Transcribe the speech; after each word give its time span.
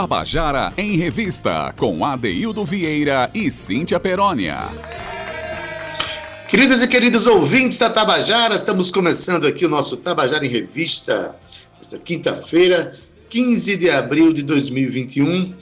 Tabajara 0.00 0.72
em 0.76 0.96
Revista, 0.96 1.74
com 1.76 2.04
Adeildo 2.04 2.64
Vieira 2.64 3.28
e 3.34 3.50
Cíntia 3.50 3.98
Perónia. 3.98 4.56
Queridas 6.46 6.80
e 6.80 6.86
queridos 6.86 7.26
ouvintes 7.26 7.78
da 7.78 7.90
Tabajara, 7.90 8.54
estamos 8.54 8.92
começando 8.92 9.44
aqui 9.44 9.66
o 9.66 9.68
nosso 9.68 9.96
Tabajara 9.96 10.46
em 10.46 10.50
Revista, 10.50 11.34
esta 11.80 11.98
quinta-feira, 11.98 12.96
15 13.28 13.76
de 13.76 13.90
abril 13.90 14.32
de 14.32 14.42
2021. 14.42 15.52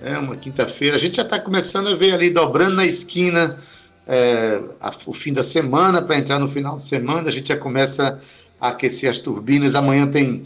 É 0.00 0.18
uma 0.18 0.36
quinta-feira, 0.36 0.94
a 0.94 1.00
gente 1.00 1.16
já 1.16 1.22
está 1.22 1.40
começando 1.40 1.88
a 1.88 1.96
ver 1.96 2.14
ali, 2.14 2.30
dobrando 2.30 2.76
na 2.76 2.86
esquina, 2.86 3.58
é, 4.06 4.60
a, 4.80 4.92
o 5.04 5.12
fim 5.12 5.32
da 5.32 5.42
semana, 5.42 6.00
para 6.00 6.16
entrar 6.16 6.38
no 6.38 6.46
final 6.46 6.76
de 6.76 6.84
semana, 6.84 7.28
a 7.28 7.32
gente 7.32 7.48
já 7.48 7.56
começa 7.56 8.22
a 8.60 8.68
aquecer 8.68 9.10
as 9.10 9.20
turbinas. 9.20 9.74
Amanhã 9.74 10.06
tem 10.06 10.44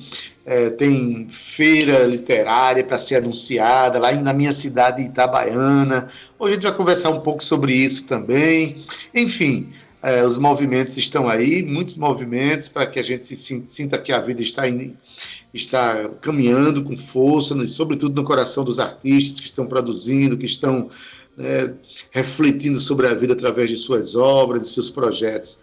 é, 0.49 0.71
tem 0.71 1.29
feira 1.31 2.07
literária 2.07 2.83
para 2.83 2.97
ser 2.97 3.17
anunciada 3.17 3.99
lá 3.99 4.11
na 4.13 4.33
minha 4.33 4.51
cidade 4.51 5.03
Itabaiana. 5.03 6.09
Hoje 6.39 6.53
a 6.53 6.55
gente 6.55 6.67
vai 6.67 6.75
conversar 6.75 7.11
um 7.11 7.21
pouco 7.21 7.45
sobre 7.45 7.75
isso 7.75 8.07
também. 8.07 8.79
Enfim, 9.15 9.69
é, 10.03 10.25
os 10.25 10.39
movimentos 10.39 10.97
estão 10.97 11.29
aí, 11.29 11.63
muitos 11.63 11.97
movimentos 11.97 12.67
para 12.67 12.87
que 12.87 12.99
a 12.99 13.03
gente 13.03 13.27
se 13.27 13.37
sinta 13.67 13.99
que 13.99 14.11
a 14.11 14.21
vida 14.21 14.41
está, 14.41 14.63
está 15.53 16.09
caminhando 16.23 16.83
com 16.83 16.97
força, 16.97 17.55
sobretudo 17.67 18.15
no 18.15 18.27
coração 18.27 18.65
dos 18.65 18.79
artistas 18.79 19.41
que 19.41 19.47
estão 19.49 19.67
produzindo, 19.67 20.39
que 20.39 20.47
estão 20.47 20.89
é, 21.39 21.73
refletindo 22.11 22.81
sobre 22.81 23.07
a 23.07 23.13
vida 23.13 23.35
através 23.35 23.69
de 23.69 23.77
suas 23.77 24.17
obras, 24.17 24.63
de 24.63 24.69
seus 24.71 24.89
projetos. 24.89 25.61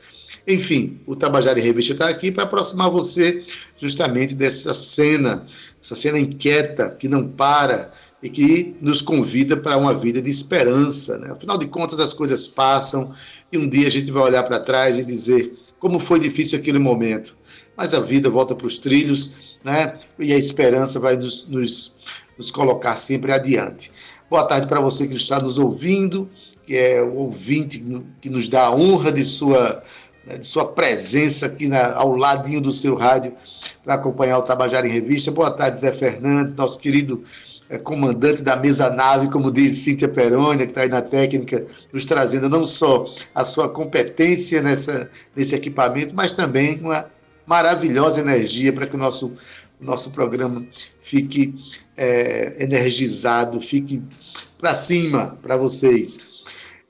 Enfim, 0.47 0.99
o 1.07 1.15
Tabajara 1.15 1.59
em 1.59 1.63
Revista 1.63 1.93
está 1.93 2.07
aqui 2.07 2.31
para 2.31 2.43
aproximar 2.43 2.91
você 2.91 3.43
justamente 3.77 4.35
dessa 4.35 4.73
cena, 4.73 5.45
essa 5.83 5.95
cena 5.95 6.19
inquieta 6.19 6.89
que 6.89 7.07
não 7.07 7.27
para 7.27 7.91
e 8.21 8.29
que 8.29 8.75
nos 8.79 9.01
convida 9.01 9.57
para 9.57 9.77
uma 9.77 9.93
vida 9.93 10.21
de 10.21 10.29
esperança. 10.29 11.17
Né? 11.17 11.31
Afinal 11.31 11.57
de 11.57 11.67
contas, 11.67 11.99
as 11.99 12.13
coisas 12.13 12.47
passam 12.47 13.13
e 13.51 13.57
um 13.57 13.67
dia 13.67 13.88
a 13.88 13.91
gente 13.91 14.11
vai 14.11 14.23
olhar 14.23 14.43
para 14.43 14.59
trás 14.59 14.99
e 14.99 15.03
dizer 15.03 15.57
como 15.79 15.99
foi 15.99 16.19
difícil 16.19 16.59
aquele 16.59 16.79
momento. 16.79 17.35
Mas 17.75 17.93
a 17.93 17.99
vida 17.99 18.29
volta 18.29 18.55
para 18.55 18.67
os 18.67 18.79
trilhos 18.79 19.57
né? 19.63 19.97
e 20.19 20.31
a 20.31 20.38
esperança 20.38 20.99
vai 20.99 21.17
nos, 21.17 21.49
nos, 21.49 21.95
nos 22.38 22.51
colocar 22.51 22.95
sempre 22.97 23.31
adiante. 23.31 23.91
Boa 24.29 24.45
tarde 24.45 24.67
para 24.67 24.79
você 24.79 25.07
que 25.07 25.16
está 25.16 25.39
nos 25.39 25.59
ouvindo, 25.59 26.29
que 26.66 26.75
é 26.75 27.01
o 27.01 27.13
ouvinte 27.16 27.83
que 28.21 28.29
nos 28.29 28.49
dá 28.49 28.66
a 28.66 28.75
honra 28.75 29.11
de 29.11 29.23
sua 29.23 29.83
né, 30.25 30.37
de 30.37 30.47
sua 30.47 30.65
presença 30.65 31.45
aqui 31.45 31.67
na, 31.67 31.93
ao 31.93 32.15
ladinho 32.15 32.61
do 32.61 32.71
seu 32.71 32.95
rádio 32.95 33.33
para 33.83 33.95
acompanhar 33.95 34.39
o 34.39 34.43
Tabajara 34.43 34.87
em 34.87 34.91
Revista. 34.91 35.31
Boa 35.31 35.51
tarde, 35.51 35.79
Zé 35.79 35.91
Fernandes, 35.91 36.55
nosso 36.55 36.79
querido 36.79 37.23
é, 37.69 37.77
comandante 37.77 38.41
da 38.41 38.55
mesa 38.55 38.89
nave, 38.89 39.29
como 39.29 39.51
diz 39.51 39.79
Cíntia 39.79 40.07
Perônia, 40.07 40.65
que 40.65 40.71
está 40.71 40.81
aí 40.81 40.89
na 40.89 41.01
técnica, 41.01 41.65
nos 41.91 42.05
trazendo 42.05 42.49
não 42.49 42.65
só 42.65 43.09
a 43.33 43.45
sua 43.45 43.69
competência 43.69 44.61
nessa, 44.61 45.09
nesse 45.35 45.55
equipamento, 45.55 46.15
mas 46.15 46.33
também 46.33 46.79
uma 46.79 47.09
maravilhosa 47.45 48.19
energia 48.19 48.73
para 48.73 48.87
que 48.87 48.95
o 48.95 48.99
nosso, 48.99 49.35
nosso 49.79 50.11
programa 50.11 50.65
fique 51.03 51.55
é, 51.95 52.55
energizado, 52.59 53.61
fique 53.61 54.01
para 54.57 54.73
cima 54.73 55.37
para 55.41 55.57
vocês. 55.57 56.34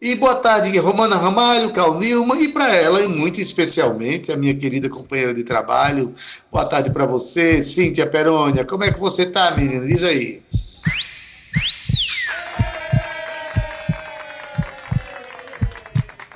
E 0.05 0.13
boa 0.13 0.35
tarde, 0.35 0.77
Romana 0.77 1.15
Ramalho, 1.15 1.73
Cal 1.73 1.97
Nilma, 1.97 2.39
e 2.39 2.49
para 2.49 2.75
ela, 2.75 3.01
e 3.01 3.07
muito 3.07 3.41
especialmente, 3.41 4.31
a 4.31 4.37
minha 4.37 4.53
querida 4.53 4.87
companheira 4.87 5.33
de 5.33 5.43
trabalho. 5.43 6.13
Boa 6.51 6.63
tarde 6.63 6.91
para 6.91 7.07
você, 7.07 7.63
Cíntia 7.63 8.05
Perônia. 8.05 8.63
Como 8.63 8.83
é 8.83 8.91
que 8.91 8.99
você 8.99 9.23
está, 9.23 9.49
menina? 9.57 9.83
Diz 9.83 10.03
aí. 10.03 10.43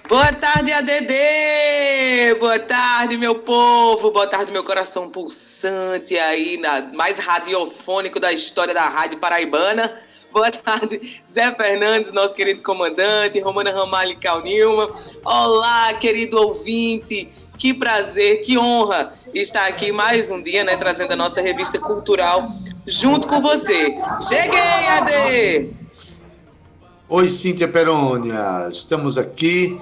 Boa 0.08 0.34
tarde, 0.34 0.72
ADD! 0.72 2.40
Boa 2.40 2.58
tarde, 2.58 3.18
meu 3.18 3.36
povo! 3.36 4.10
Boa 4.10 4.26
tarde, 4.26 4.52
meu 4.52 4.64
coração 4.64 5.12
pulsante 5.12 6.18
aí, 6.18 6.58
na, 6.58 6.82
mais 6.96 7.20
radiofônico 7.20 8.20
da 8.20 8.34
história 8.34 8.74
da 8.74 8.90
Rádio 8.90 9.20
Paraibana. 9.20 10.09
Boa 10.32 10.52
tarde, 10.52 11.22
Zé 11.30 11.52
Fernandes, 11.56 12.12
nosso 12.12 12.36
querido 12.36 12.62
comandante, 12.62 13.40
Romana 13.40 13.72
Ramalho 13.72 14.16
Calnilma. 14.20 14.90
Olá, 15.26 15.92
querido 15.96 16.38
ouvinte, 16.38 17.28
que 17.58 17.74
prazer, 17.74 18.42
que 18.44 18.58
honra 18.58 19.14
estar 19.34 19.68
aqui 19.68 19.92
mais 19.92 20.30
um 20.30 20.42
dia, 20.42 20.64
né, 20.64 20.78
trazendo 20.78 21.14
a 21.14 21.16
nossa 21.16 21.42
revista 21.42 21.80
cultural 21.80 22.48
junto 22.86 23.28
com 23.28 23.42
você. 23.42 23.96
Cheguei, 24.28 24.60
Ade! 24.60 25.70
Oi, 27.10 27.28
Cíntia 27.28 27.68
Perônia, 27.68 28.68
estamos 28.70 29.18
aqui. 29.18 29.82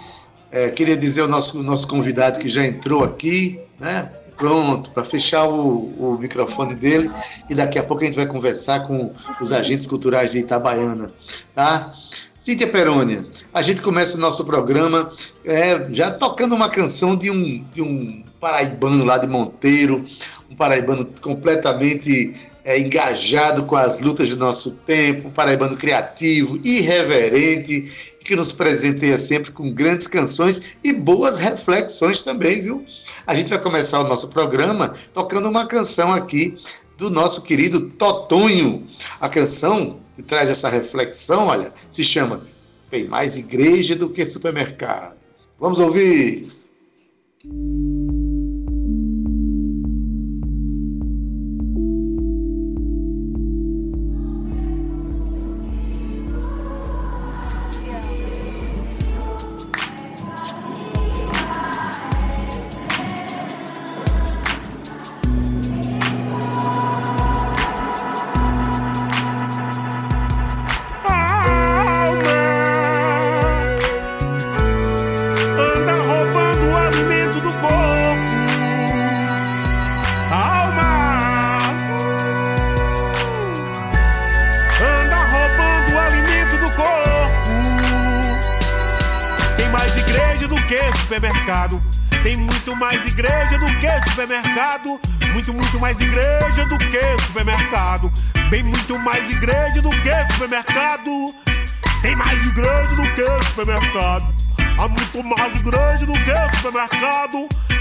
É, 0.50 0.70
queria 0.70 0.96
dizer 0.96 1.24
o 1.24 1.28
nosso, 1.28 1.62
nosso 1.62 1.86
convidado 1.90 2.40
que 2.40 2.48
já 2.48 2.64
entrou 2.64 3.04
aqui, 3.04 3.60
né? 3.78 4.10
Pronto 4.38 4.92
para 4.92 5.04
fechar 5.04 5.48
o, 5.48 5.94
o, 5.98 6.18
microfone 6.20 6.76
dele 6.76 7.12
e 7.50 7.56
daqui 7.56 7.80
a 7.80 7.84
pouco 7.84 8.04
a 8.04 8.06
gente 8.06 8.16
vai 8.16 8.28
conversar 8.28 8.88
com 8.88 9.12
os 9.42 9.52
agentes 9.52 9.88
culturais 9.88 10.32
de 10.32 10.40
Itabaiana, 10.40 11.12
tá? 11.56 11.94
Cíntia 12.38 12.68
Perônia, 12.68 13.26
a 13.54 13.62
gente 13.62 13.82
começa 13.82 14.16
o 14.16 14.22
nosso 14.22 14.46
programa 14.46 15.12
é, 15.44 15.88
já 15.92 16.12
tocando 16.12 16.54
uma 16.54 16.70
canção 16.70 17.16
de 17.16 17.32
um, 17.32 17.66
de 17.74 17.82
um 17.82 18.24
paraibano 18.40 19.04
lá 19.04 19.18
de 19.18 19.28
Monteiro, 19.28 20.06
um 20.50 20.56
paraibano 20.56 21.10
completamente 21.20 22.36
é, 22.64 22.80
engajado 22.80 23.64
com 23.64 23.76
as 23.76 24.00
lutas 24.00 24.30
do 24.30 24.38
nosso 24.38 24.72
tempo, 24.86 25.30
um 25.30 25.32
paraibano 25.32 25.76
criativo, 25.76 26.60
irreverente, 26.64 28.17
que 28.28 28.36
nos 28.36 28.52
presenteia 28.52 29.18
sempre 29.18 29.52
com 29.52 29.72
grandes 29.72 30.06
canções 30.06 30.62
e 30.84 30.94
boas 30.94 31.38
reflexões 31.38 32.22
também, 32.22 32.62
viu? 32.62 32.86
A 33.26 33.34
gente 33.34 33.50
vai 33.50 33.60
começar 33.60 34.02
o 34.02 34.08
nosso 34.08 34.28
programa 34.28 34.94
tocando 35.14 35.50
uma 35.50 35.66
canção 35.66 36.14
aqui 36.14 36.58
do 36.98 37.10
nosso 37.10 37.42
querido 37.42 37.90
Totonho. 37.92 38.86
A 39.20 39.30
canção 39.30 40.00
que 40.16 40.22
traz 40.22 40.50
essa 40.50 40.70
reflexão, 40.70 41.48
olha, 41.48 41.74
se 41.90 42.04
chama 42.04 42.42
Tem 42.92 43.08
mais 43.08 43.38
igreja 43.38 43.96
do 43.96 44.10
que 44.10 44.26
supermercado. 44.26 45.18
Vamos 45.60 45.80
ouvir. 45.80 46.52
supermercado. 47.42 47.97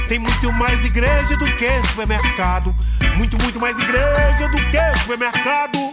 Tem 0.08 0.18
muito 0.18 0.52
mais 0.54 0.82
igreja 0.84 1.36
do 1.36 1.44
que 1.56 1.68
supermercado. 1.88 2.74
Muito, 3.16 3.36
muito 3.42 3.60
mais 3.60 3.78
igreja 3.78 4.48
do 4.48 4.56
que 4.56 4.98
supermercado. 5.00 5.90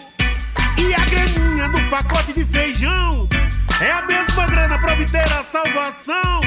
E 0.77 0.94
a 0.94 1.05
graninha 1.05 1.67
do 1.69 1.89
pacote 1.89 2.31
de 2.31 2.45
feijão 2.45 3.27
é 3.81 3.91
a 3.91 4.05
mesma 4.05 4.47
grana 4.47 4.77
pra 4.79 4.94
obter 4.94 5.31
a 5.33 5.44
salvação. 5.44 6.41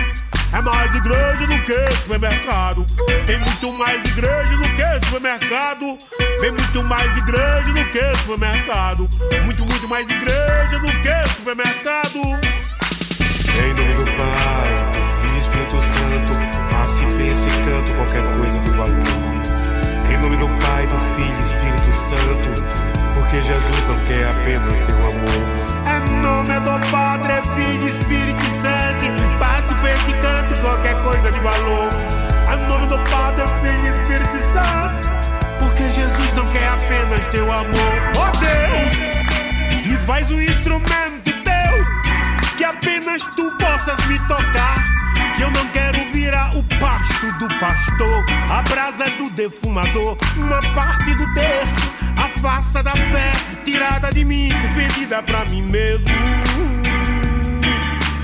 É 0.54 0.62
mais 0.62 0.96
igreja 0.96 1.46
do 1.46 1.62
que 1.64 1.96
supermercado. 2.00 2.86
Tem 3.26 3.38
muito 3.38 3.72
mais 3.72 4.02
igreja 4.06 4.56
do 4.56 4.74
que 4.74 5.06
supermercado. 5.06 5.98
Tem 6.40 6.50
muito 6.52 6.82
mais 6.84 7.18
igreja 7.18 7.72
do 7.74 7.84
que 7.90 8.16
supermercado. 8.22 9.08
Muito, 9.44 9.66
muito 9.66 9.88
mais 9.88 10.10
igreja 10.10 10.78
do 10.78 10.86
que 11.02 11.34
supermercado. 11.36 12.18
Em 13.58 13.74
nome 13.74 13.94
do 13.94 14.04
Pai, 14.16 14.74
do 15.22 15.38
Espírito 15.38 15.82
Santo, 15.82 16.45
e 17.20 17.28
e 17.28 17.64
canto 17.64 17.94
qualquer 17.94 18.24
coisa 18.36 18.58
do 18.58 18.72
valor. 18.72 19.46
Em 20.10 20.18
nome 20.18 20.36
do 20.36 20.48
Pai, 20.62 20.86
do 20.86 21.00
Filho 21.16 21.34
e 21.38 21.42
Espírito 21.42 21.92
Santo 21.92 22.62
Porque 23.14 23.42
Jesus 23.42 23.84
não 23.88 23.98
quer 24.04 24.28
apenas 24.28 24.78
teu 24.86 24.96
amor. 24.96 25.66
É 25.86 25.98
nome 26.20 26.60
do 26.60 26.90
Padre, 26.90 27.32
Filho, 27.54 27.88
Espírito 27.88 28.44
Santo. 28.60 29.38
Passe, 29.38 29.74
pense 29.80 30.10
e 30.10 30.14
canto 30.14 30.60
qualquer 30.60 30.94
coisa 31.02 31.30
de 31.30 31.40
valor. 31.40 31.88
É 32.52 32.56
nome 32.68 32.86
do 32.86 32.98
Padre, 33.10 33.44
Filho, 33.62 34.02
Espírito 34.02 34.36
Santo. 34.52 35.08
Porque 35.58 35.90
Jesus 35.90 36.34
não 36.34 36.46
quer 36.52 36.68
apenas 36.68 37.26
teu 37.28 37.50
amor. 37.50 37.92
Oh 38.16 38.30
Deus, 38.38 39.86
me 39.86 39.96
faz 40.06 40.30
um 40.30 40.40
instrumento 40.40 41.32
teu 41.44 42.56
que 42.56 42.64
apenas 42.64 43.26
tu 43.34 43.50
possas 43.58 44.06
me 44.06 44.18
tocar 44.26 44.84
que 45.34 45.42
eu 45.42 45.50
não 45.50 45.66
quero 45.68 46.05
virar 46.26 46.50
o 46.56 46.62
pasto 46.80 47.26
do 47.38 47.46
pastor, 47.60 48.24
a 48.50 48.60
brasa 48.62 49.04
do 49.10 49.30
defumador, 49.30 50.16
uma 50.36 50.60
parte 50.74 51.14
do 51.14 51.34
terço, 51.34 51.76
a 52.18 52.28
faça 52.40 52.82
da 52.82 52.90
fé 52.90 53.32
tirada 53.64 54.10
de 54.10 54.24
mim, 54.24 54.48
vendida 54.74 55.22
pra 55.22 55.44
mim 55.44 55.62
mesmo. 55.70 56.04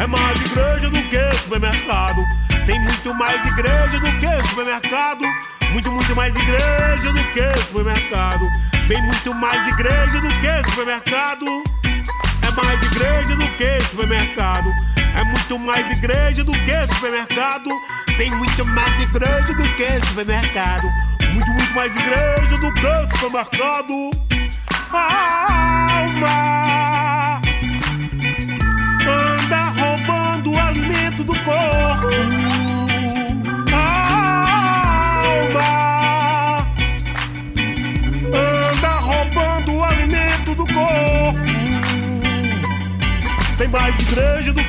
É 0.01 0.07
mais 0.09 0.41
igreja 0.41 0.91
do 0.91 1.01
que 1.09 1.35
supermercado, 1.43 2.25
tem 2.67 2.81
muito 2.81 3.15
mais 3.15 3.47
igreja 3.47 4.01
do 4.01 4.19
que 4.19 4.49
supermercado, 4.49 5.23
muito, 5.71 5.93
muito 5.93 6.17
mais 6.17 6.35
igreja 6.35 7.13
do 7.13 7.25
que 7.33 7.63
supermercado, 7.69 8.49
bem 8.89 9.01
muito 9.01 9.33
mais 9.35 9.65
igreja 9.69 10.21
do 10.21 10.29
que 10.29 10.71
supermercado. 10.71 11.47
É 12.43 12.51
mais 12.51 12.83
igreja 12.83 13.37
do 13.37 13.49
que 13.57 13.81
supermercado. 13.83 14.92
É 15.15 15.25
muito 15.25 15.59
mais 15.59 15.91
igreja 15.91 16.45
do 16.45 16.53
que 16.53 16.95
supermercado. 16.95 17.69
Tem 18.17 18.31
muito 18.31 18.67
mais 18.67 19.03
igreja 19.03 19.55
do 19.55 19.63
que 19.75 20.07
supermercado. 20.09 20.89
Muito, 21.33 21.51
muito 21.51 21.75
mais 21.75 21.97
igreja 21.97 22.57
do 22.59 22.73
que 22.75 23.17
supermercado. 23.17 24.11
alma 24.93 26.33
anda 29.09 29.65
roubando 29.81 30.53
o 30.53 30.61
alimento 30.61 31.25
do 31.25 31.35
corpo. 31.45 32.42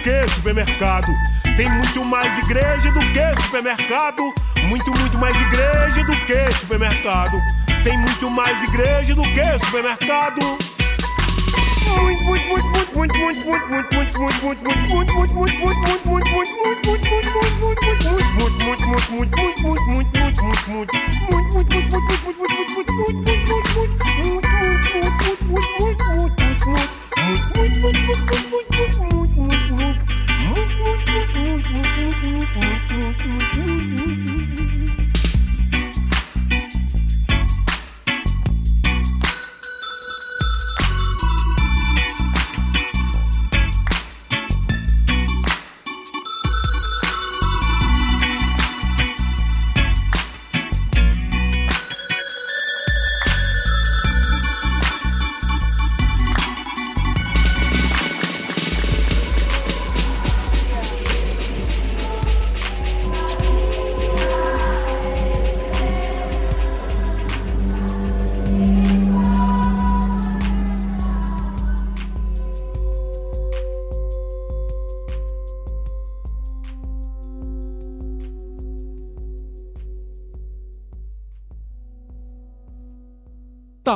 Que 0.03 0.27
supermercado. 0.35 1.07
Tem 1.55 1.69
muito 1.69 2.03
mais 2.03 2.37
igreja 2.39 2.91
do 2.91 2.99
que 2.99 3.41
supermercado. 3.41 4.21
Muito, 4.65 4.91
muito 4.99 5.17
mais 5.17 5.35
igreja 5.41 6.03
do 6.03 6.11
que 6.25 6.51
supermercado. 6.59 7.37
Tem 7.83 7.97
muito 7.97 8.29
mais 8.29 8.63
igreja 8.63 9.15
do 9.15 9.23
que 9.23 9.65
supermercado. 9.65 10.41
Muito, 12.01 12.23
muito, 12.23 12.45
muito, 12.47 12.73
muito, 12.95 13.17
muito, 13.17 13.45
muito, 13.45 13.59
muito, 13.59 14.19
muito, 14.19 14.41
muito, 14.41 14.73
muito, 14.73 15.13
muito, 15.13 15.33
muito, 15.33 15.33
muito, 15.33 16.05
muito, 16.05 16.43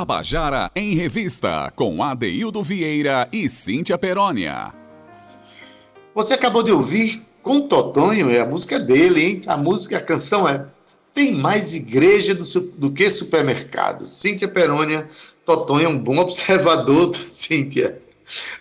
Tabajara 0.08 0.70
em 0.74 0.94
Revista, 0.94 1.70
com 1.76 2.02
Adeildo 2.02 2.62
Vieira 2.62 3.28
e 3.30 3.46
Cíntia 3.46 3.98
Perónia. 3.98 4.72
Você 6.14 6.32
acabou 6.32 6.62
de 6.62 6.72
ouvir 6.72 7.22
com 7.42 7.68
Totonho, 7.68 8.30
é 8.30 8.40
a 8.40 8.46
música 8.46 8.80
dele, 8.80 9.22
hein? 9.22 9.42
A 9.46 9.58
música, 9.58 9.98
a 9.98 10.00
canção 10.00 10.48
é 10.48 10.64
Tem 11.12 11.34
mais 11.34 11.74
igreja 11.74 12.34
do, 12.34 12.42
do 12.78 12.90
que 12.90 13.10
supermercado. 13.10 14.06
Cíntia 14.06 14.48
Perônia, 14.48 15.06
Totonho 15.44 15.84
é 15.84 15.88
um 15.90 15.98
bom 15.98 16.16
observador, 16.24 17.14
Cíntia. 17.30 18.00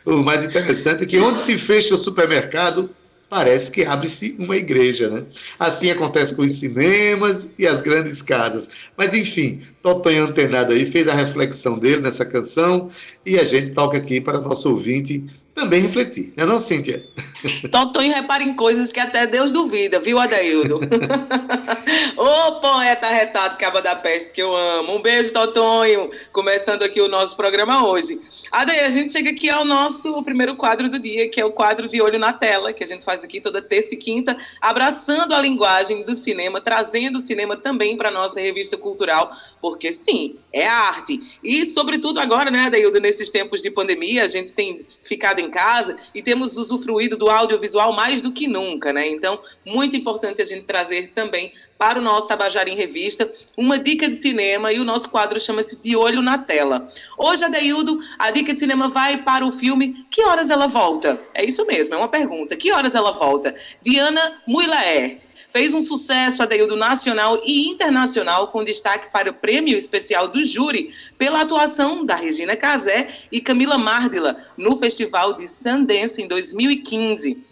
O 0.05 0.17
mais 0.17 0.43
interessante 0.43 1.03
é 1.03 1.05
que 1.05 1.17
onde 1.17 1.39
se 1.39 1.57
fecha 1.57 1.95
o 1.95 1.97
supermercado, 1.97 2.89
parece 3.29 3.71
que 3.71 3.83
abre-se 3.83 4.35
uma 4.39 4.55
igreja, 4.55 5.09
né? 5.09 5.23
Assim 5.59 5.89
acontece 5.89 6.35
com 6.35 6.43
os 6.43 6.53
cinemas 6.53 7.49
e 7.57 7.67
as 7.67 7.81
grandes 7.81 8.21
casas. 8.21 8.69
Mas 8.95 9.13
enfim, 9.13 9.61
Totonho 9.81 10.25
Antenado 10.25 10.73
aí 10.73 10.85
fez 10.85 11.07
a 11.07 11.13
reflexão 11.13 11.77
dele 11.77 12.01
nessa 12.01 12.25
canção 12.25 12.89
e 13.25 13.37
a 13.37 13.43
gente 13.43 13.73
toca 13.73 13.97
aqui 13.97 14.21
para 14.21 14.41
nosso 14.41 14.69
ouvinte 14.69 15.25
também 15.57 15.81
refletir, 15.81 16.31
não 16.37 16.43
é 16.43 16.47
não, 16.47 16.59
Cíntia? 16.59 17.03
Totonho 17.71 18.13
repara 18.13 18.43
em 18.43 18.53
coisas 18.53 18.91
que 18.91 18.99
até 18.99 19.25
Deus 19.25 19.51
duvida, 19.51 19.99
viu, 19.99 20.19
Adaildo? 20.19 20.79
Ô 22.15 22.59
poeta 22.59 23.07
retado, 23.07 23.57
caba 23.57 23.81
da 23.81 23.95
peste, 23.95 24.33
que 24.33 24.41
eu 24.41 24.55
amo. 24.55 24.95
Um 24.95 25.01
beijo, 25.01 25.33
Totonho. 25.33 26.11
Começando 26.31 26.83
aqui 26.83 27.01
o 27.01 27.07
nosso 27.07 27.35
programa 27.35 27.87
hoje. 27.87 28.21
Adaí, 28.51 28.81
a 28.81 28.89
gente 28.91 29.11
chega 29.11 29.31
aqui 29.31 29.49
ao 29.49 29.65
nosso 29.65 30.21
primeiro 30.23 30.55
quadro 30.55 30.89
do 30.89 30.99
dia, 30.99 31.27
que 31.27 31.41
é 31.41 31.45
o 31.45 31.51
quadro 31.51 31.89
de 31.89 32.01
Olho 32.01 32.19
na 32.19 32.33
Tela, 32.33 32.71
que 32.71 32.83
a 32.83 32.87
gente 32.87 33.03
faz 33.03 33.23
aqui 33.23 33.41
toda 33.41 33.61
terça 33.61 33.95
e 33.95 33.97
quinta, 33.97 34.37
abraçando 34.61 35.33
a 35.33 35.41
linguagem 35.41 36.03
do 36.03 36.13
cinema, 36.13 36.61
trazendo 36.61 37.17
o 37.17 37.19
cinema 37.19 37.57
também 37.57 37.97
para 37.97 38.11
nossa 38.11 38.39
revista 38.39 38.77
cultural, 38.77 39.31
porque 39.59 39.91
sim, 39.91 40.35
é 40.53 40.67
arte. 40.67 41.39
E, 41.43 41.65
sobretudo 41.65 42.19
agora, 42.19 42.51
né, 42.51 42.65
Adaildo, 42.65 42.99
nesses 42.99 43.31
tempos 43.31 43.61
de 43.61 43.71
pandemia, 43.71 44.23
a 44.23 44.27
gente 44.27 44.53
tem 44.53 44.85
ficado 45.03 45.39
em 45.39 45.46
em 45.47 45.51
casa 45.51 45.97
e 46.13 46.21
temos 46.21 46.57
usufruído 46.57 47.17
do 47.17 47.29
audiovisual 47.29 47.93
mais 47.93 48.21
do 48.21 48.31
que 48.31 48.47
nunca, 48.47 48.93
né? 48.93 49.07
Então, 49.07 49.39
muito 49.65 49.95
importante 49.95 50.41
a 50.41 50.45
gente 50.45 50.63
trazer 50.63 51.11
também 51.13 51.51
para 51.77 51.99
o 51.99 52.01
nosso 52.01 52.27
Tabajara 52.27 52.69
em 52.69 52.75
Revista 52.75 53.31
uma 53.55 53.77
dica 53.77 54.09
de 54.09 54.15
cinema 54.15 54.73
e 54.73 54.79
o 54.79 54.83
nosso 54.83 55.09
quadro 55.09 55.39
chama-se 55.39 55.81
De 55.81 55.95
Olho 55.95 56.21
na 56.21 56.37
Tela. 56.37 56.89
Hoje, 57.17 57.43
Adeildo, 57.43 57.99
a 58.17 58.31
dica 58.31 58.53
de 58.53 58.59
cinema 58.59 58.89
vai 58.89 59.17
para 59.17 59.45
o 59.45 59.51
filme 59.51 60.05
Que 60.09 60.23
Horas 60.23 60.49
Ela 60.49 60.67
Volta? 60.67 61.21
É 61.33 61.45
isso 61.45 61.65
mesmo, 61.65 61.93
é 61.95 61.97
uma 61.97 62.07
pergunta. 62.07 62.55
Que 62.55 62.71
horas 62.71 62.95
ela 62.95 63.11
volta? 63.11 63.55
Diana 63.81 64.41
Muilaert 64.47 65.25
fez 65.57 65.73
um 65.73 65.81
sucesso 65.81 66.43
Adeildo 66.43 66.75
nacional 66.75 67.41
e 67.43 67.67
internacional, 67.67 68.49
com 68.49 68.63
destaque 68.63 69.11
para 69.11 69.31
o 69.31 69.33
prêmio 69.33 69.75
especial 69.75 70.27
do 70.27 70.45
júri 70.45 70.93
pela 71.17 71.41
atuação 71.41 72.05
da 72.05 72.13
Regina 72.13 72.55
Casé 72.55 73.09
e 73.31 73.41
Camila 73.41 73.75
Mardila 73.75 74.37
no 74.55 74.77
Festival 74.77 75.33
de 75.33 75.47
Sundance 75.47 76.21
em 76.21 76.27
2015. 76.27 77.43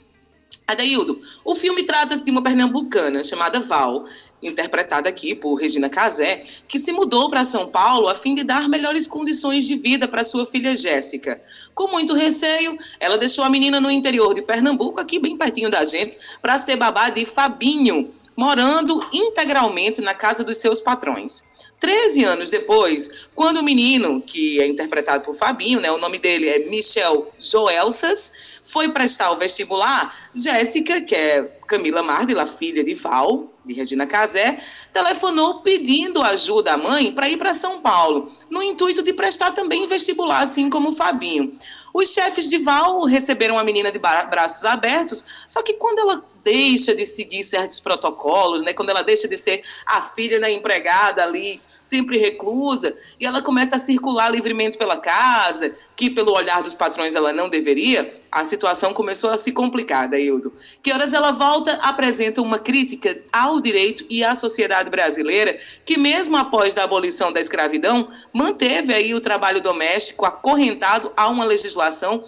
Adaildo, 0.67 1.19
o 1.43 1.55
filme 1.55 1.81
trata-se 1.81 2.23
de 2.23 2.29
uma 2.29 2.43
pernambucana 2.43 3.23
chamada 3.23 3.59
Val, 3.61 4.05
interpretada 4.41 5.09
aqui 5.09 5.33
por 5.33 5.55
Regina 5.55 5.89
Casé, 5.89 6.45
que 6.67 6.77
se 6.77 6.91
mudou 6.91 7.29
para 7.29 7.45
São 7.45 7.67
Paulo 7.67 8.07
a 8.07 8.15
fim 8.15 8.35
de 8.35 8.43
dar 8.43 8.69
melhores 8.69 9.07
condições 9.07 9.65
de 9.65 9.75
vida 9.75 10.07
para 10.07 10.23
sua 10.23 10.45
filha 10.45 10.75
Jéssica. 10.75 11.41
Com 11.73 11.87
muito 11.87 12.13
receio, 12.13 12.77
ela 12.99 13.17
deixou 13.17 13.43
a 13.43 13.49
menina 13.49 13.79
no 13.79 13.89
interior 13.89 14.33
de 14.33 14.41
Pernambuco, 14.41 14.99
aqui 14.99 15.19
bem 15.19 15.37
pertinho 15.37 15.69
da 15.69 15.83
gente, 15.83 16.17
para 16.41 16.59
ser 16.59 16.75
babá 16.75 17.09
de 17.09 17.25
Fabinho, 17.25 18.13
morando 18.35 18.99
integralmente 19.13 20.01
na 20.01 20.13
casa 20.13 20.43
dos 20.43 20.57
seus 20.57 20.81
patrões. 20.81 21.43
Treze 21.79 22.23
anos 22.23 22.49
depois, 22.49 23.27
quando 23.33 23.57
o 23.57 23.63
menino, 23.63 24.21
que 24.21 24.59
é 24.59 24.67
interpretado 24.67 25.23
por 25.23 25.35
Fabinho, 25.35 25.79
né, 25.79 25.91
o 25.91 25.97
nome 25.97 26.17
dele 26.17 26.47
é 26.47 26.59
Michel 26.69 27.31
Joelsas, 27.39 28.31
foi 28.63 28.89
prestar 28.89 29.31
o 29.31 29.37
vestibular, 29.37 30.29
Jéssica, 30.33 31.01
que 31.01 31.15
é 31.15 31.43
Camila 31.67 32.01
Mardila, 32.01 32.47
filha 32.47 32.83
de 32.83 32.95
Val, 32.95 33.47
de 33.63 33.73
Regina 33.73 34.07
Casé, 34.07 34.59
telefonou 34.93 35.61
pedindo 35.61 36.21
ajuda 36.21 36.73
à 36.73 36.77
mãe 36.77 37.11
para 37.11 37.29
ir 37.29 37.37
para 37.37 37.53
São 37.53 37.81
Paulo, 37.81 38.31
no 38.49 38.61
intuito 38.61 39.03
de 39.03 39.13
prestar 39.13 39.51
também 39.51 39.87
vestibular, 39.87 40.41
assim 40.41 40.69
como 40.69 40.89
o 40.89 40.93
Fabinho. 40.93 41.57
Os 41.93 42.09
chefes 42.09 42.49
de 42.49 42.57
Val 42.57 43.03
receberam 43.05 43.57
a 43.57 43.63
menina 43.63 43.91
de 43.91 43.99
braços 43.99 44.65
abertos, 44.65 45.25
só 45.47 45.61
que 45.61 45.73
quando 45.73 45.99
ela 45.99 46.23
deixa 46.45 46.93
de 46.93 47.07
seguir 47.07 47.43
certos 47.43 47.79
protocolos, 47.79 48.63
né? 48.63 48.71
Quando 48.71 48.91
ela 48.91 49.01
deixa 49.01 49.27
de 49.27 49.35
ser 49.35 49.63
a 49.83 50.03
filha 50.03 50.39
da 50.39 50.49
empregada 50.49 51.23
ali, 51.23 51.59
sempre 51.81 52.19
reclusa, 52.19 52.95
e 53.19 53.25
ela 53.25 53.41
começa 53.41 53.75
a 53.75 53.79
circular 53.79 54.29
livremente 54.29 54.77
pela 54.77 54.97
casa, 54.97 55.75
que 55.95 56.07
pelo 56.07 56.33
olhar 56.33 56.61
dos 56.61 56.75
patrões 56.75 57.15
ela 57.15 57.33
não 57.33 57.49
deveria, 57.49 58.13
a 58.31 58.45
situação 58.45 58.93
começou 58.93 59.31
a 59.31 59.37
se 59.37 59.51
complicar, 59.51 60.07
Daildo. 60.07 60.53
Que 60.83 60.93
horas 60.93 61.13
ela 61.15 61.31
volta, 61.31 61.73
apresenta 61.81 62.43
uma 62.43 62.59
crítica 62.59 63.19
ao 63.33 63.59
direito 63.59 64.05
e 64.07 64.23
à 64.23 64.35
sociedade 64.35 64.89
brasileira, 64.89 65.57
que 65.83 65.97
mesmo 65.97 66.37
após 66.37 66.77
a 66.77 66.83
abolição 66.83 67.33
da 67.33 67.41
escravidão, 67.41 68.09
manteve 68.31 68.93
aí 68.93 69.15
o 69.15 69.21
trabalho 69.21 69.61
doméstico 69.61 70.25
acorrentado 70.25 71.11
a 71.17 71.27
uma 71.27 71.43
legislação 71.43 72.23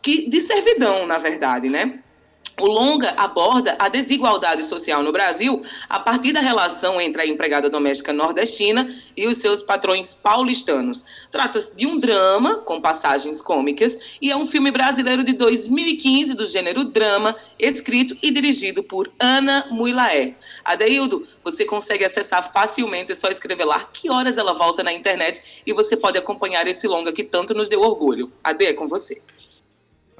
que 0.00 0.28
de 0.28 0.40
servidão, 0.40 1.06
na 1.06 1.18
verdade, 1.18 1.68
né? 1.68 2.01
O 2.60 2.66
longa 2.66 3.14
aborda 3.16 3.74
a 3.78 3.88
desigualdade 3.88 4.62
social 4.64 5.02
no 5.02 5.10
Brasil 5.10 5.62
a 5.88 5.98
partir 5.98 6.32
da 6.32 6.40
relação 6.40 7.00
entre 7.00 7.22
a 7.22 7.26
empregada 7.26 7.70
doméstica 7.70 8.12
nordestina 8.12 8.94
e 9.16 9.26
os 9.26 9.38
seus 9.38 9.62
patrões 9.62 10.14
paulistanos. 10.14 11.04
Trata-se 11.30 11.74
de 11.74 11.86
um 11.86 11.98
drama 11.98 12.56
com 12.56 12.80
passagens 12.80 13.40
cômicas 13.40 13.98
e 14.20 14.30
é 14.30 14.36
um 14.36 14.46
filme 14.46 14.70
brasileiro 14.70 15.24
de 15.24 15.32
2015 15.32 16.34
do 16.34 16.46
gênero 16.46 16.84
drama, 16.84 17.34
escrito 17.58 18.16
e 18.22 18.30
dirigido 18.30 18.82
por 18.82 19.10
Ana 19.18 19.66
Muilaer. 19.70 20.36
Adeildo, 20.64 21.26
você 21.42 21.64
consegue 21.64 22.04
acessar 22.04 22.52
facilmente, 22.52 23.12
é 23.12 23.14
só 23.14 23.28
escrever 23.28 23.64
lá 23.64 23.88
que 23.92 24.10
horas 24.10 24.36
ela 24.36 24.52
volta 24.52 24.82
na 24.82 24.92
internet 24.92 25.62
e 25.66 25.72
você 25.72 25.96
pode 25.96 26.18
acompanhar 26.18 26.66
esse 26.66 26.86
longa 26.86 27.12
que 27.12 27.24
tanto 27.24 27.54
nos 27.54 27.68
deu 27.68 27.80
orgulho. 27.80 28.30
Ade, 28.44 28.66
é 28.66 28.72
com 28.74 28.86
você. 28.86 29.22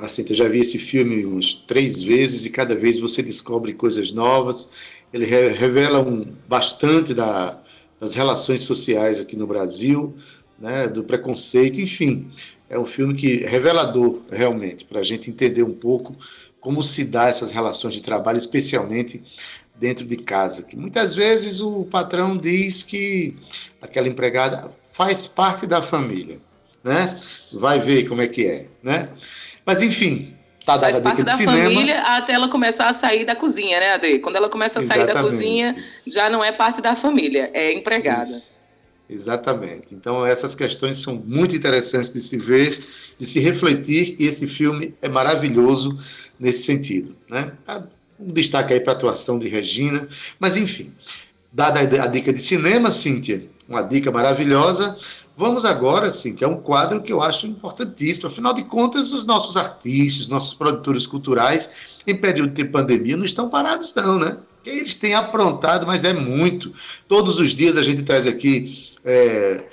Assim, 0.03 0.25
eu 0.29 0.35
já 0.35 0.49
vi 0.49 0.59
esse 0.59 0.81
filme 0.81 1.25
uns 1.25 1.55
três 1.55 2.03
vezes 2.03 2.45
e 2.45 2.51
cada 2.51 2.75
vez 2.75 2.99
você 2.99 3.23
descobre 3.23 3.73
coisas 3.73 4.11
novas. 4.11 4.71
Ele 5.15 5.25
re 5.25 5.51
revela 5.51 6.01
um, 6.01 6.27
bastante 6.49 7.15
da, 7.15 7.63
das 8.01 8.13
relações 8.13 8.63
sociais 8.63 9.21
aqui 9.21 9.37
no 9.37 9.47
Brasil, 9.47 10.13
né, 10.59 10.89
do 10.89 11.05
preconceito, 11.05 11.81
enfim. 11.81 12.29
É 12.69 12.77
um 12.77 12.85
filme 12.85 13.15
que 13.15 13.45
é 13.45 13.49
revelador, 13.49 14.23
realmente, 14.29 14.85
para 14.85 14.99
a 14.99 15.03
gente 15.05 15.31
entender 15.31 15.63
um 15.63 15.75
pouco 15.75 16.17
como 16.61 16.83
se 16.83 17.05
dá 17.05 17.29
essas 17.29 17.53
relações 17.53 17.95
de 17.95 18.03
trabalho, 18.03 18.39
especialmente 18.39 19.23
dentro 19.77 20.05
de 20.05 20.17
casa. 20.17 20.65
Que 20.65 20.77
muitas 20.77 21.15
vezes 21.15 21.61
o 21.61 21.85
patrão 21.85 22.37
diz 22.37 22.83
que 22.83 23.37
aquela 23.81 24.09
empregada 24.09 24.69
faz 24.93 25.29
parte 25.29 25.65
da 25.65 25.81
família, 25.81 26.41
né? 26.83 27.21
Vai 27.53 27.79
ver 27.79 28.09
como 28.09 28.21
é 28.21 28.27
que 28.27 28.47
é, 28.47 28.67
né? 28.83 29.09
Mas 29.65 29.83
enfim, 29.83 30.35
tá 30.67 30.77
dada 30.77 30.93
Faz 30.93 30.97
a 30.97 30.99
dica 30.99 31.11
parte 31.11 31.23
da 31.25 31.35
cinema. 31.35 31.63
família 31.63 32.01
até 32.03 32.33
ela 32.33 32.49
começar 32.49 32.89
a 32.89 32.93
sair 32.93 33.25
da 33.25 33.37
cozinha, 33.37 33.81
né, 33.81 33.95
Ade? 33.95 34.19
Quando 34.19 34.37
ela 34.37 34.49
começa 34.49 34.81
a 34.81 34.83
sair 34.83 35.03
Exatamente. 35.03 35.23
da 35.23 35.23
cozinha, 35.23 35.77
já 36.07 36.29
não 36.31 36.45
é 36.45 36.53
parte 36.53 36.81
da 36.81 36.95
família, 36.95 37.51
é 37.53 37.73
empregada. 37.73 38.37
Isso. 38.37 38.53
Exatamente. 39.09 39.95
Então, 39.95 40.25
essas 40.25 40.55
questões 40.55 40.97
são 40.97 41.17
muito 41.17 41.55
interessantes 41.55 42.13
de 42.13 42.21
se 42.21 42.39
ver, 42.39 42.79
de 43.19 43.27
se 43.27 43.41
refletir, 43.41 44.17
e 44.19 44.27
esse 44.27 44.47
filme 44.47 44.95
é 45.03 45.09
maravilhoso 45.09 45.99
nesse 46.41 46.65
sentido. 46.65 47.15
Né? 47.29 47.53
Um 48.19 48.33
destaque 48.33 48.73
aí 48.73 48.81
para 48.81 48.95
a 48.95 48.97
atuação 48.97 49.39
de 49.39 49.49
Regina, 49.49 50.09
mas 50.39 50.57
enfim, 50.57 50.93
dada 51.53 51.81
a 51.81 52.07
dica 52.07 52.33
de 52.33 52.41
cinema, 52.41 52.91
Cíntia, 52.91 53.43
uma 53.69 53.83
dica 53.83 54.11
maravilhosa, 54.11 54.97
Vamos 55.43 55.65
agora, 55.65 56.13
Cintia, 56.13 56.47
a 56.47 56.51
um 56.51 56.61
quadro 56.61 57.03
que 57.03 57.13
eu 57.13 57.21
acho 57.21 57.49
importantíssimo. 57.49 58.29
Afinal 58.29 58.55
de 58.55 58.63
contas, 58.63 59.11
os 59.11 59.27
nossos 59.27 59.57
artistas, 59.57 60.29
nossos 60.29 60.55
produtores 60.55 61.05
culturais, 61.05 61.69
em 62.07 62.15
período 62.15 62.53
de 62.53 62.65
pandemia, 62.65 63.17
não 63.17 63.25
estão 63.25 63.49
parados, 63.49 63.93
não, 63.93 64.21
né? 64.21 64.37
Eles 64.65 64.95
têm 64.95 65.15
aprontado, 65.15 65.85
mas 65.85 66.05
é 66.05 66.13
muito. 66.13 66.73
Todos 67.09 67.41
os 67.41 67.51
dias 67.51 67.77
a 67.77 67.83
gente 67.83 68.05
traz 68.05 68.25
aqui 68.25 68.91
é, 69.05 69.65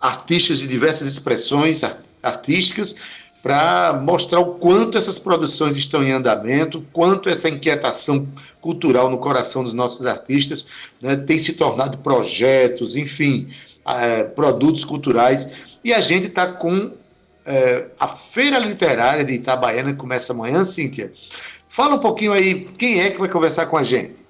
artistas 0.00 0.60
de 0.60 0.68
diversas 0.68 1.08
expressões 1.08 1.80
artísticas 2.22 2.94
para 3.42 3.94
mostrar 3.94 4.38
o 4.38 4.54
quanto 4.60 4.96
essas 4.96 5.18
produções 5.18 5.76
estão 5.76 6.04
em 6.04 6.12
andamento, 6.12 6.86
quanto 6.92 7.28
essa 7.28 7.48
inquietação 7.48 8.28
cultural 8.60 9.10
no 9.10 9.18
coração 9.18 9.64
dos 9.64 9.74
nossos 9.74 10.06
artistas 10.06 10.68
né, 11.02 11.16
tem 11.16 11.36
se 11.36 11.54
tornado 11.54 11.98
projetos, 11.98 12.94
enfim 12.94 13.50
é, 13.86 14.24
produtos 14.24 14.84
culturais. 14.84 15.76
E 15.84 15.92
a 15.92 16.00
gente 16.00 16.28
está 16.28 16.46
com 16.46 16.92
é, 17.44 17.86
a 17.98 18.08
Feira 18.08 18.58
Literária 18.58 19.24
de 19.24 19.34
Itabaiana, 19.34 19.92
que 19.92 19.98
começa 19.98 20.32
amanhã, 20.32 20.64
Cíntia. 20.64 21.12
Fala 21.68 21.96
um 21.96 22.00
pouquinho 22.00 22.32
aí, 22.32 22.66
quem 22.78 23.00
é 23.00 23.10
que 23.10 23.18
vai 23.18 23.28
conversar 23.28 23.66
com 23.66 23.76
a 23.76 23.82
gente? 23.82 24.23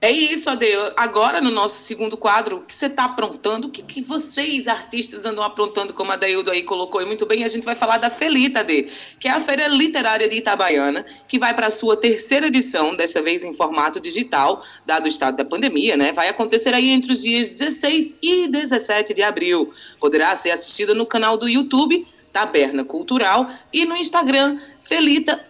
É 0.00 0.12
isso, 0.12 0.48
Ade. 0.48 0.66
Agora, 0.96 1.40
no 1.40 1.50
nosso 1.50 1.82
segundo 1.82 2.16
quadro, 2.16 2.58
o 2.58 2.60
que 2.60 2.72
você 2.72 2.86
está 2.86 3.04
aprontando? 3.04 3.66
O 3.66 3.70
que, 3.70 3.82
que, 3.82 4.00
vocês, 4.00 4.68
artistas, 4.68 5.24
andam 5.24 5.42
aprontando, 5.42 5.92
como 5.92 6.12
a 6.12 6.16
Deildo 6.16 6.52
aí 6.52 6.62
colocou 6.62 7.02
e 7.02 7.04
muito 7.04 7.26
bem? 7.26 7.42
A 7.42 7.48
gente 7.48 7.64
vai 7.64 7.74
falar 7.74 7.98
da 7.98 8.08
Felita, 8.08 8.60
Ade, 8.60 8.86
que 9.18 9.26
é 9.26 9.32
a 9.32 9.40
Feira 9.40 9.66
Literária 9.66 10.28
de 10.28 10.36
Itabaiana, 10.36 11.04
que 11.26 11.36
vai 11.36 11.52
para 11.52 11.66
a 11.66 11.70
sua 11.70 11.96
terceira 11.96 12.46
edição, 12.46 12.94
dessa 12.94 13.20
vez 13.20 13.42
em 13.42 13.52
formato 13.52 13.98
digital, 13.98 14.62
dado 14.86 15.06
o 15.06 15.08
estado 15.08 15.36
da 15.36 15.44
pandemia, 15.44 15.96
né? 15.96 16.12
Vai 16.12 16.28
acontecer 16.28 16.72
aí 16.74 16.90
entre 16.90 17.12
os 17.12 17.22
dias 17.22 17.58
16 17.58 18.18
e 18.22 18.46
17 18.46 19.12
de 19.12 19.22
abril. 19.24 19.72
Poderá 19.98 20.36
ser 20.36 20.52
assistida 20.52 20.94
no 20.94 21.06
canal 21.06 21.36
do 21.36 21.48
YouTube 21.48 22.06
Taberna 22.38 22.84
Cultural 22.84 23.48
e 23.72 23.84
no 23.84 23.96
Instagram 23.96 24.58
Felita 24.80 25.44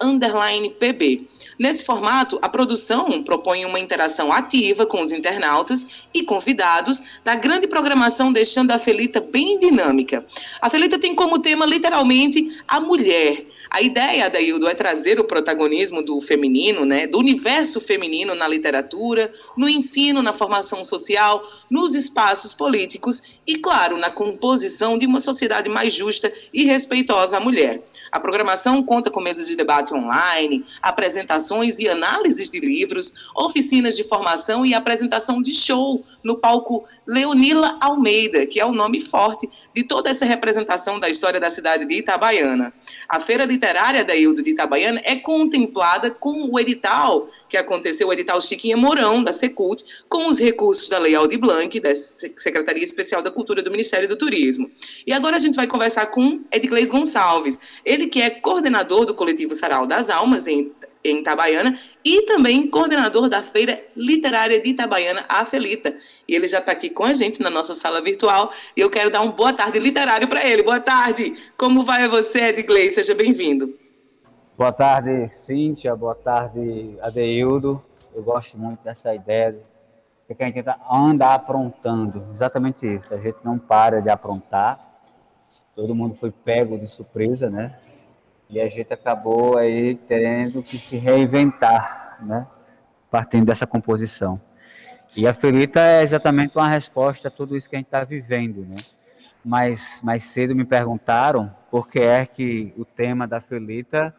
PB. 0.81 1.29
Nesse 1.59 1.85
formato, 1.85 2.39
a 2.41 2.49
produção 2.49 3.23
propõe 3.23 3.67
uma 3.67 3.79
interação 3.79 4.33
ativa 4.33 4.87
com 4.87 5.03
os 5.03 5.13
internautas 5.13 5.87
e 6.15 6.23
convidados 6.23 7.03
da 7.23 7.35
grande 7.35 7.67
programação, 7.67 8.33
deixando 8.33 8.71
a 8.71 8.79
Felita 8.79 9.21
bem 9.21 9.59
dinâmica. 9.59 10.25
A 10.63 10.71
Felita 10.71 10.99
tem 10.99 11.15
como 11.15 11.41
tema 11.41 11.67
literalmente 11.67 12.59
a 12.67 12.81
mulher 12.81 13.45
a 13.71 13.83
ideia, 13.83 14.31
Daildo, 14.31 14.67
é 14.67 14.75
trazer 14.75 15.21
o 15.21 15.25
protagonismo 15.25 16.03
do 16.03 16.21
feminino, 16.21 16.87
né, 16.87 17.07
do 17.07 17.19
universo 17.19 17.81
feminino 17.81 18.35
na 18.35 18.49
literatura, 18.49 19.31
no 19.57 19.69
ensino, 19.69 20.23
na 20.23 20.33
formação 20.33 20.83
social, 20.83 21.43
nos 21.69 21.95
espaços 21.95 22.55
políticos 22.55 23.23
e, 23.49 23.57
claro, 23.57 23.97
na 23.97 24.11
composição 24.11 24.99
de 24.99 25.07
uma 25.07 25.19
sociedade 25.19 25.71
mais 25.71 25.95
justa 25.95 26.31
e 26.53 26.67
respeitosa 26.67 27.39
à 27.39 27.41
mulher. 27.41 27.83
A 28.13 28.21
programação 28.21 28.83
conta 28.83 29.11
com 29.11 29.23
mesas 29.23 29.49
de 29.49 29.57
debate 29.57 29.95
online, 29.95 30.67
apresentações 30.83 31.79
e 31.79 31.89
análises 31.89 32.51
de 32.51 32.61
livros, 32.61 33.31
oficinas 33.35 33.97
de 33.97 34.05
formação 34.05 34.67
e 34.67 34.75
apresentação 34.75 35.41
de 35.41 35.55
show 35.55 36.05
no 36.23 36.37
palco 36.37 36.85
Leonila 37.07 37.79
Almeida, 37.81 38.47
que 38.47 38.61
é 38.61 38.67
o 38.67 38.73
nome 38.73 39.01
forte 39.01 39.49
de 39.75 39.83
toda 39.83 40.11
essa 40.11 40.27
representação 40.27 41.01
da 41.01 41.09
história 41.09 41.41
da 41.41 41.49
cidade 41.49 41.87
de 41.87 41.95
Itabaiana. 41.95 42.71
A 43.09 43.19
Feira 43.19 43.47
Literária 43.47 44.05
da 44.05 44.15
Ildo 44.15 44.43
de 44.43 44.51
Itabaiana 44.51 45.01
é 45.05 45.17
contemplada 45.17 46.11
com 46.11 46.51
o 46.51 46.61
edital 46.61 47.29
que 47.49 47.57
aconteceu, 47.57 48.09
o 48.09 48.13
edital 48.13 48.41
Chiquinha 48.41 48.77
Mourão, 48.77 49.23
da 49.23 49.33
Secult, 49.33 49.83
com 50.09 50.27
os 50.29 50.39
recursos 50.39 50.89
da 50.89 50.99
Lei 50.99 51.15
Aldir 51.15 51.39
Blanc, 51.39 51.81
da 51.81 51.95
Secretaria 51.95 52.85
Especial 52.85 53.23
da 53.23 53.31
Cultura 53.31 53.63
do 53.63 53.71
Ministério 53.71 54.09
do 54.09 54.17
Turismo. 54.17 54.71
E 55.07 55.13
agora 55.13 55.37
a 55.37 55.41
gente 55.41 55.57
vai 55.57 55.67
conversar 55.67 56.07
com 56.07 56.41
Edglês 56.53 56.91
Gonçalves, 56.91 57.59
ele 57.85 58.07
que 58.07 58.21
é 58.21 58.31
coordenador 58.31 59.07
do 59.07 59.15
coletivo 59.15 59.55
Sarau 59.55 59.87
das 59.87 60.11
Almas, 60.11 60.47
em 60.47 60.71
em 61.05 61.19
Itabaiana 61.19 61.79
e 62.05 62.23
também 62.23 62.67
coordenador 62.67 63.29
da 63.29 63.43
Feira 63.43 63.83
Literária 63.97 64.61
de 64.61 64.71
Itabaiana, 64.71 65.25
a 65.29 65.45
Felita. 65.45 65.97
E 66.27 66.35
ele 66.35 66.49
já 66.49 66.59
está 66.59 66.73
aqui 66.73 66.91
com 66.91 67.05
a 67.05 67.13
gente 67.13 67.41
na 67.41 67.51
nossa 67.51 67.75
sala 67.75 68.01
virtual 68.01 68.53
e 68.77 68.81
eu 68.81 68.91
quero 68.91 69.11
dar 69.11 69.23
um 69.23 69.31
boa 69.31 69.53
tarde 69.53 69.79
literário 69.79 70.29
para 70.29 70.47
ele. 70.47 70.63
Boa 70.63 70.81
tarde! 70.81 71.35
Como 71.57 71.83
vai 71.83 72.09
você, 72.09 72.49
Edgley? 72.49 72.93
Seja 72.93 73.15
bem-vindo. 73.15 73.88
Boa 74.59 74.73
tarde, 74.73 75.29
Cíntia. 75.29 75.95
Boa 75.95 76.17
tarde, 76.17 76.99
Adeildo. 77.01 77.81
Eu 78.13 78.25
gosto 78.25 78.59
muito 78.59 78.83
dessa 78.83 79.15
ideia 79.15 79.57
de 80.29 80.35
que 80.35 80.43
a 80.43 80.47
gente 80.47 80.65
anda 80.91 81.33
aprontando. 81.33 82.27
Exatamente 82.35 82.85
isso. 82.85 83.15
A 83.15 83.19
gente 83.19 83.39
não 83.45 83.57
para 83.57 84.03
de 84.03 84.11
aprontar. 84.11 84.81
Todo 85.77 85.95
mundo 85.95 86.17
foi 86.17 86.33
pego 86.33 86.77
de 86.77 86.89
surpresa, 86.89 87.49
né? 87.49 87.79
E 88.51 88.61
a 88.61 88.67
gente 88.67 88.93
acabou 88.93 89.57
aí 89.57 89.95
tendo 89.95 90.61
que 90.61 90.77
se 90.77 90.97
reinventar, 90.97 92.19
né? 92.21 92.45
partindo 93.09 93.47
dessa 93.47 93.65
composição. 93.65 94.41
E 95.17 95.29
a 95.29 95.33
Felita 95.33 95.79
é 95.79 96.03
exatamente 96.03 96.59
uma 96.59 96.69
resposta 96.69 97.29
a 97.29 97.31
tudo 97.31 97.57
isso 97.57 97.71
que 97.71 97.77
a 97.77 97.79
gente 97.79 97.87
está 97.87 98.03
vivendo, 98.03 98.67
né? 98.67 98.75
Mais, 99.45 100.01
mais 100.03 100.25
cedo 100.25 100.53
me 100.53 100.65
perguntaram 100.65 101.55
por 101.71 101.89
que 101.89 102.01
é 102.01 102.27
que 102.27 102.75
o 102.77 102.85
tema 102.85 103.25
da 103.25 103.41
Felita 103.41 104.13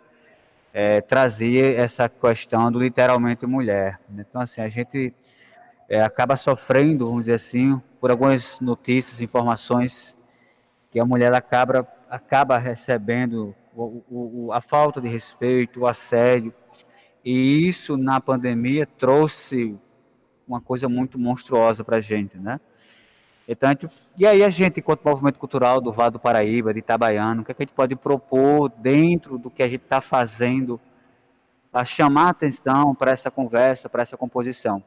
é, 0.73 1.01
trazia 1.01 1.75
essa 1.75 2.07
questão 2.07 2.71
do 2.71 2.79
literalmente 2.79 3.45
mulher. 3.45 3.99
Então, 4.17 4.41
assim, 4.41 4.61
a 4.61 4.69
gente 4.69 5.13
é, 5.87 6.01
acaba 6.01 6.35
sofrendo, 6.37 7.07
vamos 7.07 7.21
dizer 7.21 7.33
assim, 7.33 7.81
por 7.99 8.11
algumas 8.11 8.61
notícias, 8.61 9.21
informações 9.21 10.15
que 10.91 10.99
a 10.99 11.05
mulher 11.05 11.33
acaba, 11.33 11.87
acaba 12.09 12.57
recebendo 12.57 13.55
o, 13.75 14.03
o, 14.09 14.53
a 14.53 14.61
falta 14.61 15.01
de 15.01 15.07
respeito, 15.07 15.81
o 15.81 15.87
assédio. 15.87 16.53
E 17.23 17.67
isso, 17.67 17.97
na 17.97 18.21
pandemia, 18.21 18.85
trouxe 18.85 19.77
uma 20.47 20.61
coisa 20.61 20.87
muito 20.87 21.19
monstruosa 21.19 21.83
para 21.83 21.97
a 21.97 22.01
gente, 22.01 22.37
né? 22.37 22.59
Então, 23.51 23.67
e 24.15 24.27
aí 24.27 24.43
a 24.43 24.49
gente, 24.51 24.79
enquanto 24.79 25.03
movimento 25.03 25.39
cultural 25.39 25.81
do 25.81 25.91
Vale 25.91 26.11
do 26.11 26.19
Paraíba, 26.19 26.71
de 26.71 26.81
Itabaiano, 26.81 27.41
o 27.41 27.45
que, 27.45 27.51
é 27.51 27.55
que 27.55 27.63
a 27.63 27.65
gente 27.65 27.73
pode 27.73 27.95
propor 27.95 28.69
dentro 28.69 29.39
do 29.39 29.49
que 29.49 29.63
a 29.63 29.67
gente 29.67 29.81
está 29.81 29.99
fazendo 29.99 30.79
para 31.71 31.83
chamar 31.83 32.29
atenção 32.29 32.93
para 32.93 33.09
essa 33.09 33.31
conversa, 33.31 33.89
para 33.89 34.03
essa 34.03 34.15
composição? 34.15 34.83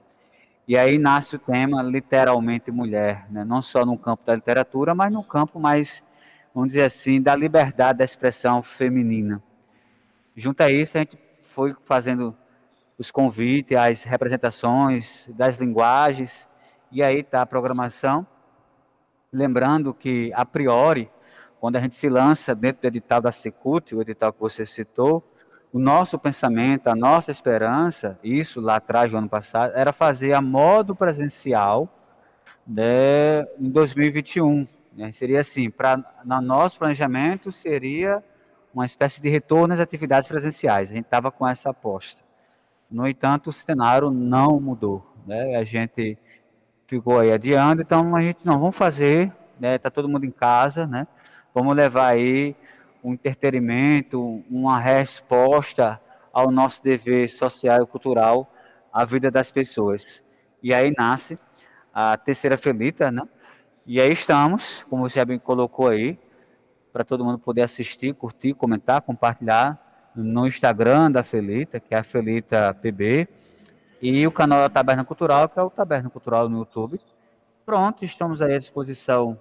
E 0.68 0.78
aí 0.78 0.96
nasce 0.96 1.34
o 1.34 1.40
tema 1.40 1.82
literalmente 1.82 2.70
mulher, 2.70 3.26
né? 3.28 3.44
não 3.44 3.60
só 3.60 3.84
no 3.84 3.98
campo 3.98 4.24
da 4.24 4.32
literatura, 4.32 4.94
mas 4.94 5.12
no 5.12 5.24
campo 5.24 5.58
mais, 5.58 6.00
vamos 6.54 6.68
dizer 6.68 6.84
assim, 6.84 7.20
da 7.20 7.34
liberdade 7.34 7.98
da 7.98 8.04
expressão 8.04 8.62
feminina. 8.62 9.42
Junto 10.36 10.60
a 10.60 10.70
isso, 10.70 10.96
a 10.96 11.00
gente 11.00 11.18
foi 11.40 11.74
fazendo 11.84 12.32
os 12.96 13.10
convites, 13.10 13.76
as 13.76 14.04
representações 14.04 15.28
das 15.30 15.56
linguagens, 15.56 16.48
e 16.92 17.02
aí 17.02 17.22
está 17.22 17.42
a 17.42 17.46
programação. 17.46 18.24
Lembrando 19.34 19.94
que, 19.94 20.30
a 20.34 20.44
priori, 20.44 21.10
quando 21.58 21.76
a 21.76 21.80
gente 21.80 21.96
se 21.96 22.06
lança 22.06 22.54
dentro 22.54 22.82
do 22.82 22.88
edital 22.88 23.18
da 23.18 23.32
Secult, 23.32 23.94
o 23.94 24.02
edital 24.02 24.30
que 24.30 24.38
você 24.38 24.66
citou, 24.66 25.26
o 25.72 25.78
nosso 25.78 26.18
pensamento, 26.18 26.88
a 26.88 26.94
nossa 26.94 27.30
esperança, 27.30 28.18
isso 28.22 28.60
lá 28.60 28.76
atrás 28.76 29.10
do 29.10 29.16
ano 29.16 29.30
passado, 29.30 29.72
era 29.74 29.90
fazer 29.90 30.34
a 30.34 30.42
modo 30.42 30.94
presencial 30.94 31.88
né, 32.66 33.46
em 33.58 33.70
2021. 33.70 34.68
Né? 34.92 35.10
Seria 35.12 35.40
assim, 35.40 35.70
para 35.70 35.96
no 36.22 36.42
nosso 36.42 36.78
planejamento 36.78 37.50
seria 37.50 38.22
uma 38.74 38.84
espécie 38.84 39.22
de 39.22 39.30
retorno 39.30 39.72
às 39.72 39.80
atividades 39.80 40.28
presenciais. 40.28 40.90
A 40.90 40.94
gente 40.94 41.06
estava 41.06 41.30
com 41.30 41.48
essa 41.48 41.70
aposta. 41.70 42.22
No 42.90 43.08
entanto, 43.08 43.48
o 43.48 43.52
cenário 43.52 44.10
não 44.10 44.60
mudou. 44.60 45.06
Né? 45.26 45.56
A 45.56 45.64
gente 45.64 46.18
ficou 46.92 47.20
aí 47.20 47.32
adiando, 47.32 47.80
então 47.80 48.14
a 48.14 48.20
gente 48.20 48.44
não 48.44 48.58
vamos 48.58 48.76
fazer, 48.76 49.32
né? 49.58 49.78
Tá 49.78 49.90
todo 49.90 50.10
mundo 50.10 50.26
em 50.26 50.30
casa, 50.30 50.86
né? 50.86 51.06
Vamos 51.54 51.74
levar 51.74 52.08
aí 52.08 52.54
um 53.02 53.14
entretenimento, 53.14 54.44
uma 54.50 54.78
resposta 54.78 55.98
ao 56.30 56.50
nosso 56.50 56.82
dever 56.82 57.30
social 57.30 57.82
e 57.82 57.86
cultural 57.86 58.52
à 58.92 59.06
vida 59.06 59.30
das 59.30 59.50
pessoas. 59.50 60.22
E 60.62 60.74
aí 60.74 60.92
nasce 60.94 61.38
a 61.94 62.14
terceira 62.18 62.58
felita, 62.58 63.10
né? 63.10 63.22
E 63.86 63.98
aí 63.98 64.12
estamos, 64.12 64.84
como 64.90 65.08
você 65.08 65.24
bem 65.24 65.38
colocou 65.38 65.88
aí, 65.88 66.18
para 66.92 67.04
todo 67.04 67.24
mundo 67.24 67.38
poder 67.38 67.62
assistir, 67.62 68.14
curtir, 68.14 68.52
comentar, 68.52 69.00
compartilhar 69.00 70.12
no 70.14 70.46
Instagram 70.46 71.10
da 71.10 71.22
Felita, 71.22 71.80
que 71.80 71.94
é 71.94 71.98
a 71.98 72.04
Felita 72.04 72.74
PB, 72.74 73.26
e 74.02 74.26
o 74.26 74.32
canal 74.32 74.58
da 74.58 74.68
Taberna 74.68 75.04
Cultural, 75.04 75.48
que 75.48 75.56
é 75.56 75.62
o 75.62 75.70
Taberna 75.70 76.10
Cultural 76.10 76.48
no 76.48 76.58
YouTube. 76.58 77.00
Pronto, 77.64 78.04
estamos 78.04 78.42
aí 78.42 78.56
à 78.56 78.58
disposição 78.58 79.38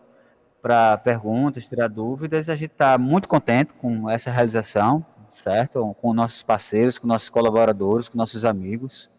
para 0.61 0.95
perguntas, 0.99 1.67
tirar 1.67 1.89
dúvidas. 1.89 2.47
A 2.47 2.55
gente 2.55 2.71
está 2.71 2.95
muito 2.95 3.27
contente 3.27 3.73
com 3.73 4.07
essa 4.07 4.29
realização, 4.29 5.03
certo? 5.43 5.95
Com 5.99 6.13
nossos 6.13 6.43
parceiros, 6.43 6.99
com 6.99 7.07
nossos 7.07 7.27
colaboradores, 7.27 8.07
com 8.07 8.15
nossos 8.15 8.45
amigos. 8.45 9.09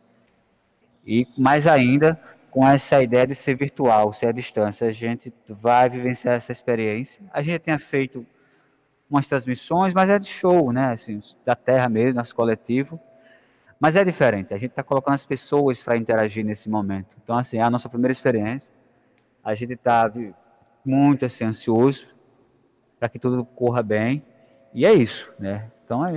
E 1.04 1.26
mais 1.36 1.66
ainda 1.66 2.16
com 2.48 2.64
essa 2.64 3.02
ideia 3.02 3.26
de 3.26 3.34
ser 3.34 3.56
virtual, 3.56 4.12
ser 4.12 4.26
à 4.26 4.32
distância. 4.32 4.86
A 4.86 4.92
gente 4.92 5.34
vai 5.48 5.90
vivenciar 5.90 6.36
essa 6.36 6.52
experiência. 6.52 7.20
A 7.32 7.42
gente 7.42 7.62
tenha 7.62 7.80
feito 7.80 8.24
umas 9.10 9.26
transmissões, 9.26 9.92
mas 9.92 10.08
é 10.08 10.20
de 10.20 10.28
show, 10.28 10.70
né? 10.70 10.92
Assim, 10.92 11.20
da 11.44 11.56
terra 11.56 11.88
mesmo, 11.88 12.18
nosso 12.18 12.36
coletivo. 12.36 13.00
Mas 13.82 13.96
é 13.96 14.04
diferente, 14.04 14.54
a 14.54 14.58
gente 14.58 14.70
está 14.70 14.82
colocando 14.84 15.14
as 15.14 15.26
pessoas 15.26 15.82
para 15.82 15.96
interagir 15.96 16.44
nesse 16.44 16.70
momento. 16.70 17.16
Então, 17.20 17.36
assim, 17.36 17.56
é 17.56 17.62
a 17.62 17.68
nossa 17.68 17.88
primeira 17.88 18.12
experiência. 18.12 18.72
A 19.42 19.56
gente 19.56 19.72
está 19.72 20.08
muito 20.84 21.24
assim, 21.24 21.42
ansioso 21.42 22.06
para 23.00 23.08
que 23.08 23.18
tudo 23.18 23.44
corra 23.44 23.82
bem. 23.82 24.24
E 24.72 24.86
é 24.86 24.94
isso, 24.94 25.28
né? 25.36 25.68
Então, 25.84 26.06
é, 26.06 26.10
a 26.10 26.14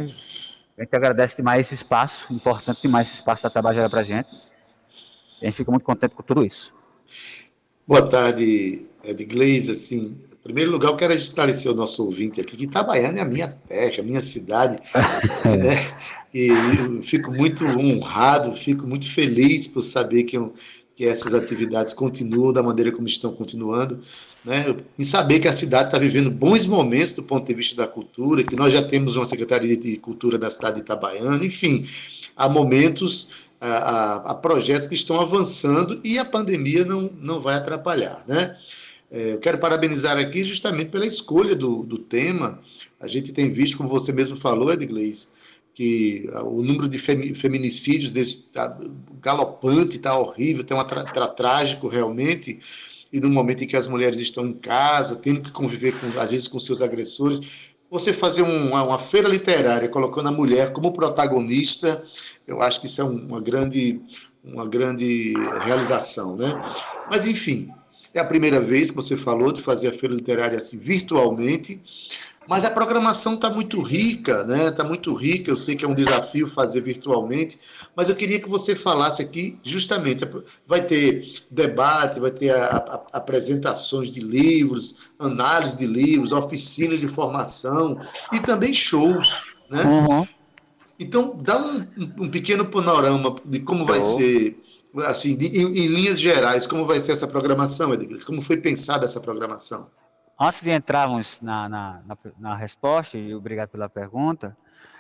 gente 0.84 0.95
agradece 0.95 1.38
demais 1.38 1.62
esse 1.62 1.73
espaço, 1.73 2.32
importante 2.32 2.84
demais 2.84 3.08
esse 3.08 3.15
espaço 3.15 3.41
da 3.41 3.49
Tabajara 3.49 3.89
para 3.89 4.01
a 4.01 4.04
gente. 4.04 4.30
A 5.41 5.45
gente 5.45 5.56
fica 5.56 5.71
muito 5.71 5.84
contente 5.84 6.13
com 6.13 6.21
tudo 6.21 6.45
isso. 6.45 6.71
Boa 7.88 8.08
tarde, 8.08 8.86
Edgleis. 9.04 9.69
Assim, 9.69 10.15
primeiro 10.45 10.69
lugar, 10.69 10.91
eu 10.91 10.95
quero 10.95 11.12
esclarecer 11.12 11.71
o 11.71 11.75
nosso 11.75 12.05
ouvinte 12.05 12.39
aqui 12.39 12.55
que 12.55 12.65
Itabaiana 12.65 13.17
é 13.17 13.21
a 13.23 13.25
minha 13.25 13.47
terra, 13.47 13.95
a 13.97 14.03
minha 14.03 14.21
cidade. 14.21 14.79
né? 15.43 15.97
E 16.31 16.49
fico 17.01 17.31
muito 17.31 17.65
honrado, 17.65 18.53
fico 18.53 18.86
muito 18.86 19.12
feliz 19.12 19.65
por 19.65 19.81
saber 19.81 20.23
que, 20.25 20.38
que 20.95 21.03
essas 21.03 21.34
atividades 21.34 21.95
continuam 21.95 22.53
da 22.53 22.62
maneira 22.62 22.91
como 22.91 23.08
estão 23.08 23.34
continuando. 23.34 24.03
Né? 24.45 24.75
Em 24.99 25.03
saber 25.03 25.39
que 25.39 25.47
a 25.47 25.53
cidade 25.53 25.88
está 25.88 25.97
vivendo 25.97 26.29
bons 26.29 26.67
momentos 26.67 27.13
do 27.13 27.23
ponto 27.23 27.47
de 27.47 27.53
vista 27.55 27.75
da 27.77 27.88
cultura, 27.88 28.43
que 28.43 28.55
nós 28.55 28.71
já 28.71 28.84
temos 28.84 29.15
uma 29.15 29.25
Secretaria 29.25 29.75
de 29.75 29.97
Cultura 29.97 30.38
da 30.38 30.51
cidade 30.51 30.75
de 30.75 30.81
Itabaiana, 30.81 31.43
enfim, 31.43 31.89
há 32.38 32.47
momentos, 32.47 33.31
há, 33.60 34.17
há 34.29 34.36
projetos 34.36 34.88
que 34.88 34.93
estão 34.93 35.19
avançando 35.19 35.99
e 36.03 36.19
a 36.19 36.25
pandemia 36.25 36.86
não, 36.86 37.10
não 37.19 37.41
vai 37.41 37.55
atrapalhar. 37.55 38.23
Né? 38.27 38.55
É, 39.12 39.34
eu 39.34 39.39
quero 39.39 39.58
parabenizar 39.58 40.18
aqui 40.18 40.44
justamente 40.44 40.89
pela 40.89 41.06
escolha 41.06 41.56
do, 41.56 41.84
do 41.84 41.98
tema. 41.98 42.60
A 43.00 43.08
gente 43.08 43.34
tem 43.34 43.52
visto, 43.52 43.78
como 43.78 43.89
você 43.89 44.12
mesmo 44.12 44.36
falou, 44.36 44.72
Edgleis, 44.74 45.30
que 45.74 46.30
o 46.46 46.63
número 46.63 46.88
de 46.88 46.98
feminicídios 46.98 48.10
desse, 48.10 48.44
tá 48.44 48.78
galopante, 49.22 49.98
está 49.98 50.18
horrível, 50.18 50.62
está 50.62 50.76
um 50.76 50.86
tá 50.86 51.28
trágico 51.28 51.89
realmente, 51.89 52.60
e 53.12 53.20
no 53.20 53.30
momento 53.30 53.63
em 53.63 53.68
que 53.68 53.76
as 53.76 53.88
mulheres 53.88 54.18
estão 54.18 54.46
em 54.48 54.54
casa, 54.54 55.18
tendo 55.18 55.41
que 55.41 55.52
conviver, 55.52 55.94
com, 56.00 56.20
às 56.20 56.32
vezes, 56.32 56.48
com 56.48 56.60
seus 56.60 56.82
agressores, 56.82 57.41
você 57.89 58.13
fazer 58.13 58.41
um, 58.41 58.70
uma, 58.70 58.84
uma, 58.84 59.00
feira 59.00 59.28
literária 59.28 59.89
colocando 59.89 60.30
a 60.30 60.32
mulher 60.32 60.72
como 60.72 60.94
protagonista, 60.94 62.04
eu 62.48 62.62
acho 62.62 62.80
que 62.80 62.88
isso 62.88 63.02
é 63.02 63.04
uma 63.04 63.41
grande, 63.41 64.02
uma 64.44 64.68
grande 64.68 65.34
realização, 65.63 66.36
né? 66.36 66.54
Mas, 67.10 67.28
enfim, 67.28 67.70
é 68.15 68.21
a 68.21 68.25
primeira 68.25 68.62
vez 68.62 68.89
que 68.89 68.95
você 68.95 69.17
falou 69.17 69.51
de 69.51 69.62
fazer 69.62 69.89
a 69.89 69.93
feira 69.93 70.15
literária 70.15 70.58
assim 70.58 70.78
virtualmente, 70.78 71.82
mas 72.47 72.63
a 72.63 72.69
programação 72.69 73.34
está 73.34 73.49
muito 73.49 73.82
rica, 73.82 74.43
né? 74.43 74.67
Está 74.67 74.84
muito 74.84 75.13
rica. 75.13 75.49
Eu 75.49 75.56
sei 75.56 75.75
que 75.75 75.84
é 75.84 75.88
um 75.88 75.95
desafio 75.95 76.47
fazer 76.47 76.82
virtualmente, 76.82 77.60
mas 77.95 78.08
eu 78.08 78.15
queria 78.15 78.39
que 78.39 78.47
você 78.47 78.75
falasse 78.75 79.21
aqui 79.21 79.58
justamente. 79.63 80.28
Vai 80.67 80.86
ter 80.86 81.41
debate, 81.49 82.19
vai 82.19 82.32
ter 82.32 82.51
a, 82.51 82.65
a, 82.65 83.17
apresentações 83.17 84.12
de 84.12 84.19
livros, 84.19 85.10
análise 85.17 85.78
de 85.78 85.88
livros, 85.88 86.32
oficinas 86.32 86.99
de 86.99 87.08
formação 87.08 87.99
e 88.32 88.39
também 88.39 88.73
shows, 88.73 89.43
né? 89.69 89.84
Uhum. 89.84 90.28
Então, 90.99 91.38
dá 91.41 91.58
um, 91.62 91.86
um, 92.19 92.30
pequeno 92.30 92.65
panorama 92.65 93.36
de 93.43 93.60
como 93.60 93.86
vai 93.86 94.01
ser 94.01 94.58
assim, 94.99 95.34
em, 95.39 95.67
em, 95.67 95.88
linhas 95.88 96.19
gerais, 96.19 96.65
como 96.67 96.86
vai 96.86 96.99
ser 96.99 97.12
essa 97.12 97.27
programação, 97.27 97.93
Edgar? 97.93 98.19
Como 98.25 98.41
foi 98.41 98.58
pensada 98.58 99.05
essa 99.05 99.19
programação? 99.19 99.89
Antes 100.39 100.62
de 100.62 100.71
entrarmos 100.71 101.39
na, 101.41 101.69
na, 101.69 102.01
na, 102.05 102.17
na 102.38 102.55
resposta, 102.55 103.17
e 103.17 103.34
obrigado 103.34 103.69
pela 103.69 103.89
pergunta, 103.89 104.55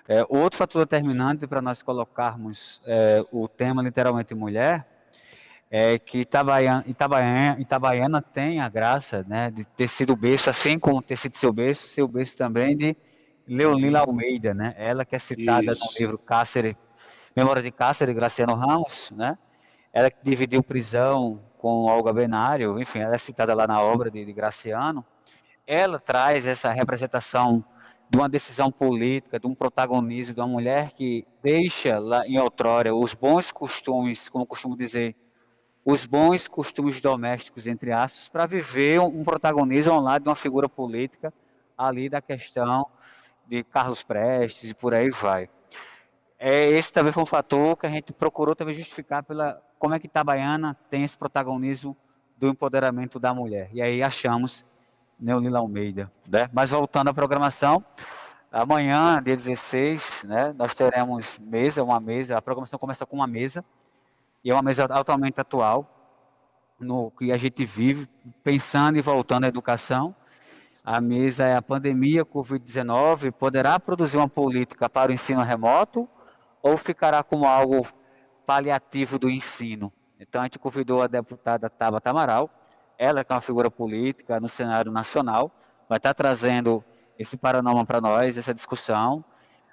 é, 0.07 0.25
outro 0.29 0.57
fator 0.57 0.85
determinante 0.85 1.47
para 1.47 1.61
nós 1.61 1.81
colocarmos 1.81 2.81
é, 2.85 3.25
o 3.31 3.47
tema 3.47 3.81
literalmente 3.81 4.33
mulher 4.35 4.87
é 5.69 5.97
que 5.97 6.19
Itabaiana, 6.19 6.83
Itabaiana, 6.87 7.59
Itabaiana 7.59 8.21
tem 8.21 8.61
a 8.61 8.69
graça 8.69 9.25
né, 9.27 9.49
de 9.49 9.65
ter 9.65 9.87
sido 9.87 10.15
berço, 10.15 10.49
assim 10.49 10.77
como 10.77 11.01
ter 11.01 11.17
sido 11.17 11.35
seu 11.35 11.51
berço, 11.51 11.87
seu 11.87 12.07
berço 12.07 12.37
também 12.37 12.77
de 12.77 12.95
Leolila 13.47 13.99
Almeida, 13.99 14.53
né? 14.53 14.73
Ela 14.77 15.05
que 15.05 15.15
é 15.15 15.19
citada 15.19 15.71
Isso. 15.71 15.85
no 15.85 15.99
livro 15.99 16.17
Cáceres, 16.17 16.75
Memória 17.35 17.61
de 17.61 17.71
Cáceres, 17.71 18.15
Graciano 18.15 18.55
Ramos, 18.55 19.11
né? 19.15 19.37
Ela 19.95 20.11
que 20.11 20.17
dividiu 20.21 20.61
prisão 20.61 21.41
com 21.57 21.85
Olga 21.85 22.11
Benário, 22.11 22.77
enfim, 22.81 22.99
ela 22.99 23.15
é 23.15 23.17
citada 23.17 23.53
lá 23.53 23.65
na 23.65 23.81
obra 23.81 24.11
de, 24.11 24.25
de 24.25 24.33
Graciano. 24.33 25.05
Ela 25.65 25.97
traz 26.01 26.45
essa 26.45 26.69
representação 26.69 27.63
de 28.09 28.17
uma 28.17 28.27
decisão 28.27 28.69
política, 28.69 29.39
de 29.39 29.47
um 29.47 29.55
protagonismo 29.55 30.35
de 30.35 30.41
uma 30.41 30.49
mulher 30.49 30.91
que 30.91 31.25
deixa 31.41 31.97
lá 31.97 32.27
em 32.27 32.37
outrora 32.37 32.93
os 32.93 33.13
bons 33.13 33.53
costumes, 33.53 34.27
como 34.27 34.45
costumo 34.45 34.75
dizer, 34.75 35.15
os 35.85 36.05
bons 36.05 36.45
costumes 36.45 36.99
domésticos, 36.99 37.65
entre 37.65 37.93
aspas, 37.93 38.27
para 38.27 38.45
viver 38.45 38.99
um 38.99 39.23
protagonismo 39.23 39.93
ao 39.93 40.01
lado 40.01 40.23
de 40.23 40.27
uma 40.27 40.35
figura 40.35 40.67
política 40.67 41.33
ali 41.77 42.09
da 42.09 42.21
questão 42.21 42.85
de 43.47 43.63
Carlos 43.63 44.03
Prestes 44.03 44.71
e 44.71 44.73
por 44.73 44.93
aí 44.93 45.09
vai. 45.09 45.49
É, 46.37 46.67
esse 46.67 46.91
também 46.91 47.13
foi 47.13 47.23
um 47.23 47.25
fator 47.25 47.77
que 47.77 47.85
a 47.85 47.89
gente 47.89 48.11
procurou 48.11 48.53
também 48.53 48.75
justificar 48.75 49.23
pela 49.23 49.63
como 49.85 49.93
é 49.93 49.99
que 49.99 50.07
Itabaiana 50.07 50.75
tem 50.89 51.03
esse 51.03 51.15
protagonismo 51.15 51.95
do 52.39 52.47
empoderamento 52.47 53.19
da 53.19 53.35
mulher. 53.35 53.69
E 53.71 53.83
aí 53.83 54.01
achamos 54.01 54.65
Neolila 55.19 55.59
Almeida. 55.59 56.11
Né? 56.27 56.49
Mas 56.51 56.71
voltando 56.71 57.09
à 57.09 57.13
programação, 57.13 57.85
amanhã, 58.51 59.21
dia 59.21 59.37
16, 59.37 60.23
né, 60.23 60.55
nós 60.57 60.73
teremos 60.73 61.37
mesa, 61.37 61.83
uma 61.83 61.99
mesa, 61.99 62.35
a 62.35 62.41
programação 62.41 62.79
começa 62.79 63.05
com 63.05 63.17
uma 63.17 63.27
mesa, 63.27 63.63
e 64.43 64.49
é 64.49 64.55
uma 64.55 64.63
mesa 64.63 64.87
altamente 64.89 65.39
atual, 65.39 65.87
no 66.79 67.11
que 67.11 67.31
a 67.31 67.37
gente 67.37 67.63
vive, 67.63 68.09
pensando 68.43 68.97
e 68.97 69.01
voltando 69.01 69.43
à 69.43 69.49
educação. 69.49 70.15
A 70.83 70.99
mesa 70.99 71.45
é 71.45 71.55
a 71.55 71.61
pandemia 71.61 72.25
Covid-19, 72.25 73.31
poderá 73.33 73.79
produzir 73.79 74.17
uma 74.17 74.27
política 74.27 74.89
para 74.89 75.11
o 75.11 75.13
ensino 75.13 75.43
remoto 75.43 76.09
ou 76.59 76.75
ficará 76.75 77.21
como 77.21 77.45
algo 77.45 77.87
paliativo 78.45 79.17
do 79.17 79.29
ensino? 79.29 79.91
Então, 80.19 80.41
a 80.41 80.45
gente 80.45 80.59
convidou 80.59 81.01
a 81.01 81.07
deputada 81.07 81.69
Tabata 81.69 82.09
Amaral, 82.09 82.49
ela 82.97 83.23
que 83.23 83.31
é 83.31 83.35
uma 83.35 83.41
figura 83.41 83.69
política 83.69 84.39
no 84.39 84.47
cenário 84.47 84.91
nacional, 84.91 85.51
vai 85.89 85.97
estar 85.97 86.13
trazendo 86.13 86.83
esse 87.19 87.37
panorama 87.37 87.85
para 87.85 87.99
nós, 87.99 88.37
essa 88.37 88.53
discussão. 88.53 89.23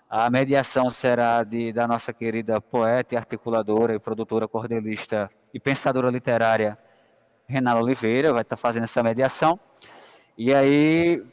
A 0.08 0.28
mediação 0.28 0.90
será 0.90 1.42
de, 1.42 1.72
da 1.72 1.86
nossa 1.86 2.12
querida 2.12 2.60
poeta 2.60 3.14
e 3.14 3.18
articuladora 3.18 3.94
e 3.94 3.98
produtora 3.98 4.46
cordelista 4.46 5.30
e 5.54 5.60
pensadora 5.60 6.10
literária 6.10 6.78
Renata 7.46 7.80
Oliveira, 7.80 8.32
vai 8.32 8.42
estar 8.42 8.56
fazendo 8.56 8.84
essa 8.84 9.02
mediação. 9.02 9.58
E 10.36 10.54
aí, 10.54 11.24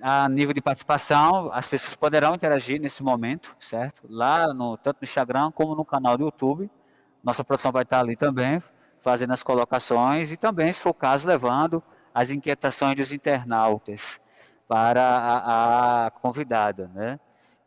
a 0.00 0.28
nível 0.28 0.54
de 0.54 0.60
participação, 0.60 1.50
as 1.52 1.68
pessoas 1.68 1.94
poderão 1.94 2.34
interagir 2.34 2.80
nesse 2.80 3.02
momento, 3.02 3.54
certo? 3.58 4.02
Lá, 4.08 4.52
no, 4.54 4.76
tanto 4.76 4.98
no 5.00 5.04
Instagram 5.04 5.50
como 5.50 5.74
no 5.74 5.84
canal 5.84 6.16
do 6.16 6.24
YouTube. 6.24 6.70
Nossa 7.22 7.44
produção 7.44 7.72
vai 7.72 7.82
estar 7.82 8.00
ali 8.00 8.16
também, 8.16 8.62
fazendo 9.00 9.32
as 9.32 9.42
colocações 9.42 10.32
e 10.32 10.36
também, 10.36 10.72
se 10.72 10.80
for 10.80 10.90
o 10.90 10.94
caso, 10.94 11.26
levando 11.26 11.82
as 12.14 12.30
inquietações 12.30 12.96
dos 12.96 13.12
internautas 13.12 14.20
para 14.66 15.02
a, 15.02 16.06
a 16.06 16.10
convidada, 16.10 16.90
né? 16.94 17.18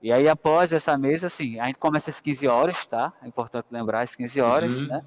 E 0.02 0.12
aí, 0.12 0.28
após 0.28 0.74
essa 0.74 0.98
mesa, 0.98 1.28
assim, 1.28 1.60
a 1.60 1.66
gente 1.66 1.78
começa 1.78 2.10
às 2.10 2.20
15 2.20 2.48
horas, 2.48 2.86
tá? 2.86 3.14
É 3.22 3.28
importante 3.28 3.68
lembrar, 3.72 4.02
às 4.02 4.16
15 4.16 4.42
horas, 4.42 4.82
uhum. 4.82 4.88
né? 4.88 5.04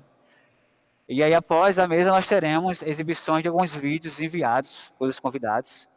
E 1.08 1.22
aí, 1.22 1.34
após 1.34 1.78
a 1.78 1.86
mesa, 1.86 2.10
nós 2.10 2.26
teremos 2.26 2.80
exibições 2.80 3.42
de 3.42 3.48
alguns 3.48 3.74
vídeos 3.74 4.22
enviados 4.22 4.92
pelos 4.98 5.18
convidados. 5.18 5.88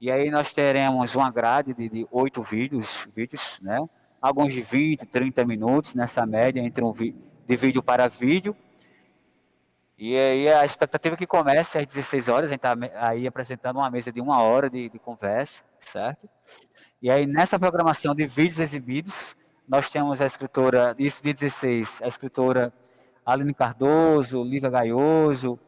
E 0.00 0.10
aí 0.10 0.30
nós 0.30 0.52
teremos 0.52 1.14
uma 1.14 1.30
grade 1.30 1.72
de 1.72 2.06
oito 2.10 2.42
vídeos, 2.42 3.06
vídeos, 3.14 3.58
né? 3.62 3.78
Alguns 4.20 4.52
de 4.52 4.60
20, 4.60 5.06
30 5.06 5.44
minutos, 5.44 5.94
nessa 5.94 6.26
média, 6.26 6.60
entre 6.60 6.82
um 6.84 6.92
de 7.46 7.56
vídeo 7.56 7.82
para 7.82 8.08
vídeo. 8.08 8.56
E 9.98 10.14
aí 10.16 10.48
a 10.48 10.64
expectativa 10.64 11.14
é 11.14 11.18
que 11.18 11.26
comece 11.26 11.78
às 11.78 11.86
16 11.86 12.28
horas, 12.28 12.50
a 12.50 12.52
gente 12.52 12.58
está 12.58 12.76
aí 13.08 13.26
apresentando 13.26 13.76
uma 13.76 13.90
mesa 13.90 14.12
de 14.12 14.20
uma 14.20 14.42
hora 14.42 14.68
de, 14.68 14.90
de, 14.90 14.98
conversa, 14.98 15.62
certo? 15.80 16.28
E 17.00 17.10
aí 17.10 17.26
nessa 17.26 17.58
programação 17.58 18.14
de 18.14 18.26
vídeos 18.26 18.60
exibidos, 18.60 19.34
nós 19.66 19.88
temos 19.88 20.20
a 20.20 20.26
escritora, 20.26 20.94
isso 20.98 21.22
de 21.22 21.32
16, 21.32 22.02
a 22.02 22.08
escritora 22.08 22.72
Aline 23.24 23.54
Cardoso, 23.54 24.44
Lívia 24.44 24.68
Gaioso, 24.68 25.58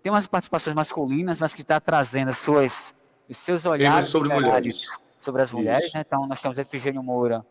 tem 0.00 0.12
umas 0.12 0.28
participações 0.28 0.74
masculinas, 0.74 1.40
mas 1.40 1.52
que 1.52 1.62
está 1.62 1.80
trazendo 1.80 2.30
as 2.30 2.38
suas, 2.38 2.94
os 3.28 3.36
seus 3.36 3.64
olhares 3.64 4.08
sobre 4.08 4.32
mulheres. 4.32 4.86
Sobre 5.20 5.42
as 5.42 5.50
mulheres, 5.50 5.92
né? 5.92 6.04
Então 6.06 6.26
nós 6.26 6.40
temos 6.40 6.56
Efigênio 6.56 7.02
Moura, 7.02 7.44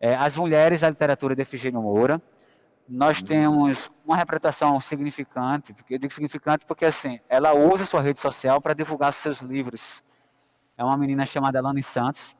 é, 0.00 0.16
as 0.16 0.36
mulheres 0.36 0.80
da 0.80 0.88
literatura 0.88 1.36
de 1.36 1.42
Efigênio 1.42 1.80
Moura, 1.80 2.20
nós 2.90 3.22
temos 3.22 3.88
uma 4.04 4.16
representação 4.16 4.80
significante, 4.80 5.72
porque 5.72 5.94
eu 5.94 5.98
digo 5.98 6.12
significante 6.12 6.66
porque 6.66 6.84
assim, 6.84 7.20
ela 7.28 7.54
usa 7.54 7.86
sua 7.86 8.00
rede 8.00 8.18
social 8.18 8.60
para 8.60 8.74
divulgar 8.74 9.12
seus 9.12 9.40
livros. 9.40 10.02
É 10.76 10.82
uma 10.82 10.96
menina 10.96 11.24
chamada 11.24 11.60
Alane 11.60 11.84
Santos. 11.84 12.36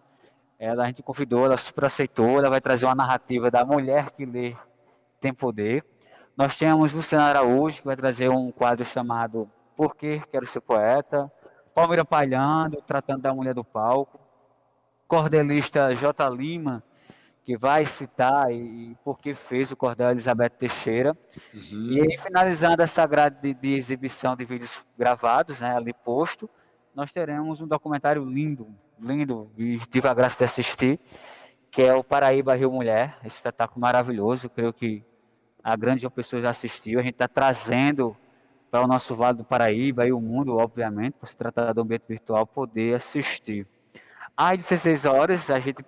Ela 0.59 0.83
a 0.83 0.87
gente 0.89 1.05
convidou, 1.05 1.45
ela 1.45 1.57
super 1.57 1.85
aceitou, 1.85 2.39
ela 2.39 2.51
vai 2.51 2.61
trazer 2.61 2.87
uma 2.87 2.97
narrativa 2.97 3.49
da 3.49 3.65
mulher 3.65 4.11
que 4.11 4.27
lê 4.27 4.57
tem 5.21 5.33
poder. 5.33 5.85
Nós 6.37 6.57
temos 6.57 6.93
Luciana 6.93 7.27
Araújo, 7.27 7.81
que 7.81 7.87
vai 7.87 7.97
trazer 7.97 8.29
um 8.29 8.51
quadro 8.51 8.85
chamado 8.85 9.49
Por 9.77 9.95
que 9.95 10.21
Quero 10.33 10.47
Ser 10.47 10.61
Poeta. 10.61 11.31
Palmeira 11.75 12.05
Palhando, 12.05 12.83
tratando 12.83 13.23
da 13.23 13.33
mulher 13.33 13.55
do 13.55 13.63
palco. 13.63 14.19
Cordelista 15.07 15.95
J. 15.95 16.29
Lima, 16.31 16.83
que 17.51 17.57
vai 17.57 17.85
citar 17.85 18.53
e, 18.53 18.93
e 18.93 18.97
porque 19.03 19.35
fez 19.35 19.73
o 19.73 19.77
cordel 19.77 20.13
Elizabeth 20.13 20.51
Teixeira. 20.51 21.19
Uhum. 21.53 21.91
E 21.91 22.01
aí, 22.01 22.17
finalizando 22.17 22.81
essa 22.81 23.05
grade 23.05 23.39
de, 23.43 23.55
de, 23.55 23.75
exibição 23.75 24.37
de 24.37 24.45
vídeos 24.45 24.81
gravados, 24.97 25.61
né, 25.61 25.75
ali 25.75 25.93
posto, 25.93 26.49
nós 26.95 27.11
teremos 27.11 27.61
um 27.61 27.67
documentário 27.67 28.25
lindo, 28.25 28.69
lindo, 29.01 29.51
e 29.59 29.79
tive 29.79 30.07
a 30.07 30.15
graça 30.15 30.39
de 30.39 30.45
assistir, 30.45 31.01
que 31.73 31.83
é 31.83 31.93
o 31.93 32.05
Paraíba 32.05 32.55
Rio 32.55 32.71
Mulher, 32.71 33.19
esse 33.25 33.35
espetáculo 33.35 33.81
maravilhoso, 33.81 34.49
creio 34.49 34.73
que 34.73 35.03
a 35.61 35.75
grande 35.75 36.09
pessoa 36.09 36.41
já 36.41 36.51
assistiu, 36.51 37.01
a 37.01 37.03
gente 37.03 37.15
está 37.15 37.27
trazendo 37.27 38.17
para 38.71 38.85
o 38.85 38.87
nosso 38.87 39.17
Vale 39.17 39.39
do 39.39 39.45
Paraíba 39.45 40.07
e 40.07 40.13
o 40.13 40.21
mundo, 40.21 40.57
obviamente, 40.57 41.15
por 41.15 41.27
se 41.27 41.37
tratar 41.37 41.73
do 41.73 41.81
ambiente 41.81 42.05
virtual, 42.09 42.47
poder 42.47 42.95
assistir. 42.95 43.67
Às 44.37 44.59
16 44.59 45.05
horas, 45.05 45.51
a 45.51 45.59
gente 45.59 45.85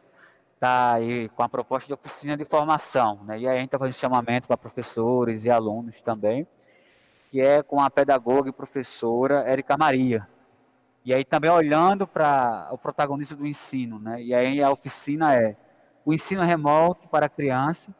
está 0.62 0.92
aí 0.92 1.28
com 1.30 1.42
a 1.42 1.48
proposta 1.48 1.88
de 1.88 1.92
oficina 1.92 2.36
de 2.36 2.44
formação, 2.44 3.24
né? 3.24 3.36
E 3.36 3.48
aí 3.48 3.56
a 3.56 3.58
gente 3.58 3.66
está 3.66 3.80
fazendo 3.80 3.94
chamamento 3.94 4.46
para 4.46 4.56
professores 4.56 5.44
e 5.44 5.50
alunos 5.50 6.00
também, 6.00 6.46
que 7.32 7.40
é 7.40 7.64
com 7.64 7.80
a 7.80 7.90
pedagoga 7.90 8.48
e 8.48 8.52
professora 8.52 9.40
Érica 9.40 9.76
Maria. 9.76 10.28
E 11.04 11.12
aí 11.12 11.24
também 11.24 11.50
olhando 11.50 12.06
para 12.06 12.68
o 12.70 12.78
protagonismo 12.78 13.38
do 13.38 13.46
ensino, 13.46 13.98
né? 13.98 14.22
E 14.22 14.32
aí 14.32 14.62
a 14.62 14.70
oficina 14.70 15.34
é 15.34 15.56
o 16.04 16.14
ensino 16.14 16.42
remoto 16.42 17.08
para 17.08 17.26
a 17.26 17.28
criança 17.28 17.92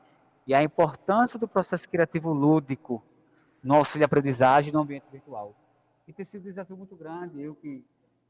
e 0.47 0.55
a 0.55 0.63
importância 0.63 1.41
do 1.41 1.49
processo 1.49 1.89
criativo 1.89 2.33
lúdico 2.33 3.03
no 3.61 3.75
auxílio 3.75 4.05
aprendizagem 4.05 4.73
no 4.73 4.83
ambiente 4.83 5.07
virtual. 5.11 5.53
E 6.07 6.13
tem 6.13 6.25
sido 6.25 6.43
um 6.43 6.45
desafio 6.45 6.77
muito 6.77 6.95
grande, 6.95 7.43
eu 7.43 7.57
que 7.57 7.85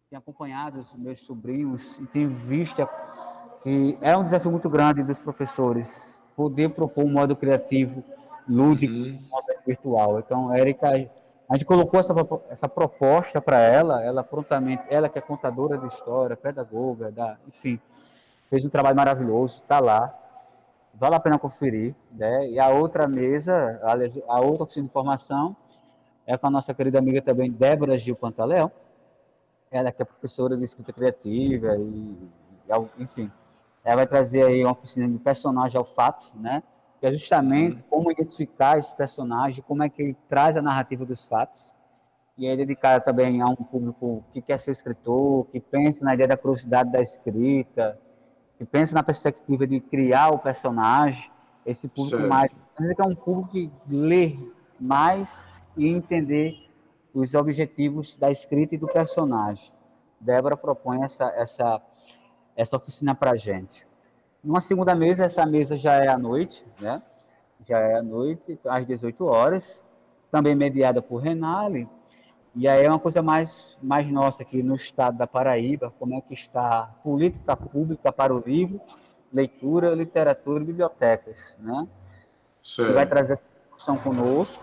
tenho 0.08 0.20
acompanhado 0.20 0.78
os 0.78 0.94
meus 0.94 1.20
sobrinhos 1.20 1.98
e 1.98 2.06
tenho 2.06 2.30
visto 2.30 2.80
que 3.62 3.96
é 4.00 4.16
um 4.16 4.24
desafio 4.24 4.50
muito 4.50 4.68
grande 4.68 5.02
dos 5.02 5.18
professores 5.18 6.20
poder 6.36 6.70
propor 6.70 7.04
um 7.04 7.10
modo 7.10 7.36
criativo, 7.36 8.02
lúdico, 8.48 8.94
uhum. 8.94 9.18
virtual. 9.66 10.18
Então, 10.18 10.52
Érica, 10.52 10.88
a 10.88 11.54
gente 11.54 11.64
colocou 11.64 12.00
essa, 12.00 12.14
essa 12.50 12.68
proposta 12.68 13.40
para 13.40 13.60
ela, 13.60 14.02
ela 14.02 14.24
prontamente, 14.24 14.82
ela 14.88 15.08
que 15.08 15.18
é 15.18 15.22
contadora 15.22 15.78
de 15.78 15.86
história, 15.86 16.36
pedagoga, 16.36 17.10
da, 17.10 17.36
enfim, 17.46 17.78
fez 18.48 18.64
um 18.64 18.70
trabalho 18.70 18.96
maravilhoso, 18.96 19.56
está 19.56 19.78
lá, 19.78 20.12
vale 20.94 21.14
a 21.14 21.20
pena 21.20 21.38
conferir, 21.38 21.94
né? 22.12 22.48
E 22.48 22.58
a 22.58 22.68
outra 22.68 23.06
mesa, 23.06 23.80
a, 23.82 24.36
a 24.36 24.40
outra 24.40 24.64
oficina 24.64 24.86
de 24.86 24.92
formação, 24.92 25.56
é 26.26 26.36
com 26.36 26.46
a 26.46 26.50
nossa 26.50 26.72
querida 26.72 26.98
amiga 26.98 27.20
também, 27.20 27.50
Débora 27.50 27.96
Gil 27.96 28.16
Pantaleão, 28.16 28.70
ela 29.70 29.90
que 29.90 30.02
é 30.02 30.04
professora 30.04 30.56
de 30.56 30.64
escrita 30.64 30.92
criativa 30.92 31.76
e, 31.76 32.16
enfim, 32.98 33.30
ela 33.84 33.96
vai 33.96 34.06
trazer 34.06 34.44
aí 34.44 34.62
uma 34.62 34.72
oficina 34.72 35.08
de 35.08 35.18
personagem 35.18 35.76
ao 35.76 35.84
fato, 35.84 36.30
né? 36.34 36.62
Que 37.00 37.06
é 37.06 37.12
justamente 37.12 37.76
uhum. 37.76 37.88
como 37.90 38.12
identificar 38.12 38.78
esse 38.78 38.94
personagem, 38.94 39.62
como 39.66 39.82
é 39.82 39.88
que 39.88 40.02
ele 40.02 40.16
traz 40.28 40.56
a 40.56 40.62
narrativa 40.62 41.04
dos 41.04 41.26
fatos. 41.26 41.76
E 42.38 42.46
é 42.46 42.56
dedicada 42.56 43.02
também 43.04 43.42
a 43.42 43.46
um 43.46 43.56
público 43.56 44.24
que 44.32 44.40
quer 44.40 44.60
ser 44.60 44.70
escritor, 44.70 45.46
que 45.46 45.60
pensa 45.60 46.04
na 46.04 46.14
ideia 46.14 46.28
da 46.28 46.36
curiosidade 46.36 46.90
da 46.90 47.02
escrita, 47.02 47.98
que 48.56 48.64
pensa 48.64 48.94
na 48.94 49.02
perspectiva 49.02 49.66
de 49.66 49.80
criar 49.80 50.30
o 50.30 50.38
personagem. 50.38 51.30
Esse 51.66 51.88
público 51.88 52.16
certo. 52.16 52.28
mais. 52.28 52.50
Mas 52.78 52.90
é 52.90 53.02
um 53.02 53.14
público 53.14 53.50
que 53.50 53.70
lê 53.88 54.38
mais 54.80 55.44
e 55.76 55.86
entender 55.86 56.68
os 57.14 57.34
objetivos 57.34 58.16
da 58.16 58.30
escrita 58.30 58.74
e 58.74 58.78
do 58.78 58.86
personagem. 58.86 59.70
Débora 60.20 60.56
propõe 60.56 61.02
essa, 61.02 61.26
essa 61.36 61.80
essa 62.56 62.76
oficina 62.76 63.14
para 63.14 63.32
a 63.32 63.36
gente. 63.36 63.86
Numa 64.42 64.60
segunda 64.60 64.94
mesa, 64.94 65.24
essa 65.24 65.46
mesa 65.46 65.76
já 65.76 65.94
é 65.94 66.08
à 66.08 66.18
noite, 66.18 66.64
né? 66.80 67.02
Já 67.66 67.78
é 67.78 67.96
à 67.96 68.02
noite, 68.02 68.58
às 68.64 68.86
18 68.86 69.24
horas, 69.24 69.82
também 70.30 70.54
mediada 70.54 71.00
por 71.00 71.18
Renale. 71.18 71.88
E 72.54 72.68
aí 72.68 72.84
é 72.84 72.88
uma 72.88 72.98
coisa 72.98 73.22
mais, 73.22 73.78
mais 73.82 74.10
nossa 74.10 74.42
aqui 74.42 74.62
no 74.62 74.74
estado 74.74 75.16
da 75.16 75.26
Paraíba, 75.26 75.92
como 75.98 76.14
é 76.14 76.20
que 76.20 76.34
está 76.34 76.94
política 77.02 77.56
pública 77.56 78.12
para 78.12 78.34
o 78.34 78.40
livro, 78.40 78.80
leitura, 79.32 79.94
literatura 79.94 80.62
e 80.62 80.66
bibliotecas, 80.66 81.56
né? 81.60 81.86
Certo. 82.62 82.88
Que 82.88 82.94
vai 82.94 83.06
trazer 83.06 83.34
essa 83.34 83.44
discussão 83.62 83.96
conosco, 83.96 84.62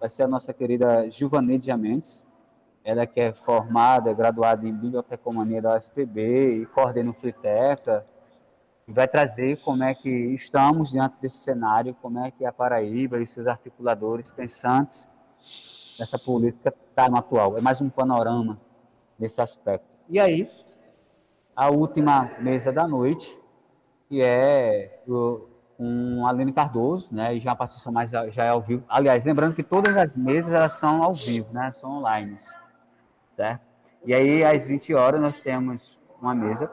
vai 0.00 0.10
ser 0.10 0.24
a 0.24 0.28
nossa 0.28 0.52
querida 0.52 1.08
Gilvaneide 1.08 1.74
Mendes, 1.76 2.26
ela 2.84 3.06
que 3.06 3.18
é 3.18 3.32
formada, 3.32 4.10
é 4.10 4.14
graduada 4.14 4.68
em 4.68 4.72
bibliotecomania 4.72 5.62
da 5.62 5.76
UFPB 5.78 6.62
e 6.62 6.66
coordena 6.66 7.10
o 7.10 7.14
Fliteca, 7.14 8.06
e 8.86 8.92
vai 8.92 9.08
trazer 9.08 9.58
como 9.62 9.82
é 9.82 9.94
que 9.94 10.10
estamos 10.10 10.90
diante 10.90 11.16
desse 11.20 11.38
cenário, 11.38 11.96
como 12.02 12.18
é 12.18 12.30
que 12.30 12.44
a 12.44 12.52
Paraíba 12.52 13.18
e 13.22 13.26
seus 13.26 13.46
articuladores 13.46 14.30
pensantes 14.30 15.08
nessa 15.98 16.18
política 16.18 16.74
está 16.90 17.08
no 17.08 17.16
atual. 17.16 17.56
É 17.56 17.62
mais 17.62 17.80
um 17.80 17.88
panorama 17.88 18.60
nesse 19.18 19.40
aspecto. 19.40 19.86
E 20.10 20.20
aí, 20.20 20.50
a 21.56 21.70
última 21.70 22.30
mesa 22.40 22.70
da 22.70 22.86
noite, 22.86 23.34
que 24.08 24.20
é 24.20 25.02
o, 25.08 25.48
com 25.78 26.26
Aline 26.26 26.52
Cardoso, 26.52 27.14
né, 27.14 27.34
e 27.34 27.40
já 27.40 27.56
participação 27.56 27.92
mais 27.92 28.10
já 28.10 28.44
é 28.44 28.48
ao 28.50 28.60
vivo. 28.60 28.84
Aliás, 28.86 29.24
lembrando 29.24 29.54
que 29.54 29.62
todas 29.62 29.96
as 29.96 30.14
mesas 30.14 30.52
elas 30.52 30.74
são 30.74 31.02
ao 31.02 31.14
vivo, 31.14 31.50
né, 31.54 31.72
são 31.72 31.90
online, 31.90 32.36
certo? 33.34 33.60
E 34.04 34.14
aí, 34.14 34.44
às 34.44 34.66
20 34.66 34.94
horas, 34.94 35.20
nós 35.20 35.40
temos 35.40 35.98
uma 36.20 36.34
mesa 36.34 36.66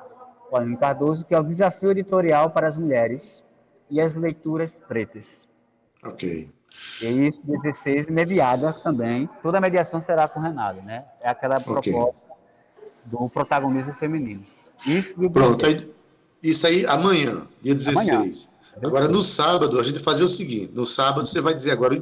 com 0.50 0.58
Aline 0.58 0.78
Cardoso, 0.78 1.26
que 1.26 1.34
é 1.34 1.40
o 1.40 1.44
desafio 1.44 1.92
editorial 1.92 2.52
para 2.52 2.68
as 2.68 2.76
mulheres 2.76 3.44
e 3.90 4.02
as 4.02 4.16
leituras 4.16 4.78
pretas. 4.88 5.48
Ok. 6.04 6.50
E 7.02 7.28
isso, 7.28 7.42
16, 7.46 8.10
mediada 8.10 8.74
também. 8.74 9.30
Toda 9.42 9.58
a 9.58 9.62
mediação 9.62 10.00
será 10.02 10.28
com 10.28 10.40
o 10.40 10.44
Renato, 10.44 10.82
né? 10.82 11.06
É 11.22 11.30
aquela 11.30 11.58
okay. 11.58 11.94
proposta 11.94 12.22
do 13.12 13.30
protagonismo 13.30 13.94
feminino. 13.94 14.44
Isso 14.86 15.14
Pronto, 15.30 15.66
aí, 15.66 15.94
isso 16.42 16.66
aí 16.66 16.86
amanhã, 16.86 17.48
dia 17.62 17.76
16. 17.76 18.10
Amanhã. 18.10 18.32
Agora, 18.84 19.08
no 19.08 19.24
sábado, 19.24 19.80
a 19.80 19.84
gente 19.84 19.96
vai 19.96 20.04
fazer 20.04 20.24
o 20.24 20.30
seguinte: 20.30 20.72
no 20.74 20.86
sábado, 20.86 21.26
você 21.26 21.40
vai 21.40 21.54
dizer 21.54 21.72
agora 21.72 22.00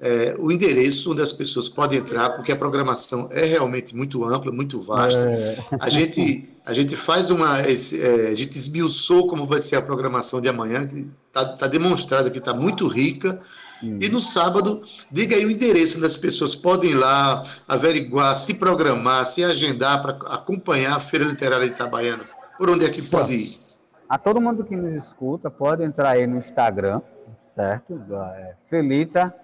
é, 0.00 0.36
o 0.38 0.52
endereço 0.52 1.10
onde 1.12 1.22
as 1.22 1.32
pessoas 1.32 1.68
podem 1.68 1.98
entrar, 1.98 2.30
porque 2.30 2.52
a 2.52 2.56
programação 2.56 3.28
é 3.32 3.44
realmente 3.44 3.96
muito 3.96 4.24
ampla, 4.24 4.52
muito 4.52 4.80
vasta. 4.80 5.18
É. 5.18 5.58
A, 5.80 5.88
gente, 5.88 6.48
a 6.64 6.72
gente 6.72 6.94
faz 6.96 7.30
uma. 7.30 7.62
Esse, 7.62 8.00
é, 8.00 8.28
a 8.28 8.34
gente 8.34 8.56
esmiuçou 8.56 9.26
como 9.26 9.46
vai 9.46 9.60
ser 9.60 9.76
a 9.76 9.82
programação 9.82 10.40
de 10.40 10.48
amanhã, 10.48 10.86
está 11.28 11.44
tá 11.44 11.66
demonstrado 11.66 12.30
que 12.30 12.38
está 12.38 12.54
muito 12.54 12.86
rica. 12.86 13.40
Hum. 13.82 13.98
E 14.00 14.08
no 14.08 14.20
sábado, 14.20 14.82
diga 15.10 15.36
aí 15.36 15.46
o 15.46 15.50
endereço 15.50 15.98
onde 15.98 16.06
as 16.06 16.16
pessoas 16.16 16.54
podem 16.54 16.90
ir 16.90 16.94
lá 16.94 17.44
averiguar, 17.66 18.36
se 18.36 18.54
programar, 18.54 19.24
se 19.24 19.44
agendar 19.44 20.02
para 20.02 20.34
acompanhar 20.34 20.96
a 20.96 21.00
Feira 21.00 21.24
Literária 21.24 21.66
de 21.66 21.74
Itabaiana. 21.74 22.24
Por 22.56 22.70
onde 22.70 22.84
é 22.84 22.88
que 22.88 23.02
pode 23.02 23.34
ir? 23.34 23.67
A 24.08 24.16
todo 24.16 24.40
mundo 24.40 24.64
que 24.64 24.74
nos 24.74 24.94
escuta, 24.94 25.50
pode 25.50 25.84
entrar 25.84 26.12
aí 26.12 26.26
no 26.26 26.38
Instagram, 26.38 27.02
certo? 27.36 28.02
É, 28.36 28.54
Felita, 28.66 29.34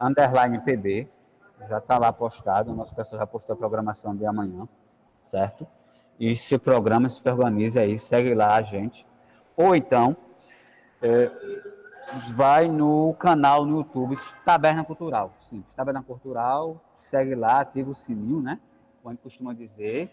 underline 0.00 0.60
PB, 0.60 1.08
já 1.68 1.78
está 1.78 1.98
lá 1.98 2.12
postado, 2.12 2.70
o 2.70 2.76
nosso 2.76 2.94
pessoal 2.94 3.18
já 3.18 3.26
postou 3.26 3.54
a 3.54 3.56
programação 3.56 4.14
de 4.14 4.24
amanhã, 4.24 4.68
certo? 5.20 5.66
E 6.20 6.36
se 6.36 6.56
programa, 6.58 7.08
se 7.08 7.28
organiza 7.28 7.80
aí, 7.80 7.98
segue 7.98 8.34
lá 8.36 8.54
a 8.54 8.62
gente. 8.62 9.04
Ou 9.56 9.74
então, 9.74 10.16
é, 11.02 11.28
vai 12.36 12.68
no 12.68 13.14
canal 13.14 13.66
no 13.66 13.78
YouTube 13.78 14.16
Taberna 14.44 14.84
Cultural. 14.84 15.32
Sim, 15.40 15.64
Taberna 15.74 16.04
Cultural, 16.04 16.80
segue 17.00 17.34
lá, 17.34 17.58
ativa 17.58 17.90
o 17.90 17.94
sininho, 17.96 18.40
né? 18.40 18.60
Como 19.02 19.10
a 19.10 19.12
gente 19.12 19.22
costuma 19.22 19.52
dizer, 19.52 20.12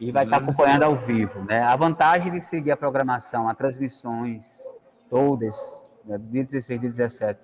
e 0.00 0.10
vai 0.10 0.24
estar 0.24 0.38
acompanhando 0.38 0.82
ao 0.82 0.96
vivo, 0.96 1.44
né? 1.44 1.62
A 1.62 1.76
vantagem 1.76 2.32
de 2.32 2.40
seguir 2.40 2.72
a 2.72 2.76
programação, 2.76 3.48
as 3.48 3.56
transmissões 3.56 4.62
todas, 5.08 5.84
né, 6.04 6.18
do 6.18 6.26
dia 6.28 6.44
16 6.44 6.82
e 6.82 6.88
17, 6.88 7.40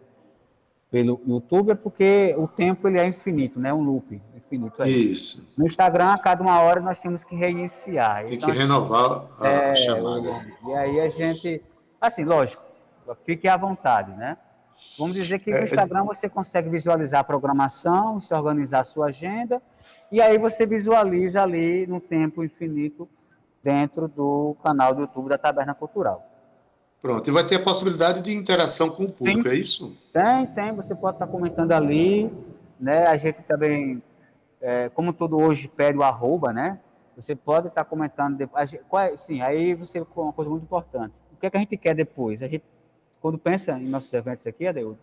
pelo 0.91 1.21
YouTube, 1.27 1.73
é 1.73 1.75
porque 1.75 2.35
o 2.39 2.49
tempo 2.49 2.89
ele 2.89 2.99
é 2.99 3.07
infinito, 3.07 3.61
né? 3.61 3.73
Um 3.73 3.83
loop 3.83 4.21
infinito. 4.35 4.83
Aí. 4.83 5.13
Isso. 5.13 5.53
No 5.57 5.67
Instagram, 5.67 6.13
a 6.13 6.19
cada 6.19 6.43
uma 6.43 6.61
hora 6.61 6.81
nós 6.81 6.99
temos 6.99 7.25
que 7.25 7.37
reiniciar. 7.37 8.25
Tem 8.25 8.37
então, 8.37 8.51
que 8.51 8.57
renovar 8.57 9.27
a, 9.39 9.49
é, 9.49 9.77
chamada. 9.77 10.47
E 10.67 10.75
aí 10.75 11.01
a 11.01 11.11
gente, 11.11 11.63
assim, 12.01 12.25
lógico, 12.25 12.63
fique 13.27 13.47
à 13.47 13.57
vontade, 13.57 14.13
né? 14.13 14.39
Vamos 14.99 15.15
dizer 15.15 15.39
que 15.39 15.51
no 15.51 15.57
é, 15.57 15.61
é 15.61 15.65
Instagram 15.65 16.05
você 16.05 16.29
consegue 16.29 16.69
visualizar 16.69 17.21
a 17.21 17.25
programação, 17.25 18.21
se 18.21 18.35
organizar 18.35 18.81
a 18.81 18.85
sua 18.85 19.07
agenda, 19.07 19.63
e 20.11 20.21
aí 20.21 20.39
você 20.39 20.67
visualiza 20.67 21.43
ali 21.43 21.87
no 21.87 22.01
tempo 22.01 22.43
infinito 22.43 23.09
dentro 23.63 24.09
do 24.09 24.57
canal 24.63 24.95
do 24.95 25.03
YouTube 25.03 25.29
da 25.29 25.39
Taberna 25.39 25.75
Cultural. 25.75 26.25
Pronto, 27.01 27.29
e 27.29 27.33
vai 27.33 27.47
ter 27.47 27.57
a 27.57 27.63
possibilidade 27.63 28.23
de 28.23 28.35
interação 28.35 28.91
com 28.91 29.05
o 29.05 29.13
público, 29.13 29.49
é 29.49 29.55
isso? 29.55 29.97
Tem, 30.13 30.47
tem, 30.47 30.73
você 30.73 30.95
pode 30.95 31.15
estar 31.17 31.29
comentando 31.29 31.71
ali, 31.71 32.31
né? 32.79 33.07
A 33.07 33.17
gente 33.17 33.41
também, 33.43 34.03
é, 34.61 34.89
como 34.89 35.13
todo 35.13 35.39
hoje 35.39 35.69
pede 35.69 35.97
o 35.97 36.03
arroba, 36.03 36.53
né? 36.53 36.81
Você 37.15 37.37
pode 37.37 37.69
estar 37.69 37.85
comentando 37.85 38.37
depois. 38.37 38.73
É, 38.93 39.17
sim, 39.17 39.41
aí 39.43 39.75
você 39.75 40.05
uma 40.17 40.33
coisa 40.33 40.51
muito 40.51 40.65
importante. 40.65 41.15
O 41.33 41.37
que, 41.37 41.47
é 41.47 41.51
que 41.51 41.57
a 41.57 41.61
gente 41.61 41.77
quer 41.77 41.95
depois? 41.95 42.43
A 42.43 42.49
gente 42.49 42.65
quando 43.21 43.39
pensa 43.39 43.79
em 43.79 43.89
nossos 43.89 44.13
eventos 44.13 44.47
aqui, 44.47 44.67
Adeildo, 44.67 44.99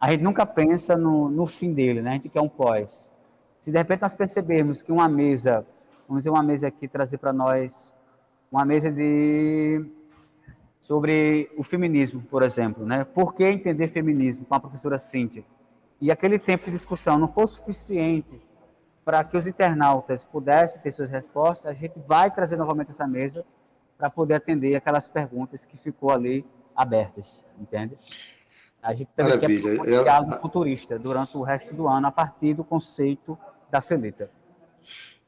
a 0.00 0.10
gente 0.10 0.22
nunca 0.22 0.46
pensa 0.46 0.96
no, 0.96 1.28
no 1.28 1.46
fim 1.46 1.72
dele, 1.72 2.00
né? 2.00 2.10
A 2.10 2.12
gente 2.14 2.28
quer 2.28 2.40
um 2.40 2.48
pós. 2.48 3.10
Se 3.58 3.70
de 3.70 3.76
repente 3.76 4.00
nós 4.00 4.14
percebermos 4.14 4.82
que 4.82 4.90
uma 4.90 5.08
mesa, 5.08 5.66
vamos 6.08 6.22
dizer 6.22 6.30
uma 6.30 6.42
mesa 6.42 6.68
aqui, 6.68 6.88
trazer 6.88 7.18
para 7.18 7.32
nós 7.32 7.94
uma 8.50 8.64
mesa 8.64 8.90
de 8.90 9.84
sobre 10.82 11.48
o 11.56 11.62
feminismo, 11.62 12.20
por 12.22 12.42
exemplo, 12.42 12.84
né? 12.84 13.04
Por 13.04 13.34
que 13.34 13.44
entender 13.44 13.88
feminismo 13.88 14.44
com 14.44 14.54
a 14.54 14.60
professora 14.60 14.98
Cíntia? 14.98 15.44
E 16.00 16.10
aquele 16.10 16.38
tempo 16.38 16.64
de 16.64 16.72
discussão 16.72 17.18
não 17.18 17.28
for 17.28 17.46
suficiente 17.46 18.40
para 19.04 19.22
que 19.22 19.36
os 19.36 19.46
internautas 19.46 20.24
pudessem 20.24 20.80
ter 20.82 20.92
suas 20.92 21.10
respostas, 21.10 21.70
a 21.70 21.74
gente 21.74 21.98
vai 22.06 22.30
trazer 22.30 22.56
novamente 22.56 22.90
essa 22.90 23.06
mesa 23.06 23.44
para 23.98 24.08
poder 24.08 24.34
atender 24.34 24.74
aquelas 24.74 25.08
perguntas 25.08 25.66
que 25.66 25.76
ficou 25.76 26.10
ali 26.10 26.44
abertas, 26.80 27.44
entende? 27.58 27.96
A 28.82 28.94
gente 28.94 29.10
também 29.14 29.34
Maravilha. 29.34 29.62
quer 29.62 29.80
um 30.00 30.02
diálogo 30.02 30.32
Eu... 30.32 30.40
futurista 30.40 30.98
durante 30.98 31.36
o 31.36 31.42
resto 31.42 31.74
do 31.74 31.86
ano 31.86 32.06
a 32.06 32.10
partir 32.10 32.54
do 32.54 32.64
conceito 32.64 33.38
da 33.70 33.82
Felita. 33.82 34.30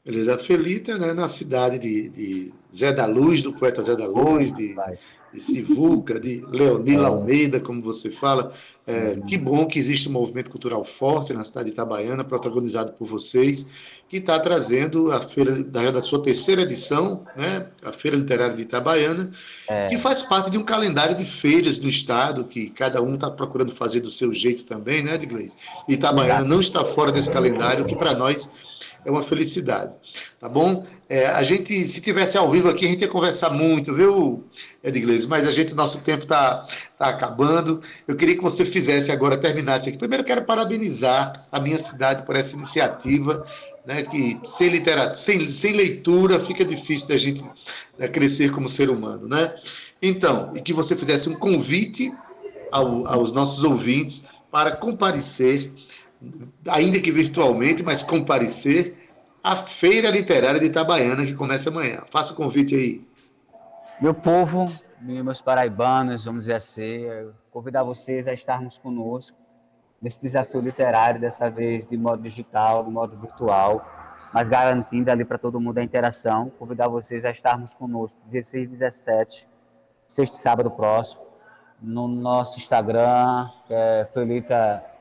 Beleza. 0.05 0.37
Felita, 0.37 0.99
né, 0.99 1.13
na 1.13 1.29
cidade 1.29 1.79
de, 1.79 2.09
de, 2.09 2.55
Zé 2.75 2.93
da 2.93 3.07
Luz, 3.07 3.41
do 3.41 3.53
poeta 3.53 3.83
Zé 3.83 3.95
da 3.95 4.07
Luz, 4.07 4.53
de, 4.53 4.75
de 5.33 5.41
Sivuca, 5.41 6.19
de 6.19 6.45
Leonila 6.51 7.05
é. 7.05 7.07
Almeida, 7.07 7.61
como 7.61 7.81
você 7.81 8.11
fala. 8.11 8.53
É, 8.85 9.11
uhum. 9.11 9.27
Que 9.27 9.39
bom 9.39 9.65
que 9.65 9.79
existe 9.79 10.09
um 10.09 10.13
movimento 10.13 10.51
cultural 10.51 10.85
forte 10.85 11.33
na 11.33 11.45
cidade 11.45 11.67
de 11.67 11.73
Itabaiana, 11.73 12.25
protagonizado 12.25 12.93
por 12.95 13.07
vocês, 13.07 13.69
que 14.09 14.17
está 14.17 14.41
trazendo 14.41 15.13
a 15.13 15.21
feira 15.21 15.63
da, 15.63 15.89
da, 15.93 16.03
sua 16.03 16.21
terceira 16.21 16.63
edição, 16.63 17.25
né, 17.37 17.69
a 17.85 17.93
Feira 17.93 18.17
Literária 18.17 18.57
de 18.57 18.63
Itabaiana, 18.63 19.31
é. 19.69 19.87
que 19.87 19.97
faz 19.99 20.23
parte 20.23 20.51
de 20.51 20.59
um 20.59 20.65
calendário 20.65 21.17
de 21.17 21.25
feiras 21.25 21.79
no 21.79 21.89
estado, 21.89 22.45
que 22.45 22.71
cada 22.71 23.01
um 23.01 23.15
está 23.15 23.31
procurando 23.31 23.71
fazer 23.71 24.01
do 24.01 24.11
seu 24.11 24.33
jeito 24.33 24.65
também, 24.65 25.05
né, 25.05 25.15
Edglês? 25.15 25.57
Itabaiana 25.87 26.45
não 26.45 26.59
está 26.59 26.85
fora 26.85 27.13
desse 27.13 27.31
calendário, 27.31 27.85
que 27.85 27.95
para 27.95 28.15
nós 28.15 28.51
é 29.05 29.11
uma 29.11 29.23
felicidade, 29.23 29.93
tá 30.41 30.49
bom? 30.49 30.87
É, 31.09 31.27
a 31.27 31.43
gente, 31.43 31.87
se 31.87 32.01
tivesse 32.01 32.39
ao 32.39 32.51
vivo 32.51 32.71
aqui, 32.71 32.87
a 32.87 32.89
gente 32.89 33.03
ia 33.03 33.09
conversar 33.09 33.51
muito, 33.51 33.93
viu, 33.93 34.45
Edglês? 34.83 35.27
Mas 35.27 35.47
a 35.47 35.53
gente, 35.53 35.75
nosso 35.75 36.01
tempo 36.01 36.23
está 36.23 36.67
tá 36.99 37.09
acabando. 37.09 37.83
Eu 38.09 38.17
queria 38.17 38.35
que 38.35 38.43
você 38.43 38.65
fizesse 38.65 39.13
agora, 39.13 39.37
terminasse 39.37 39.91
aqui. 39.91 39.99
Primeiro, 39.99 40.25
quero 40.25 40.43
parabenizar 40.45 41.47
a 41.53 41.61
minha 41.61 41.79
cidade 41.79 42.25
por 42.25 42.35
essa 42.35 42.57
iniciativa, 42.57 43.47
né, 43.85 44.05
que 44.05 44.41
sem 44.45 44.69
literatura, 44.69 45.17
sem, 45.17 45.51
sem 45.51 45.75
leitura, 45.75 46.41
fica 46.41 46.65
difícil 46.65 47.09
da 47.09 47.17
gente 47.19 47.45
né, 47.99 48.09
crescer 48.09 48.51
como 48.51 48.69
ser 48.69 48.89
humano, 48.89 49.29
né? 49.29 49.55
Então, 50.01 50.53
e 50.57 50.61
que 50.63 50.73
você 50.73 50.97
fizesse 50.97 51.29
um 51.29 51.35
convite 51.35 52.11
ao, 52.71 53.07
aos 53.07 53.31
nossos 53.33 53.65
ouvintes 53.65 54.25
para 54.51 54.73
comparecer 54.73 55.71
ainda 56.69 57.01
que 57.01 57.11
virtualmente, 57.11 57.83
mas 57.83 58.03
comparecer 58.03 58.97
à 59.43 59.57
Feira 59.57 60.11
Literária 60.11 60.61
de 60.61 60.67
Itabaiana, 60.67 61.25
que 61.25 61.35
começa 61.35 61.71
amanhã. 61.71 62.03
Faça 62.11 62.33
o 62.33 62.37
convite 62.37 62.75
aí. 62.75 63.07
Meu 64.01 64.15
povo, 64.15 64.71
meus 65.01 65.41
paraibanos, 65.41 66.25
vamos 66.25 66.43
dizer 66.43 66.55
assim, 66.55 67.05
convidar 67.51 67.83
vocês 67.83 68.27
a 68.27 68.33
estarmos 68.33 68.79
conosco 68.79 69.37
nesse 70.01 70.21
desafio 70.21 70.61
literário, 70.61 71.21
dessa 71.21 71.49
vez 71.49 71.89
de 71.89 71.97
modo 71.97 72.23
digital, 72.23 72.85
de 72.85 72.91
modo 72.91 73.17
virtual, 73.17 73.87
mas 74.33 74.49
garantindo 74.49 75.11
ali 75.11 75.25
para 75.25 75.39
todo 75.39 75.61
mundo 75.61 75.79
a 75.79 75.83
interação. 75.83 76.51
Convidar 76.59 76.89
vocês 76.89 77.25
a 77.25 77.31
estarmos 77.31 77.75
conosco 77.75 78.19
16 78.27 78.65
e 78.65 78.67
17, 78.69 79.49
sexto 80.07 80.37
sábado 80.37 80.71
próximo, 80.71 81.23
no 81.81 82.09
nosso 82.09 82.59
Instagram, 82.59 83.49
que 83.67 83.75
é 83.75 84.09
Felita 84.13 84.92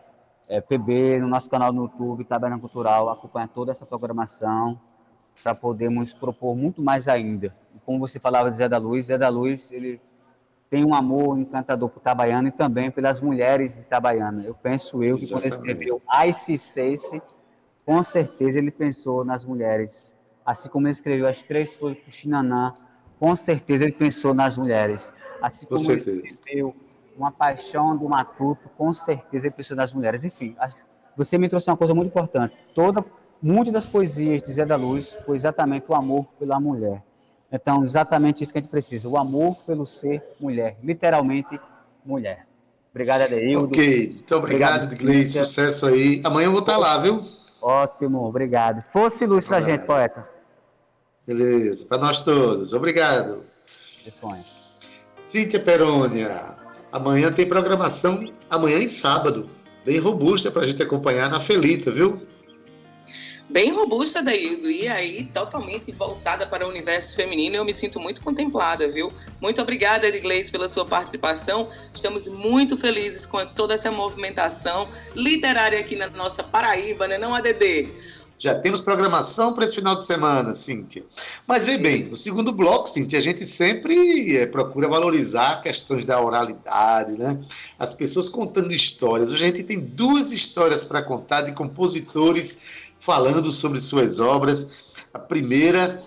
é, 0.51 0.59
PB, 0.59 1.17
no 1.21 1.29
nosso 1.29 1.49
canal 1.49 1.71
no 1.71 1.83
YouTube, 1.83 2.25
Taberna 2.25 2.59
Cultural, 2.59 3.09
acompanhar 3.09 3.47
toda 3.47 3.71
essa 3.71 3.85
programação 3.85 4.77
para 5.41 5.55
podermos 5.55 6.11
propor 6.11 6.57
muito 6.57 6.81
mais 6.81 7.07
ainda. 7.07 7.55
Como 7.85 7.97
você 7.99 8.19
falava 8.19 8.51
de 8.51 8.57
Zé 8.57 8.67
da 8.67 8.77
Luz, 8.77 9.05
Zé 9.05 9.17
da 9.17 9.29
Luz, 9.29 9.71
ele 9.71 10.01
tem 10.69 10.83
um 10.83 10.93
amor 10.93 11.39
encantador 11.39 11.87
por 11.87 12.01
Itabaiana 12.01 12.49
e 12.49 12.51
também 12.51 12.91
pelas 12.91 13.21
mulheres 13.21 13.75
de 13.75 13.81
Itabaiana. 13.83 14.43
Eu 14.43 14.53
penso 14.53 15.01
eu 15.01 15.15
que 15.15 15.29
quando 15.29 15.45
ele 15.45 15.55
escreveu 15.55 16.01
Ice 16.27 16.57
Cease, 16.57 17.21
com 17.85 18.03
certeza 18.03 18.59
ele 18.59 18.71
pensou 18.71 19.23
nas 19.23 19.45
mulheres. 19.45 20.13
Assim 20.45 20.67
como 20.67 20.85
ele 20.85 20.91
escreveu 20.91 21.29
As 21.29 21.41
Três 21.41 21.73
Flores 21.75 21.97
para 21.97 22.11
Xinanã, 22.11 22.73
com 23.17 23.33
certeza 23.37 23.85
ele 23.85 23.93
pensou 23.93 24.33
nas 24.33 24.57
mulheres. 24.57 25.13
Assim 25.41 25.65
como 25.65 25.79
ele 25.89 26.27
escreveu 26.27 26.75
uma 27.21 27.31
paixão 27.31 27.95
do 27.95 28.09
matuto, 28.09 28.69
com 28.77 28.93
certeza 28.93 29.47
ele 29.47 29.55
pensou 29.55 29.77
nas 29.77 29.93
mulheres. 29.93 30.25
Enfim, 30.25 30.55
você 31.15 31.37
me 31.37 31.47
trouxe 31.47 31.69
uma 31.69 31.77
coisa 31.77 31.93
muito 31.93 32.07
importante. 32.09 32.55
Toda, 32.73 33.03
muitas 33.41 33.73
das 33.73 33.85
poesias 33.85 34.41
de 34.41 34.53
Zé 34.53 34.65
da 34.65 34.75
Luz 34.75 35.15
foi 35.25 35.35
exatamente 35.35 35.85
o 35.87 35.93
amor 35.93 36.25
pela 36.39 36.59
mulher. 36.59 37.03
Então, 37.51 37.83
exatamente 37.83 38.43
isso 38.43 38.51
que 38.51 38.59
a 38.59 38.61
gente 38.61 38.71
precisa, 38.71 39.07
o 39.09 39.17
amor 39.17 39.57
pelo 39.65 39.85
ser 39.85 40.23
mulher, 40.39 40.77
literalmente 40.81 41.59
mulher. 42.05 42.47
Obrigado, 42.91 43.21
Adeildo. 43.21 43.65
Ok, 43.67 44.09
muito 44.15 44.35
obrigado, 44.35 44.85
obrigado 44.85 45.27
sucesso 45.27 45.85
aí. 45.87 46.21
Amanhã 46.25 46.47
eu 46.47 46.51
vou 46.51 46.61
estar 46.61 46.77
lá, 46.77 46.97
viu? 46.97 47.21
Ótimo, 47.61 48.25
obrigado. 48.25 48.81
Fosse 48.91 49.25
luz 49.25 49.45
para 49.45 49.57
a 49.57 49.61
gente, 49.61 49.85
poeta. 49.85 50.27
Beleza, 51.25 51.85
para 51.85 51.99
nós 51.99 52.21
todos. 52.21 52.73
Obrigado. 52.73 53.43
Disponha. 54.03 54.43
Cíntia 55.25 55.59
Perônia, 55.59 56.57
amanhã 56.91 57.31
tem 57.31 57.47
programação, 57.47 58.31
amanhã 58.49 58.77
e 58.79 58.89
sábado, 58.89 59.49
bem 59.85 59.99
robusta 59.99 60.51
para 60.51 60.63
a 60.63 60.65
gente 60.65 60.81
acompanhar 60.81 61.29
na 61.29 61.39
Felita, 61.39 61.91
viu? 61.91 62.27
Bem 63.51 63.69
robusta, 63.73 64.23
Daildo, 64.23 64.71
e 64.71 64.87
aí 64.87 65.25
totalmente 65.25 65.91
voltada 65.91 66.47
para 66.47 66.65
o 66.65 66.69
universo 66.69 67.13
feminino. 67.17 67.57
Eu 67.57 67.65
me 67.65 67.73
sinto 67.73 67.99
muito 67.99 68.21
contemplada, 68.21 68.87
viu? 68.87 69.11
Muito 69.41 69.61
obrigada, 69.61 70.07
Edglês, 70.07 70.49
pela 70.49 70.69
sua 70.69 70.85
participação. 70.85 71.67
Estamos 71.93 72.29
muito 72.29 72.77
felizes 72.77 73.25
com 73.25 73.45
toda 73.47 73.73
essa 73.73 73.91
movimentação 73.91 74.87
literária 75.13 75.77
aqui 75.77 75.97
na 75.97 76.09
nossa 76.09 76.41
Paraíba, 76.41 77.09
né, 77.09 77.17
não, 77.17 77.35
ADD? 77.35 77.89
Já 78.41 78.55
temos 78.55 78.81
programação 78.81 79.53
para 79.53 79.65
esse 79.65 79.75
final 79.75 79.95
de 79.95 80.03
semana, 80.03 80.55
Cíntia. 80.55 81.03
Mas 81.45 81.63
vem 81.63 81.77
bem, 81.77 82.05
no 82.05 82.17
segundo 82.17 82.51
bloco, 82.51 82.89
Cíntia, 82.89 83.19
a 83.19 83.21
gente 83.21 83.45
sempre 83.45 84.35
é, 84.35 84.47
procura 84.47 84.87
valorizar 84.87 85.61
questões 85.61 86.07
da 86.07 86.19
oralidade, 86.19 87.19
né? 87.19 87.39
As 87.77 87.93
pessoas 87.93 88.29
contando 88.29 88.73
histórias. 88.73 89.31
Hoje 89.31 89.43
a 89.43 89.47
gente 89.47 89.61
tem 89.61 89.79
duas 89.79 90.31
histórias 90.31 90.83
para 90.83 91.03
contar 91.03 91.41
de 91.41 91.51
compositores 91.51 92.57
falando 92.99 93.51
sobre 93.51 93.79
suas 93.79 94.19
obras. 94.19 94.71
A 95.13 95.19
primeira, 95.19 96.01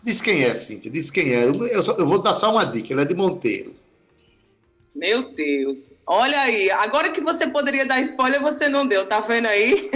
diz 0.00 0.22
quem 0.22 0.44
é, 0.44 0.54
Cíntia, 0.54 0.92
diz 0.92 1.10
quem 1.10 1.34
é. 1.34 1.48
Eu, 1.48 1.82
só, 1.82 1.94
eu 1.94 2.06
vou 2.06 2.22
dar 2.22 2.34
só 2.34 2.52
uma 2.52 2.62
dica, 2.62 2.92
ela 2.92 3.02
é 3.02 3.04
de 3.04 3.16
Monteiro. 3.16 3.74
Meu 4.94 5.30
Deus. 5.30 5.94
Olha 6.04 6.40
aí, 6.40 6.68
agora 6.72 7.12
que 7.12 7.20
você 7.20 7.46
poderia 7.46 7.86
dar 7.86 8.00
spoiler, 8.00 8.42
você 8.42 8.68
não 8.68 8.84
deu, 8.84 9.06
tá 9.06 9.20
vendo 9.20 9.46
aí? 9.46 9.88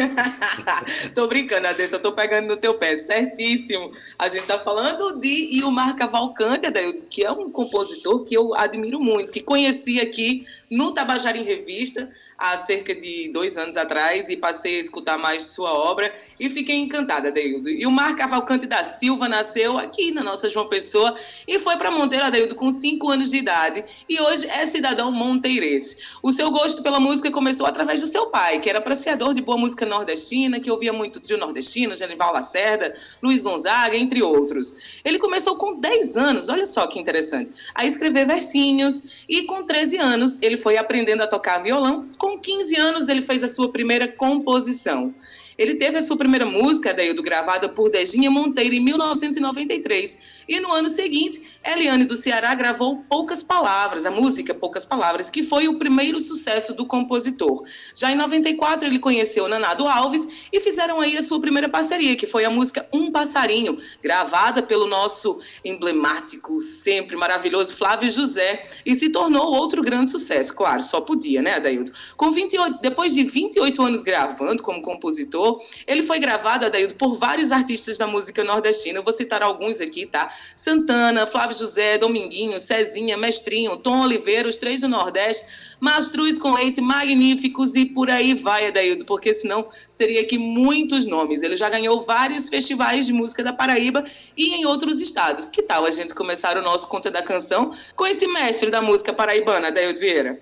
tô 1.15 1.27
brincando, 1.27 1.67
Adessa, 1.67 1.97
eu 1.97 2.01
tô 2.01 2.13
pegando 2.13 2.47
no 2.47 2.57
teu 2.57 2.75
pé, 2.75 2.97
certíssimo. 2.97 3.93
A 4.17 4.29
gente 4.29 4.47
tá 4.47 4.59
falando 4.61 5.19
de 5.19 5.59
Ilmar 5.59 5.97
Cavalcante, 5.97 6.67
Adaildo, 6.67 7.07
que 7.07 7.25
é 7.25 7.31
um 7.31 7.51
compositor 7.51 8.25
que 8.25 8.37
eu 8.37 8.55
admiro 8.55 9.01
muito, 9.01 9.33
que 9.33 9.41
conheci 9.41 10.01
aqui 10.01 10.47
no 10.71 10.93
Tabajara 10.93 11.37
em 11.37 11.43
Revista, 11.43 12.09
há 12.39 12.57
cerca 12.59 12.95
de 12.95 13.29
dois 13.29 13.57
anos 13.57 13.77
atrás 13.77 14.29
e 14.29 14.37
passei 14.37 14.77
a 14.77 14.81
escutar 14.81 15.19
mais 15.19 15.47
sua 15.47 15.73
obra 15.73 16.15
e 16.39 16.51
fiquei 16.51 16.77
encantada, 16.77 17.29
Adeildo. 17.29 17.69
E 17.71 17.87
o 17.87 17.91
Mar 17.91 18.15
Cavalcante 18.17 18.67
da 18.67 18.83
Silva 18.83 19.29
nasceu 19.29 19.79
aqui 19.79 20.11
na 20.11 20.23
nossa 20.23 20.49
João 20.49 20.69
Pessoa 20.69 21.15
e 21.47 21.59
foi 21.59 21.77
para 21.77 21.91
Monteiro, 21.91 22.27
Adeildo, 22.27 22.55
com 22.55 22.71
cinco 22.71 23.11
anos 23.11 23.31
de 23.31 23.39
idade 23.39 23.85
e 24.09 24.21
hoje 24.21 24.49
é 24.49 24.67
cidadão 24.67 25.11
monteirense. 25.11 25.97
O 26.23 26.33
seu 26.33 26.51
gosto 26.51 26.83
pela 26.83 27.01
música 27.01 27.31
começou 27.31 27.67
através 27.67 28.01
do 28.01 28.07
seu 28.07 28.27
pai, 28.27 28.61
que 28.61 28.69
era 28.69 28.79
apreciador 28.79 29.35
de 29.35 29.41
boa 29.41 29.59
música 29.59 29.87
nordestina, 29.87 30.61
que 30.61 30.71
ouvia 30.71 30.93
muito 30.93 31.21
trio 31.21 31.39
nordestino, 31.39 31.95
Genival 31.95 32.33
Lacerda, 32.33 32.97
Luiz 33.23 33.43
Gonzaga, 33.43 33.97
entre 33.97 34.23
outros. 34.23 35.01
Ele 35.05 35.19
começou 35.19 35.57
com 35.57 35.79
10 35.79 36.17
anos, 36.17 36.49
olha 36.49 36.67
só 36.67 36.87
que 36.87 36.99
interessante, 36.99 37.53
a 37.75 37.85
escrever 37.85 38.27
versinhos 38.27 39.25
e 39.29 39.43
com 39.43 39.63
13 39.63 39.99
anos 39.99 40.43
ele 40.43 40.57
foi 40.57 40.77
aprendendo 40.77 41.23
a 41.23 41.27
tocar 41.27 41.63
violão 41.63 42.09
com 42.25 42.39
15 42.39 42.75
anos, 42.77 43.09
ele 43.11 43.21
fez 43.21 43.45
a 43.45 43.49
sua 43.49 43.71
primeira 43.71 44.09
composição. 44.09 45.15
Ele 45.57 45.75
teve 45.75 45.99
a 45.99 46.03
sua 46.03 46.17
primeira 46.17 46.45
música, 46.45 46.91
Adeildo, 46.91 47.23
gravada 47.23 47.69
por 47.69 47.91
Dejinha 47.91 48.31
Monteiro 48.31 48.75
em 48.75 48.85
1993. 48.85 50.19
E 50.49 50.61
no 50.61 50.73
ano 50.73 50.89
seguinte, 50.89 51.43
Eliane 51.65 52.05
do 52.05 52.17
Ceará 52.17 52.55
gravou 52.55 53.05
Poucas 53.09 53.43
Palavras, 53.43 54.05
a 54.05 54.11
música 54.11 54.55
Poucas 54.55 54.85
Palavras, 54.85 55.31
que 55.31 55.43
foi 55.43 55.69
o 55.69 55.79
primeiro 55.79 56.19
sucesso 56.21 56.75
do 56.75 56.87
compositor. 56.87 57.65
Já 57.95 58.11
em 58.11 58.17
94, 58.17 58.87
ele 58.87 58.99
conheceu 58.99 59.49
Nanado 59.49 59.87
Alves 59.87 60.49
e 60.53 60.61
fizeram 60.61 61.01
aí 61.01 61.17
a 61.17 61.23
sua 61.23 61.41
primeira 61.41 61.69
parceria, 61.69 62.17
que 62.17 62.27
foi 62.27 62.45
a 62.45 62.51
música 62.51 62.89
Um 62.93 63.11
Passarinho, 63.11 63.79
gravada 64.03 64.63
pelo 64.63 64.87
nosso 64.87 65.41
emblemático, 65.65 66.59
sempre 66.59 67.17
maravilhoso 67.17 67.77
Flávio 67.77 68.11
José, 68.11 68.65
e 68.85 68.95
se 68.95 69.11
tornou 69.11 69.55
outro 69.55 69.83
grande 69.83 70.11
sucesso. 70.11 70.55
Claro, 70.55 70.83
só 70.83 71.01
podia, 71.01 71.41
né, 71.43 71.55
Adeildo? 71.55 71.93
Com 72.17 72.31
28, 72.31 72.79
depois 72.81 73.15
de 73.15 73.23
28 73.23 73.83
anos 73.83 74.03
gravando 74.03 74.63
como 74.63 74.83
compositor, 74.83 75.44
ele 75.87 76.03
foi 76.03 76.19
gravado, 76.19 76.67
Adaildo, 76.67 76.95
por 76.95 77.19
vários 77.19 77.51
artistas 77.51 77.99
da 77.99 78.07
música 78.07 78.43
nordestina. 78.45 78.99
Eu 78.99 79.03
vou 79.03 79.13
citar 79.13 79.43
alguns 79.43 79.81
aqui, 79.81 80.07
tá? 80.07 80.33
Santana, 80.55 81.27
Flávio 81.27 81.57
José, 81.57 81.99
Dominguinho, 81.99 82.59
Cezinha, 82.61 83.17
Mestrinho, 83.17 83.77
Tom 83.77 84.03
Oliveira, 84.03 84.49
os 84.49 84.59
três 84.59 84.81
do 84.81 84.89
Nordeste, 84.89 85.45
Mastruz 85.81 86.39
com 86.39 86.55
Leite, 86.55 86.81
Magníficos 86.81 87.75
e 87.75 87.85
por 87.85 88.11
aí 88.11 88.35
vai, 88.35 88.69
Adaildo, 88.69 89.05
porque 89.05 89.35
senão 89.35 89.69
seria 89.91 90.21
aqui 90.21 90.39
muitos 90.39 91.05
nomes. 91.07 91.43
Ele 91.43 91.57
já 91.57 91.69
ganhou 91.69 92.01
vários 92.01 92.49
festivais 92.49 93.07
de 93.07 93.13
música 93.13 93.43
da 93.43 93.53
Paraíba 93.53 94.05
e 94.37 94.55
em 94.55 94.65
outros 94.65 95.01
estados. 95.01 95.49
Que 95.51 95.63
tal 95.63 95.85
a 95.85 95.91
gente 95.91 96.15
começar 96.15 96.57
o 96.57 96.63
nosso 96.63 96.89
Conta 96.89 97.11
da 97.11 97.23
Canção 97.23 97.73
com 97.97 98.07
esse 98.07 98.27
mestre 98.27 98.71
da 98.71 98.81
música 98.81 99.13
paraibana, 99.13 99.69
Adaildo 99.69 100.01
Vieira? 100.01 100.41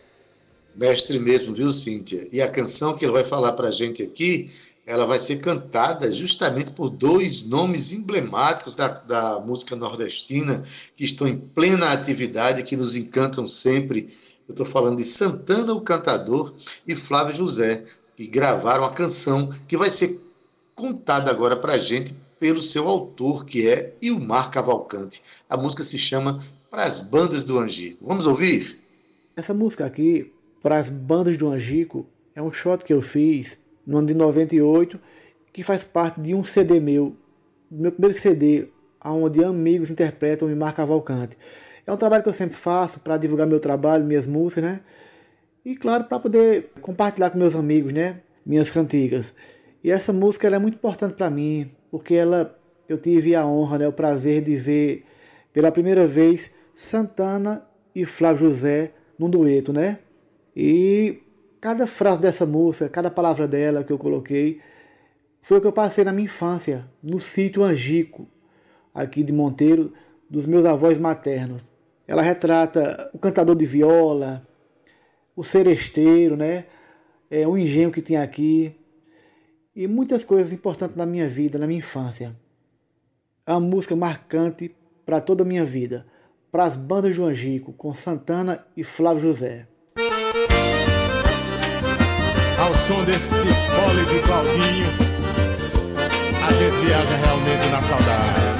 Mestre 0.75 1.19
mesmo, 1.19 1.55
viu, 1.55 1.73
Cíntia? 1.73 2.27
E 2.33 2.41
a 2.41 2.49
canção 2.49 2.97
que 2.97 3.05
ele 3.05 3.13
vai 3.13 3.25
falar 3.25 3.53
para 3.53 3.69
a 3.69 3.71
gente 3.71 4.03
aqui 4.03 4.51
ela 4.85 5.07
vai 5.07 5.21
ser 5.21 5.37
cantada 5.41 6.13
justamente 6.13 6.73
por 6.73 6.91
dois 6.91 7.49
nomes 7.49 7.93
emblemáticos 7.93 8.75
da, 8.75 8.89
da 8.89 9.41
música 9.41 9.77
nordestina 9.77 10.65
que 10.97 11.05
estão 11.05 11.29
em 11.29 11.39
plena 11.39 11.93
atividade, 11.93 12.65
que 12.65 12.77
nos 12.77 12.97
encantam 12.97 13.47
sempre. 13.47 14.17
Eu 14.49 14.53
estou 14.53 14.67
falando 14.67 14.97
de 14.97 15.05
Santana, 15.05 15.73
o 15.73 15.81
cantador, 15.81 16.55
e 16.87 16.97
Flávio 16.97 17.35
José, 17.35 17.85
que 18.17 18.27
gravaram 18.27 18.85
a 18.85 18.93
canção 18.93 19.55
que 19.69 19.77
vai 19.77 19.91
ser 19.91 20.21
contada 20.75 21.31
agora 21.31 21.57
para 21.57 21.75
a 21.75 21.79
gente 21.79 22.15
pelo 22.41 22.61
seu 22.61 22.89
autor, 22.89 23.45
que 23.45 23.69
é 23.69 23.95
Ilmar 24.03 24.51
Cavalcante. 24.51 25.23
A 25.49 25.57
música 25.57 25.85
se 25.85 25.97
chama 25.97 26.45
Para 26.69 26.83
as 26.83 26.99
Bandas 26.99 27.45
do 27.45 27.57
Angico. 27.57 28.05
Vamos 28.05 28.27
ouvir? 28.27 28.81
Essa 29.37 29.55
música 29.55 29.87
aqui, 29.87 30.33
Para 30.61 30.77
as 30.77 30.91
Bandas 30.91 31.37
do 31.37 31.49
Angico, 31.49 32.05
é 32.35 32.43
um 32.43 32.53
shot 32.53 32.85
que 32.85 32.93
eu 32.93 33.01
fiz 33.01 33.62
no 33.87 33.99
ano 33.99 34.07
de 34.07 34.15
98, 34.15 34.99
que 35.53 35.63
faz 35.63 35.85
parte 35.85 36.21
de 36.21 36.35
um 36.35 36.45
CD 36.45 36.81
meu, 36.81 37.15
meu 37.71 37.93
primeiro 37.93 38.19
CD, 38.19 38.69
onde 39.05 39.45
amigos 39.45 39.91
interpretam 39.91 40.51
e 40.51 40.55
Mar 40.55 40.75
Cavalcante. 40.75 41.37
É 41.87 41.93
um 41.93 41.97
trabalho 41.97 42.23
que 42.23 42.29
eu 42.29 42.35
sempre 42.35 42.57
faço 42.57 43.01
para 43.01 43.17
divulgar 43.17 43.47
meu 43.47 43.59
trabalho, 43.59 44.05
minhas 44.05 44.27
músicas, 44.27 44.65
né? 44.65 44.81
E 45.65 45.77
claro, 45.77 46.05
para 46.05 46.19
poder 46.19 46.71
compartilhar 46.81 47.31
com 47.31 47.39
meus 47.39 47.55
amigos, 47.55 47.93
né? 47.93 48.21
Minhas 48.45 48.71
cantigas. 48.71 49.35
E 49.83 49.91
essa 49.91 50.13
música 50.13 50.49
é 50.49 50.59
muito 50.59 50.75
importante 50.75 51.15
para 51.15 51.29
mim, 51.29 51.71
porque 51.91 52.15
ela 52.15 52.59
eu 52.89 52.99
tive 52.99 53.35
a 53.35 53.47
honra, 53.47 53.79
né, 53.79 53.89
o 53.89 53.93
prazer 53.93 54.43
de 54.43 54.57
ver 54.57 55.05
pela 55.53 55.73
primeira 55.73 56.07
vez 56.07 56.55
Santana 56.75 57.65
e 57.95 58.05
Flávio 58.05 58.49
José 58.49 58.93
num 59.19 59.31
dueto, 59.31 59.73
né? 59.73 59.99
E 60.55 61.22
Cada 61.63 61.87
frase 61.87 62.21
dessa 62.21 62.45
música, 62.45 62.89
cada 62.89 63.09
palavra 63.09 63.47
dela 63.47 63.85
que 63.85 63.93
eu 63.93 63.97
coloquei, 63.97 64.61
foi 65.41 65.59
o 65.59 65.61
que 65.61 65.67
eu 65.69 65.73
passei 65.73 66.03
na 66.03 66.13
minha 66.13 66.25
infância, 66.25 66.85
no 67.01 67.21
sítio 67.21 67.63
Angico, 67.63 68.27
aqui 68.93 69.23
de 69.23 69.33
Monteiro, 69.33 69.93
dos 70.29 70.45
meus 70.45 70.65
avós 70.65 70.99
maternos. 70.99 71.71
Ela 72.05 72.21
retrata 72.21 73.09
o 73.15 73.19
cantador 73.21 73.55
de 73.55 73.65
viola, 73.65 74.45
o 75.37 75.45
seresteiro, 75.45 76.37
né? 76.37 76.67
É, 77.31 77.47
o 77.47 77.57
engenho 77.57 77.93
que 77.93 78.03
tinha 78.03 78.25
aqui 78.25 78.75
e 79.73 79.87
muitas 79.87 80.25
coisas 80.25 80.53
importantes 80.53 80.97
na 80.97 81.07
minha 81.07 81.29
vida, 81.29 81.61
na 81.61 81.67
minha 81.69 81.79
infância. 81.79 82.35
É 83.47 83.53
uma 83.53 83.61
música 83.61 83.95
marcante 83.95 84.75
para 85.07 85.21
toda 85.21 85.45
a 85.45 85.47
minha 85.47 85.65
vida, 85.65 86.09
para 86.51 86.65
as 86.65 86.75
bandas 86.75 87.15
do 87.15 87.25
Angico, 87.25 87.73
com 87.73 87.95
Santana 87.95 88.67
e 88.77 88.83
Flávio 88.83 89.23
José. 89.23 89.69
Ao 92.63 92.75
som 92.77 93.05
desse 93.05 93.35
fole 93.35 94.05
de 94.07 94.21
Claudinho, 94.21 94.87
a 96.47 96.53
gente 96.53 96.77
viaja 96.87 97.17
realmente 97.17 97.67
na 97.71 97.83
saudade. 97.83 98.53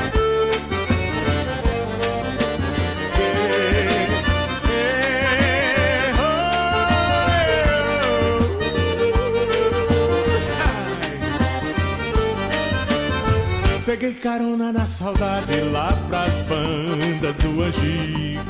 Peguei 13.87 14.15
carona 14.15 14.73
na 14.73 14.87
saudade 14.87 15.61
lá 15.71 15.93
pras 16.09 16.41
bandas 16.41 17.37
do 17.39 17.63
Angico. 17.63 18.43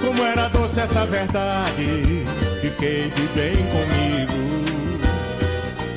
Como 0.00 0.22
era 0.22 0.48
doce 0.48 0.80
essa 0.80 1.04
verdade, 1.04 2.24
fiquei 2.70 3.10
de 3.10 3.22
bem 3.28 3.56
comigo. 3.70 4.32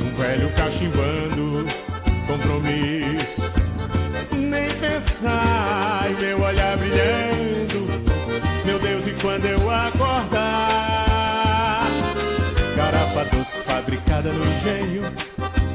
Um 0.03 0.15
velho 0.21 0.49
cachimbando, 0.51 1.65
compromisso. 2.27 3.49
Nem 4.31 4.69
pensar, 4.75 6.05
e 6.09 6.21
meu 6.21 6.41
olhar 6.41 6.77
brilhando. 6.77 7.87
Meu 8.65 8.77
Deus, 8.77 9.07
e 9.07 9.11
quando 9.21 9.45
eu 9.45 9.71
acordar? 9.71 10.29
Garapa 12.75 13.23
doce 13.35 13.63
fabricada 13.63 14.31
no 14.31 14.45
engenho. 14.45 15.01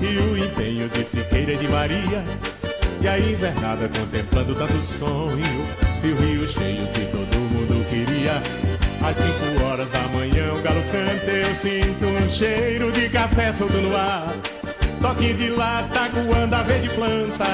E 0.01 0.18
o 0.18 0.38
empenho 0.38 0.88
de 0.90 1.05
Siqueira 1.05 1.57
de 1.57 1.66
Maria. 1.68 2.24
E 3.01 3.09
a 3.09 3.18
invernada 3.18 3.88
contemplando 3.88 4.55
tanto 4.55 4.80
sonho. 4.80 5.66
E 6.05 6.09
o 6.09 6.16
rio 6.16 6.47
cheio 6.47 6.86
que 6.88 7.07
todo 7.07 7.36
mundo 7.36 7.84
queria. 7.88 8.74
Às 9.05 9.18
cinco 9.18 9.64
horas 9.66 9.86
da 9.90 10.00
manhã 10.09 10.55
o 10.55 10.62
galo 10.62 10.82
canta, 10.90 11.30
eu 11.30 11.55
sinto 11.55 12.07
um 12.07 12.28
cheiro 12.30 12.90
de 12.90 13.07
café 13.11 13.52
solto 13.52 13.76
no 13.76 13.94
ar. 13.94 14.34
Toque 15.02 15.34
de 15.34 15.50
lata, 15.50 16.09
coando 16.09 16.55
a 16.55 16.62
verde 16.62 16.88
planta 16.88 17.44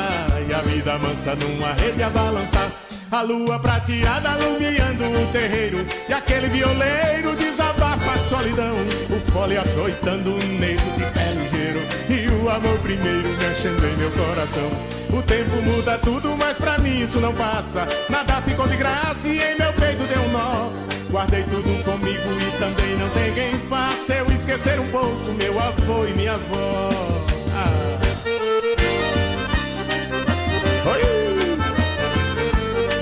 E 0.48 0.54
a 0.54 0.60
vida 0.60 0.96
mansa 0.98 1.34
numa 1.34 1.72
rede 1.72 2.00
a 2.04 2.08
balançar. 2.08 2.70
A 3.10 3.22
lua 3.22 3.58
prateada 3.58 4.30
alumiando 4.30 5.02
o 5.02 5.32
terreiro 5.32 5.84
E 6.08 6.12
aquele 6.12 6.46
violeiro 6.46 7.34
desabafa 7.34 8.12
a 8.12 8.18
solidão. 8.18 8.74
O 9.10 9.32
fole 9.32 9.56
açoitando 9.56 10.30
um 10.30 10.58
negro 10.60 10.92
de 10.92 11.04
pé 11.12 11.32
ligeiro 11.32 11.80
E 12.08 12.28
o 12.40 12.48
amor 12.48 12.78
primeiro 12.78 13.28
mexendo 13.40 13.84
em 13.84 13.96
meu 13.96 14.12
coração. 14.12 14.70
O 15.12 15.20
tempo 15.20 15.56
muda 15.62 15.98
tudo, 15.98 16.36
mas 16.36 16.56
pra 16.56 16.78
mim 16.78 17.02
isso 17.02 17.18
não 17.18 17.34
passa. 17.34 17.88
Nada 18.08 18.40
ficou 18.42 18.68
de 18.68 18.76
graça 18.76 19.26
e 19.26 19.40
em 19.40 19.58
meu 19.58 19.72
peito 19.72 20.04
deu 20.04 20.22
um 20.22 20.30
nó 20.30 20.99
Guardei 21.10 21.42
tudo 21.42 21.82
comigo 21.82 22.22
e 22.40 22.58
também 22.58 22.96
não 22.96 23.10
tem 23.10 23.34
quem 23.34 23.58
faça 23.68 24.14
eu 24.14 24.30
esquecer 24.32 24.78
um 24.78 24.86
pouco 24.92 25.32
meu 25.32 25.58
avô 25.58 26.06
e 26.06 26.12
minha 26.12 26.34
avó. 26.34 26.88
Ah. 27.52 27.98
Oi! 30.88 31.02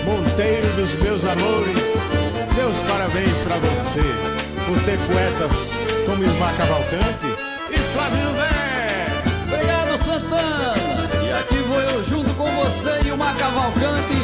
Monteiro 0.07 0.69
dos 0.69 0.95
meus 1.03 1.23
amores, 1.25 1.83
meus 2.57 2.77
parabéns 2.91 3.43
pra 3.43 3.57
você 3.59 4.01
por 4.67 4.79
ter 4.85 4.99
poetas 5.07 5.73
como 6.07 6.25
Ismar 6.25 6.57
Cavalcante 6.57 7.27
e 7.71 7.79
Flávio 7.93 8.21
José. 8.27 8.49
Obrigado, 9.53 9.99
Santana! 9.99 10.75
E 11.27 11.33
aqui 11.33 11.59
vou 11.69 11.81
eu 11.81 12.03
junto 12.03 12.33
com 12.35 12.51
você 12.53 13.01
e 13.05 13.11
o 13.13 13.19
Mar 13.19 13.37
Cavalcante, 13.37 14.17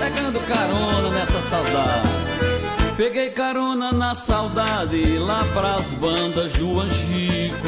pegando 0.00 0.40
carona 0.48 1.10
nessa 1.10 1.42
saudade. 1.42 2.55
Peguei 2.96 3.28
carona 3.28 3.92
na 3.92 4.14
saudade 4.14 5.18
lá 5.18 5.44
pras 5.52 5.92
bandas 5.92 6.54
do 6.54 6.80
Angico. 6.80 7.66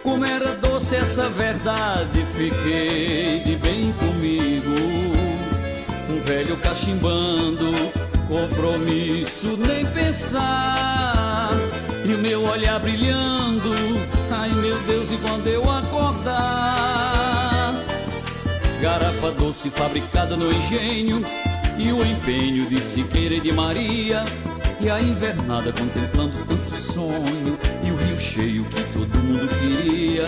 Como 0.00 0.24
era 0.24 0.54
doce 0.54 0.94
essa 0.94 1.28
verdade, 1.28 2.24
fiquei 2.36 3.40
de 3.40 3.56
bem 3.56 3.92
comigo. 3.94 4.70
Um 6.08 6.20
velho 6.20 6.56
cachimbando, 6.58 7.72
compromisso 8.28 9.56
nem 9.56 9.84
pensar. 9.86 11.50
E 12.04 12.14
o 12.14 12.18
meu 12.18 12.44
olhar 12.44 12.78
brilhando, 12.78 13.74
ai 14.30 14.50
meu 14.50 14.78
Deus, 14.82 15.10
e 15.10 15.16
quando 15.16 15.48
eu 15.48 15.68
acordar? 15.68 16.44
Garrafa 18.80 19.32
doce 19.32 19.68
fabricada 19.68 20.36
no 20.36 20.52
engenho 20.52 21.24
e 21.78 21.92
o 21.92 22.04
empenho 22.04 22.68
de 22.68 22.80
Siqueira 22.80 23.34
e 23.34 23.40
de 23.40 23.52
Maria 23.52 24.24
e 24.80 24.90
a 24.90 25.00
invernada 25.00 25.72
contemplando 25.72 26.36
tanto 26.46 26.70
sonho 26.70 27.58
e 27.84 27.90
o 27.90 27.96
rio 27.96 28.20
cheio 28.20 28.64
que 28.64 28.82
todo 28.92 29.18
mundo 29.18 29.48
queria. 29.58 30.24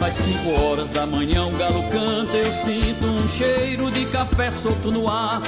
Às 0.00 0.14
cinco 0.14 0.50
horas 0.60 0.90
da 0.90 1.06
manhã 1.06 1.46
o 1.46 1.52
galo 1.52 1.82
canta, 1.90 2.36
eu 2.36 2.52
sinto 2.52 3.06
um 3.06 3.28
cheiro 3.28 3.90
de 3.90 4.04
café 4.06 4.50
solto 4.50 4.90
no 4.90 5.08
ar. 5.08 5.40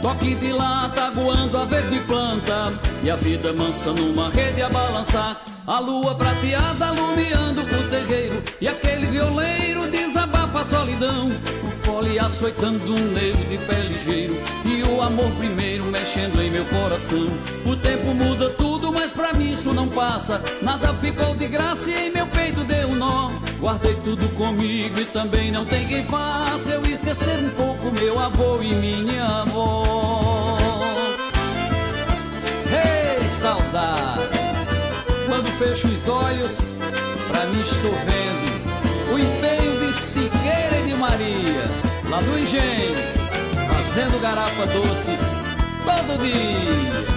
Toque 0.00 0.34
de 0.34 0.52
lata 0.52 1.04
aguando 1.04 1.56
a 1.58 1.64
verde 1.64 1.98
planta 2.00 2.72
e 3.02 3.10
a 3.10 3.16
vida 3.16 3.52
mansa 3.52 3.92
numa 3.92 4.30
rede 4.30 4.62
a 4.62 4.68
balançar. 4.68 5.55
A 5.66 5.80
lua 5.80 6.14
prateada 6.14 6.86
alumiando 6.86 7.62
o 7.62 7.90
terreiro 7.90 8.40
e 8.60 8.68
aquele 8.68 9.06
violeiro 9.06 9.90
desabafa 9.90 10.60
a 10.60 10.64
solidão. 10.64 11.26
O 11.26 11.70
fole 11.84 12.20
açoitando 12.20 12.94
um 12.94 13.12
negro 13.12 13.44
de 13.46 13.58
pé 13.58 13.80
ligeiro 13.80 14.36
e 14.64 14.84
o 14.84 15.02
amor 15.02 15.28
primeiro 15.32 15.82
mexendo 15.86 16.40
em 16.40 16.52
meu 16.52 16.64
coração. 16.66 17.26
O 17.64 17.74
tempo 17.74 18.14
muda 18.14 18.50
tudo, 18.50 18.92
mas 18.92 19.12
pra 19.12 19.32
mim 19.32 19.54
isso 19.54 19.74
não 19.74 19.88
passa. 19.88 20.40
Nada 20.62 20.94
ficou 20.94 21.34
de 21.34 21.48
graça 21.48 21.90
e 21.90 22.06
em 22.06 22.12
meu 22.12 22.28
peito 22.28 22.62
deu 22.62 22.90
um 22.90 22.94
nó. 22.94 23.32
Guardei 23.58 23.96
tudo 24.04 24.28
comigo 24.36 25.00
e 25.00 25.04
também 25.06 25.50
não 25.50 25.64
tem 25.64 25.88
quem 25.88 26.04
faça 26.06 26.70
eu 26.70 26.86
esquecer 26.86 27.38
um 27.38 27.50
pouco 27.50 27.90
meu 27.90 28.20
avô 28.20 28.62
e 28.62 28.72
minha 28.72 29.42
avó. 29.42 30.56
Ei, 32.70 33.28
saudade! 33.28 34.35
Quando 35.26 35.50
fecho 35.58 35.88
os 35.88 36.08
olhos, 36.08 36.76
pra 37.26 37.44
mim 37.46 37.60
estou 37.60 37.92
vendo 38.06 39.12
o 39.12 39.18
empenho 39.18 39.80
de 39.80 39.92
Siqueira 39.92 40.78
e 40.78 40.86
de 40.86 40.94
Maria, 40.94 41.62
lá 42.08 42.20
do 42.20 42.38
engenho, 42.38 42.94
fazendo 43.68 44.20
garapa 44.22 44.66
doce 44.66 45.18
todo 45.84 46.22
dia. 46.22 47.16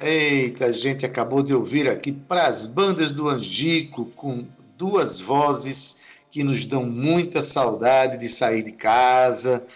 Eita, 0.00 0.66
a 0.66 0.72
gente 0.72 1.06
acabou 1.06 1.42
de 1.44 1.54
ouvir 1.54 1.88
aqui 1.88 2.10
para 2.10 2.48
as 2.48 2.66
bandas 2.66 3.12
do 3.12 3.28
Angico 3.28 4.06
com 4.16 4.44
duas 4.76 5.20
vozes 5.20 6.00
que 6.30 6.42
nos 6.44 6.66
dão 6.66 6.84
muita 6.84 7.42
saudade 7.42 8.18
de 8.18 8.28
sair 8.28 8.62
de 8.62 8.72
casa, 8.72 9.66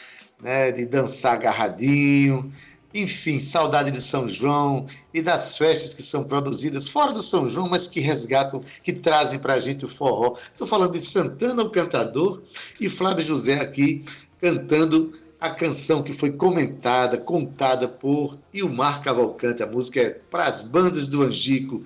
né, 0.41 0.71
de 0.71 0.87
dançar 0.87 1.35
agarradinho, 1.35 2.53
enfim, 2.95 3.43
saudade 3.43 3.91
do 3.91 4.01
São 4.01 4.29
João 4.29 4.87
e 5.13 5.21
das 5.21 5.59
festas 5.59 5.93
que 5.93 6.03
são 6.03 6.23
produzidas 6.23 6.89
fora 6.89 7.13
do 7.13 7.23
São 7.23 7.49
João, 7.49 7.69
mas 7.69 7.89
que 7.89 7.99
resgatam, 7.99 8.61
que 8.85 8.93
trazem 8.93 9.41
para 9.41 9.55
a 9.55 9.59
gente 9.59 9.85
o 9.85 9.89
forró. 9.89 10.37
Estou 10.53 10.67
falando 10.67 10.93
de 10.93 11.01
Santana, 11.01 11.63
o 11.63 11.71
cantador, 11.71 12.41
e 12.81 12.89
Flávio 12.89 13.25
José 13.25 13.61
aqui 13.61 14.05
cantando 14.41 15.13
a 15.41 15.51
canção 15.51 16.03
que 16.03 16.13
foi 16.13 16.31
comentada, 16.33 17.19
contada 17.19 17.89
por 17.89 18.39
Ilmar 18.53 19.03
Cavalcante. 19.03 19.63
A 19.63 19.67
música 19.67 20.01
é 20.01 20.11
Para 20.11 20.45
as 20.45 20.63
Bandas 20.63 21.09
do 21.09 21.23
Angico. 21.23 21.83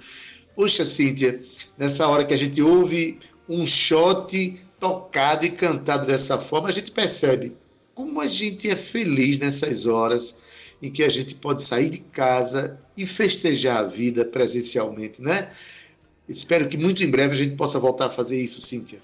Poxa, 0.54 0.84
Cíntia, 0.84 1.42
nessa 1.76 2.06
hora 2.06 2.24
que 2.24 2.34
a 2.34 2.36
gente 2.36 2.60
ouve 2.60 3.18
um 3.48 3.64
shot 3.64 4.60
tocado 4.78 5.46
e 5.46 5.50
cantado 5.50 6.06
dessa 6.06 6.38
forma, 6.38 6.68
a 6.68 6.72
gente 6.72 6.90
percebe 6.90 7.52
como 7.94 8.20
a 8.20 8.28
gente 8.28 8.70
é 8.70 8.76
feliz 8.76 9.38
nessas 9.38 9.86
horas 9.86 10.38
em 10.80 10.90
que 10.90 11.02
a 11.02 11.08
gente 11.08 11.34
pode 11.34 11.64
sair 11.64 11.90
de 11.90 11.98
casa 11.98 12.78
e 12.96 13.04
festejar 13.04 13.78
a 13.78 13.82
vida 13.82 14.24
presencialmente, 14.24 15.20
né? 15.20 15.50
Espero 16.28 16.68
que 16.68 16.76
muito 16.76 17.02
em 17.02 17.10
breve 17.10 17.34
a 17.34 17.36
gente 17.36 17.56
possa 17.56 17.78
voltar 17.78 18.06
a 18.06 18.10
fazer 18.10 18.40
isso, 18.40 18.60
Cíntia. 18.60 19.00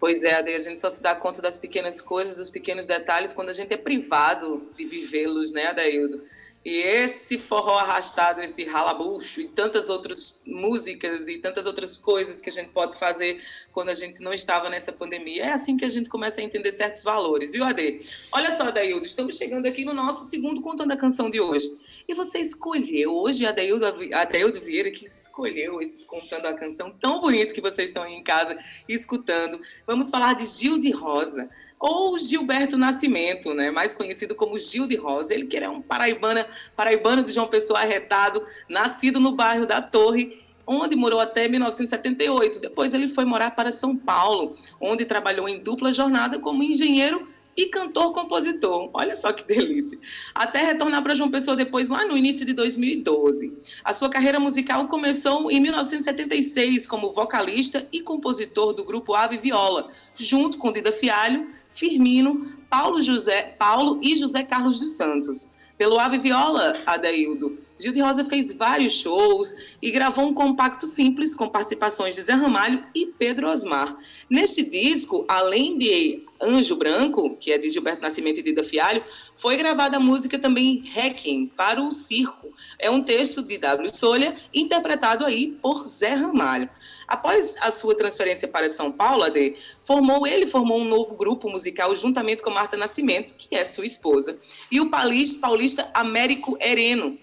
Pois 0.00 0.24
é, 0.24 0.34
Ade, 0.34 0.54
a 0.54 0.58
gente 0.58 0.80
só 0.80 0.88
se 0.88 1.02
dá 1.02 1.14
conta 1.14 1.42
das 1.42 1.58
pequenas 1.58 2.00
coisas, 2.00 2.34
dos 2.34 2.48
pequenos 2.48 2.86
detalhes, 2.86 3.34
quando 3.34 3.50
a 3.50 3.52
gente 3.52 3.72
é 3.74 3.76
privado 3.76 4.66
de 4.74 4.86
vivê-los, 4.86 5.52
né, 5.52 5.66
Adaildo? 5.66 6.22
E 6.62 6.76
esse 6.76 7.38
forró 7.38 7.78
arrastado, 7.78 8.42
esse 8.42 8.64
ralabucho 8.64 9.40
e 9.40 9.48
tantas 9.48 9.88
outras 9.88 10.42
músicas 10.46 11.26
e 11.26 11.38
tantas 11.38 11.64
outras 11.64 11.96
coisas 11.96 12.38
que 12.38 12.50
a 12.50 12.52
gente 12.52 12.68
pode 12.68 12.98
fazer 12.98 13.42
quando 13.72 13.88
a 13.88 13.94
gente 13.94 14.22
não 14.22 14.34
estava 14.34 14.68
nessa 14.68 14.92
pandemia. 14.92 15.44
É 15.44 15.52
assim 15.52 15.78
que 15.78 15.86
a 15.86 15.88
gente 15.88 16.10
começa 16.10 16.38
a 16.38 16.44
entender 16.44 16.70
certos 16.72 17.02
valores. 17.02 17.54
Viu, 17.54 17.64
Ade? 17.64 18.00
Olha 18.30 18.50
só, 18.50 18.64
Adaildo, 18.64 19.06
estamos 19.06 19.38
chegando 19.38 19.66
aqui 19.66 19.86
no 19.86 19.94
nosso 19.94 20.26
segundo 20.26 20.60
Contando 20.60 20.92
a 20.92 20.98
Canção 20.98 21.30
de 21.30 21.40
hoje. 21.40 21.74
E 22.06 22.12
você 22.12 22.40
escolheu, 22.40 23.14
hoje, 23.14 23.46
Adaildo, 23.46 23.86
Adaildo 24.12 24.60
Vieira, 24.60 24.90
que 24.90 25.04
escolheu 25.06 25.80
esse 25.80 26.04
Contando 26.04 26.44
a 26.44 26.52
Canção 26.52 26.90
tão 26.90 27.22
bonito 27.22 27.54
que 27.54 27.60
vocês 27.62 27.88
estão 27.88 28.02
aí 28.02 28.12
em 28.12 28.22
casa 28.22 28.58
escutando. 28.86 29.62
Vamos 29.86 30.10
falar 30.10 30.34
de 30.34 30.44
Gil 30.44 30.78
de 30.78 30.90
Rosa 30.90 31.48
ou 31.80 32.18
Gilberto 32.18 32.76
Nascimento, 32.76 33.54
né, 33.54 33.70
mais 33.70 33.94
conhecido 33.94 34.34
como 34.34 34.58
Gil 34.58 34.86
de 34.86 34.96
Rosa. 34.96 35.32
Ele 35.32 35.46
que 35.46 35.58
um 35.66 35.80
paraibana, 35.80 36.46
paraibano 36.76 37.24
de 37.24 37.32
João 37.32 37.48
Pessoa 37.48 37.80
arretado, 37.80 38.44
nascido 38.68 39.18
no 39.18 39.32
bairro 39.32 39.66
da 39.66 39.80
Torre, 39.80 40.38
onde 40.66 40.94
morou 40.94 41.18
até 41.18 41.48
1978. 41.48 42.60
Depois 42.60 42.92
ele 42.92 43.08
foi 43.08 43.24
morar 43.24 43.52
para 43.52 43.70
São 43.70 43.96
Paulo, 43.96 44.54
onde 44.78 45.06
trabalhou 45.06 45.48
em 45.48 45.62
dupla 45.62 45.90
jornada 45.90 46.38
como 46.38 46.62
engenheiro 46.62 47.26
e 47.60 47.66
cantor-compositor. 47.66 48.88
Olha 48.94 49.14
só 49.14 49.32
que 49.32 49.44
delícia. 49.44 49.98
Até 50.34 50.64
retornar 50.64 51.02
para 51.02 51.14
João 51.14 51.30
Pessoa 51.30 51.54
depois, 51.54 51.90
lá 51.90 52.06
no 52.06 52.16
início 52.16 52.46
de 52.46 52.54
2012. 52.54 53.52
A 53.84 53.92
sua 53.92 54.08
carreira 54.08 54.40
musical 54.40 54.88
começou 54.88 55.50
em 55.50 55.60
1976 55.60 56.86
como 56.86 57.12
vocalista 57.12 57.86
e 57.92 58.00
compositor 58.00 58.72
do 58.72 58.82
grupo 58.82 59.14
Ave 59.14 59.36
Viola, 59.36 59.90
junto 60.18 60.56
com 60.56 60.72
Dida 60.72 60.90
Fialho, 60.90 61.50
Firmino, 61.70 62.46
Paulo, 62.70 63.02
José, 63.02 63.54
Paulo 63.58 64.00
e 64.02 64.16
José 64.16 64.42
Carlos 64.42 64.80
dos 64.80 64.92
Santos. 64.92 65.50
Pelo 65.76 65.98
Ave 65.98 66.18
Viola, 66.18 66.78
Adaildo, 66.86 67.58
Gil 67.78 67.92
de 67.92 68.00
Rosa 68.00 68.24
fez 68.24 68.52
vários 68.52 68.92
shows 68.92 69.54
e 69.80 69.90
gravou 69.90 70.26
um 70.26 70.34
compacto 70.34 70.86
simples 70.86 71.34
com 71.34 71.48
participações 71.48 72.14
de 72.14 72.22
Zé 72.22 72.34
Ramalho 72.34 72.84
e 72.94 73.06
Pedro 73.06 73.48
Osmar. 73.48 73.96
Neste 74.28 74.62
disco, 74.62 75.24
além 75.26 75.78
de 75.78 76.22
Anjo 76.42 76.74
Branco, 76.76 77.36
que 77.36 77.52
é 77.52 77.58
de 77.58 77.68
Gilberto 77.68 78.00
Nascimento 78.00 78.38
e 78.38 78.42
Dida 78.42 78.62
Fialho, 78.62 79.04
foi 79.36 79.56
gravada 79.56 79.98
a 79.98 80.00
música 80.00 80.38
também 80.38 80.82
Requiem 80.86 81.46
para 81.46 81.82
o 81.82 81.90
Circo. 81.90 82.52
É 82.78 82.90
um 82.90 83.02
texto 83.02 83.42
de 83.42 83.58
W. 83.58 83.94
Solha, 83.94 84.36
interpretado 84.52 85.24
aí 85.24 85.48
por 85.60 85.86
Zé 85.86 86.14
Ramalho. 86.14 86.68
Após 87.06 87.56
a 87.60 87.72
sua 87.72 87.94
transferência 87.96 88.46
para 88.46 88.68
São 88.68 88.92
Paulo, 88.92 89.24
AD, 89.24 89.56
formou, 89.84 90.26
ele 90.26 90.46
formou 90.46 90.80
um 90.80 90.84
novo 90.84 91.16
grupo 91.16 91.50
musical 91.50 91.94
juntamente 91.96 92.40
com 92.40 92.50
Marta 92.50 92.76
Nascimento, 92.76 93.34
que 93.36 93.54
é 93.54 93.64
sua 93.64 93.84
esposa, 93.84 94.38
e 94.70 94.80
o 94.80 94.88
paulista 94.88 95.90
Américo 95.92 96.56
Hereno, 96.60 97.18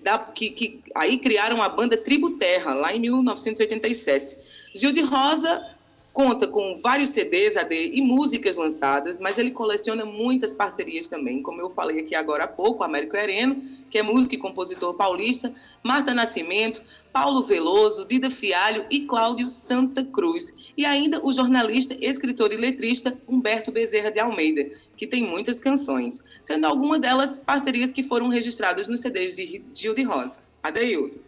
da, 0.00 0.18
que, 0.18 0.50
que, 0.50 0.80
aí 0.94 1.18
criaram 1.18 1.60
a 1.60 1.68
banda 1.68 1.96
Tribo 1.96 2.38
Terra, 2.38 2.72
lá 2.74 2.94
em 2.94 3.00
1987. 3.00 4.36
Gil 4.72 4.92
de 4.92 5.00
Rosa 5.00 5.75
conta 6.16 6.46
com 6.46 6.74
vários 6.76 7.10
CDs 7.10 7.58
AD 7.58 7.90
e 7.92 8.00
músicas 8.00 8.56
lançadas, 8.56 9.20
mas 9.20 9.36
ele 9.36 9.50
coleciona 9.50 10.02
muitas 10.02 10.54
parcerias 10.54 11.08
também, 11.08 11.42
como 11.42 11.60
eu 11.60 11.68
falei 11.68 12.00
aqui 12.00 12.14
agora 12.14 12.44
há 12.44 12.48
pouco, 12.48 12.82
Américo 12.82 13.14
Hereno, 13.14 13.62
que 13.90 13.98
é 13.98 14.02
músico 14.02 14.34
e 14.34 14.38
compositor 14.38 14.94
paulista, 14.94 15.52
Marta 15.82 16.14
Nascimento, 16.14 16.82
Paulo 17.12 17.42
Veloso, 17.42 18.06
Dida 18.06 18.30
Fialho 18.30 18.86
e 18.88 19.00
Cláudio 19.00 19.46
Santa 19.50 20.02
Cruz, 20.06 20.72
e 20.74 20.86
ainda 20.86 21.22
o 21.22 21.30
jornalista, 21.30 21.94
escritor 22.00 22.50
e 22.50 22.56
letrista 22.56 23.14
Humberto 23.28 23.70
Bezerra 23.70 24.10
de 24.10 24.18
Almeida, 24.18 24.70
que 24.96 25.06
tem 25.06 25.22
muitas 25.22 25.60
canções, 25.60 26.24
sendo 26.40 26.66
alguma 26.66 26.98
delas 26.98 27.38
parcerias 27.38 27.92
que 27.92 28.02
foram 28.02 28.28
registradas 28.28 28.88
nos 28.88 29.00
CDs 29.00 29.36
de 29.36 29.62
Gil 29.74 29.92
de 29.92 30.02
Rosa. 30.02 30.40
Adeildo. 30.62 31.20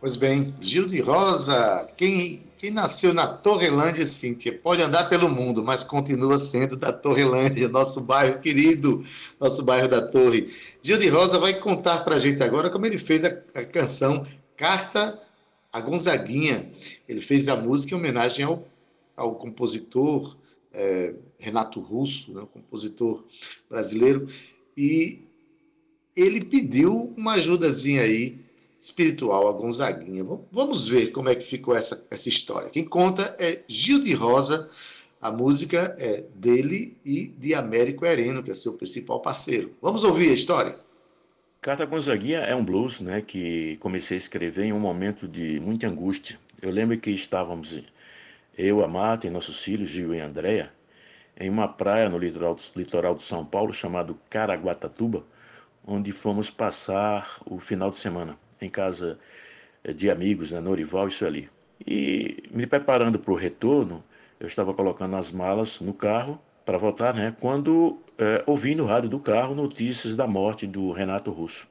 Pois 0.00 0.16
bem, 0.16 0.52
Gil 0.60 0.88
de 0.88 1.00
Rosa, 1.00 1.88
quem 1.96 2.45
quem 2.56 2.70
nasceu 2.70 3.12
na 3.12 3.26
Torrelândia, 3.26 4.06
Cíntia, 4.06 4.58
pode 4.62 4.82
andar 4.82 5.08
pelo 5.08 5.28
mundo, 5.28 5.62
mas 5.62 5.84
continua 5.84 6.38
sendo 6.38 6.76
da 6.76 6.90
Torrelândia, 6.92 7.68
nosso 7.68 8.00
bairro 8.00 8.40
querido, 8.40 9.04
nosso 9.38 9.62
bairro 9.62 9.88
da 9.88 10.00
Torre. 10.00 10.50
Gil 10.80 10.98
de 10.98 11.08
Rosa 11.08 11.38
vai 11.38 11.60
contar 11.60 11.98
para 11.98 12.14
a 12.14 12.18
gente 12.18 12.42
agora 12.42 12.70
como 12.70 12.86
ele 12.86 12.96
fez 12.96 13.24
a, 13.24 13.28
a, 13.54 13.64
canção 13.64 14.26
Carta 14.56 15.20
a 15.70 15.80
Gonzaguinha. 15.80 16.70
Ele 17.06 17.20
fez 17.20 17.48
a 17.48 17.56
música 17.56 17.94
em 17.94 17.98
homenagem 17.98 18.44
ao, 18.44 18.66
ao 19.14 19.34
compositor 19.34 20.36
é, 20.72 21.14
Renato 21.38 21.78
Russo, 21.80 22.32
né, 22.32 22.46
compositor 22.52 23.22
brasileiro, 23.68 24.28
e 24.74 25.22
ele 26.16 26.42
pediu 26.42 27.12
uma 27.16 27.34
ajudazinha 27.34 28.00
aí 28.00 28.45
espiritual 28.86 29.48
a 29.48 29.52
Gonzaguinha. 29.52 30.24
Vamos 30.52 30.88
ver 30.88 31.10
como 31.10 31.28
é 31.28 31.34
que 31.34 31.44
ficou 31.44 31.76
essa, 31.76 32.06
essa 32.10 32.28
história. 32.28 32.70
Quem 32.70 32.84
conta 32.84 33.34
é 33.38 33.62
Gil 33.68 34.00
de 34.00 34.14
Rosa, 34.14 34.70
a 35.20 35.30
música 35.30 35.96
é 35.98 36.24
dele 36.34 36.96
e 37.04 37.26
de 37.26 37.54
Américo 37.54 38.06
Hereno, 38.06 38.42
que 38.42 38.50
é 38.50 38.54
seu 38.54 38.74
principal 38.74 39.20
parceiro. 39.20 39.74
Vamos 39.82 40.04
ouvir 40.04 40.30
a 40.30 40.34
história? 40.34 40.78
Carta 41.60 41.84
Gonzaguinha 41.84 42.38
é 42.38 42.54
um 42.54 42.64
blues 42.64 43.00
né, 43.00 43.20
que 43.20 43.76
comecei 43.78 44.16
a 44.16 44.18
escrever 44.18 44.66
em 44.66 44.72
um 44.72 44.78
momento 44.78 45.26
de 45.26 45.58
muita 45.58 45.88
angústia. 45.88 46.38
Eu 46.62 46.70
lembro 46.70 46.96
que 46.98 47.10
estávamos, 47.10 47.82
eu, 48.56 48.84
a 48.84 48.88
Marta 48.88 49.26
e 49.26 49.30
nossos 49.30 49.60
filhos, 49.62 49.90
Gil 49.90 50.14
e 50.14 50.20
Andréia, 50.20 50.72
em 51.38 51.50
uma 51.50 51.66
praia 51.66 52.08
no 52.08 52.18
litoral, 52.18 52.56
litoral 52.76 53.14
de 53.16 53.22
São 53.22 53.44
Paulo 53.44 53.74
chamado 53.74 54.16
Caraguatatuba, 54.30 55.24
onde 55.84 56.12
fomos 56.12 56.50
passar 56.50 57.40
o 57.44 57.58
final 57.58 57.90
de 57.90 57.96
semana 57.96 58.38
em 58.60 58.68
casa 58.68 59.18
eh, 59.84 59.92
de 59.92 60.10
amigos, 60.10 60.52
né, 60.52 60.60
Norival 60.60 61.08
e 61.08 61.10
Sueli. 61.10 61.50
E 61.86 62.44
me 62.50 62.66
preparando 62.66 63.18
para 63.18 63.32
o 63.32 63.36
retorno, 63.36 64.02
eu 64.40 64.46
estava 64.46 64.72
colocando 64.74 65.16
as 65.16 65.30
malas 65.30 65.80
no 65.80 65.92
carro 65.92 66.40
para 66.64 66.78
voltar, 66.78 67.14
né? 67.14 67.34
Quando 67.40 67.98
é, 68.18 68.42
ouvi 68.46 68.74
no 68.74 68.86
rádio 68.86 69.08
do 69.08 69.20
carro 69.20 69.54
notícias 69.54 70.16
da 70.16 70.26
morte 70.26 70.66
do 70.66 70.90
Renato 70.92 71.30
Russo. 71.30 71.68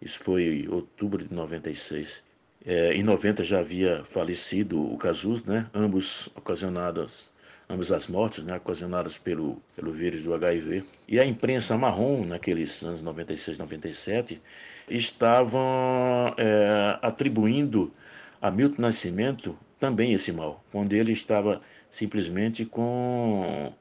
Isso 0.00 0.18
foi 0.18 0.64
em 0.64 0.68
outubro 0.68 1.24
de 1.24 1.32
96. 1.32 2.24
É, 2.64 2.92
em 2.94 3.02
90 3.02 3.44
já 3.44 3.60
havia 3.60 4.04
falecido 4.04 4.80
o 4.82 4.96
Cazus, 4.96 5.44
né? 5.44 5.66
Ambos 5.74 6.28
ocasionadas, 6.34 7.30
ambas 7.68 7.92
as 7.92 8.08
mortes, 8.08 8.42
né? 8.44 8.56
Ocasionadas 8.56 9.16
pelo 9.18 9.62
pelo 9.76 9.92
vírus 9.92 10.22
do 10.24 10.34
HIV. 10.34 10.84
E 11.06 11.20
a 11.20 11.24
imprensa 11.24 11.76
marrom 11.76 12.24
naqueles 12.24 12.82
anos 12.82 13.02
96, 13.02 13.58
97 13.58 14.40
estavam 14.88 16.34
é, 16.36 16.98
atribuindo 17.02 17.92
a 18.40 18.50
Milton 18.50 18.82
Nascimento 18.82 19.56
também 19.78 20.12
esse 20.12 20.32
mal, 20.32 20.62
quando 20.70 20.92
ele 20.92 21.12
estava 21.12 21.60
simplesmente 21.90 22.64
com, 22.64 23.72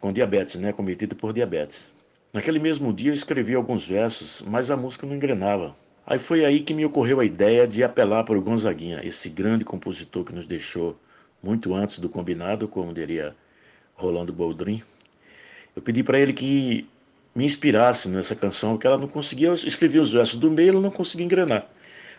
com 0.00 0.12
diabetes, 0.12 0.56
né, 0.56 0.72
cometido 0.72 1.14
por 1.16 1.32
diabetes. 1.32 1.92
Naquele 2.32 2.58
mesmo 2.58 2.92
dia 2.92 3.10
eu 3.10 3.14
escrevi 3.14 3.54
alguns 3.54 3.86
versos, 3.86 4.42
mas 4.42 4.70
a 4.70 4.76
música 4.76 5.06
não 5.06 5.14
engrenava. 5.14 5.74
Aí 6.06 6.18
foi 6.18 6.44
aí 6.44 6.60
que 6.60 6.74
me 6.74 6.84
ocorreu 6.84 7.20
a 7.20 7.24
ideia 7.24 7.66
de 7.66 7.84
apelar 7.84 8.24
para 8.24 8.38
o 8.38 8.42
Gonzaguinha, 8.42 9.00
esse 9.04 9.28
grande 9.28 9.64
compositor 9.64 10.24
que 10.24 10.34
nos 10.34 10.46
deixou 10.46 10.98
muito 11.42 11.74
antes 11.74 11.98
do 11.98 12.08
combinado, 12.08 12.66
como 12.66 12.92
diria 12.92 13.34
Rolando 13.94 14.32
Boldrin. 14.32 14.82
Eu 15.74 15.82
pedi 15.82 16.02
para 16.02 16.18
ele 16.18 16.32
que 16.32 16.88
me 17.34 17.44
inspirasse 17.44 18.08
nessa 18.08 18.34
canção, 18.34 18.76
que 18.76 18.86
ela 18.86 18.98
não 18.98 19.08
conseguia, 19.08 19.48
eu 19.48 19.54
escrevi 19.54 19.98
os 19.98 20.12
versos 20.12 20.38
do 20.38 20.50
meio, 20.50 20.70
ela 20.70 20.80
não 20.80 20.90
conseguia 20.90 21.24
engrenar. 21.24 21.66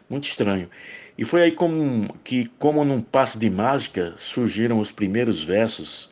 Muito 0.09 0.27
estranho. 0.27 0.69
E 1.17 1.23
foi 1.23 1.43
aí 1.43 1.51
como, 1.51 2.13
que, 2.23 2.47
como 2.57 2.83
num 2.83 3.01
passe 3.01 3.37
de 3.37 3.49
mágica, 3.49 4.13
surgiram 4.17 4.79
os 4.79 4.91
primeiros 4.91 5.43
versos 5.43 6.11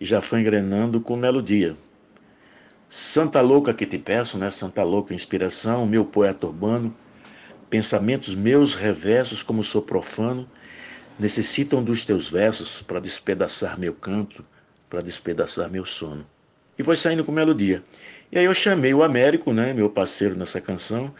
e 0.00 0.04
já 0.04 0.20
foi 0.20 0.40
engrenando 0.40 1.00
com 1.00 1.16
melodia. 1.16 1.76
Santa 2.88 3.40
Louca 3.40 3.72
que 3.72 3.86
te 3.86 3.98
peço, 3.98 4.36
né? 4.36 4.50
Santa 4.50 4.82
Louca 4.82 5.14
inspiração, 5.14 5.86
meu 5.86 6.04
poeta 6.04 6.46
urbano, 6.46 6.94
pensamentos 7.70 8.34
meus 8.34 8.74
reversos, 8.74 9.42
como 9.42 9.64
sou 9.64 9.80
profano, 9.80 10.46
necessitam 11.18 11.82
dos 11.82 12.04
teus 12.04 12.28
versos 12.28 12.82
para 12.82 13.00
despedaçar 13.00 13.78
meu 13.78 13.94
canto, 13.94 14.44
para 14.90 15.00
despedaçar 15.00 15.70
meu 15.70 15.84
sono. 15.84 16.26
E 16.78 16.82
foi 16.82 16.96
saindo 16.96 17.24
com 17.24 17.32
melodia. 17.32 17.82
E 18.32 18.38
aí 18.38 18.46
eu 18.46 18.54
chamei 18.54 18.94
o 18.94 19.02
Américo, 19.02 19.52
né, 19.52 19.74
meu 19.74 19.90
parceiro 19.90 20.34
nessa 20.34 20.58
canção, 20.58 21.14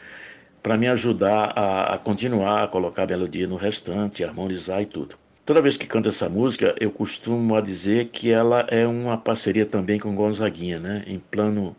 para 0.62 0.78
me 0.78 0.88
ajudar 0.88 1.52
a, 1.54 1.94
a, 1.94 1.98
continuar 1.98 2.64
a 2.64 2.68
colocar 2.68 3.02
a 3.02 3.06
melodia 3.06 3.46
no 3.46 3.56
restante, 3.56 4.24
harmonizar 4.24 4.80
e 4.80 4.86
tudo. 4.86 5.16
Toda 5.44 5.60
vez 5.60 5.76
que 5.76 5.86
canto 5.86 6.08
essa 6.08 6.26
música, 6.26 6.74
eu 6.80 6.90
costumo 6.90 7.54
a 7.54 7.60
dizer 7.60 8.06
que 8.06 8.30
ela 8.30 8.66
é 8.70 8.86
uma 8.86 9.18
parceria 9.18 9.66
também 9.66 9.98
com 9.98 10.14
Gonzaguinha, 10.14 10.80
né, 10.80 11.04
em 11.06 11.18
plano 11.18 11.76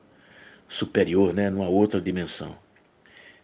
superior, 0.69 1.33
né, 1.33 1.49
numa 1.49 1.67
outra 1.67 1.99
dimensão. 1.99 2.55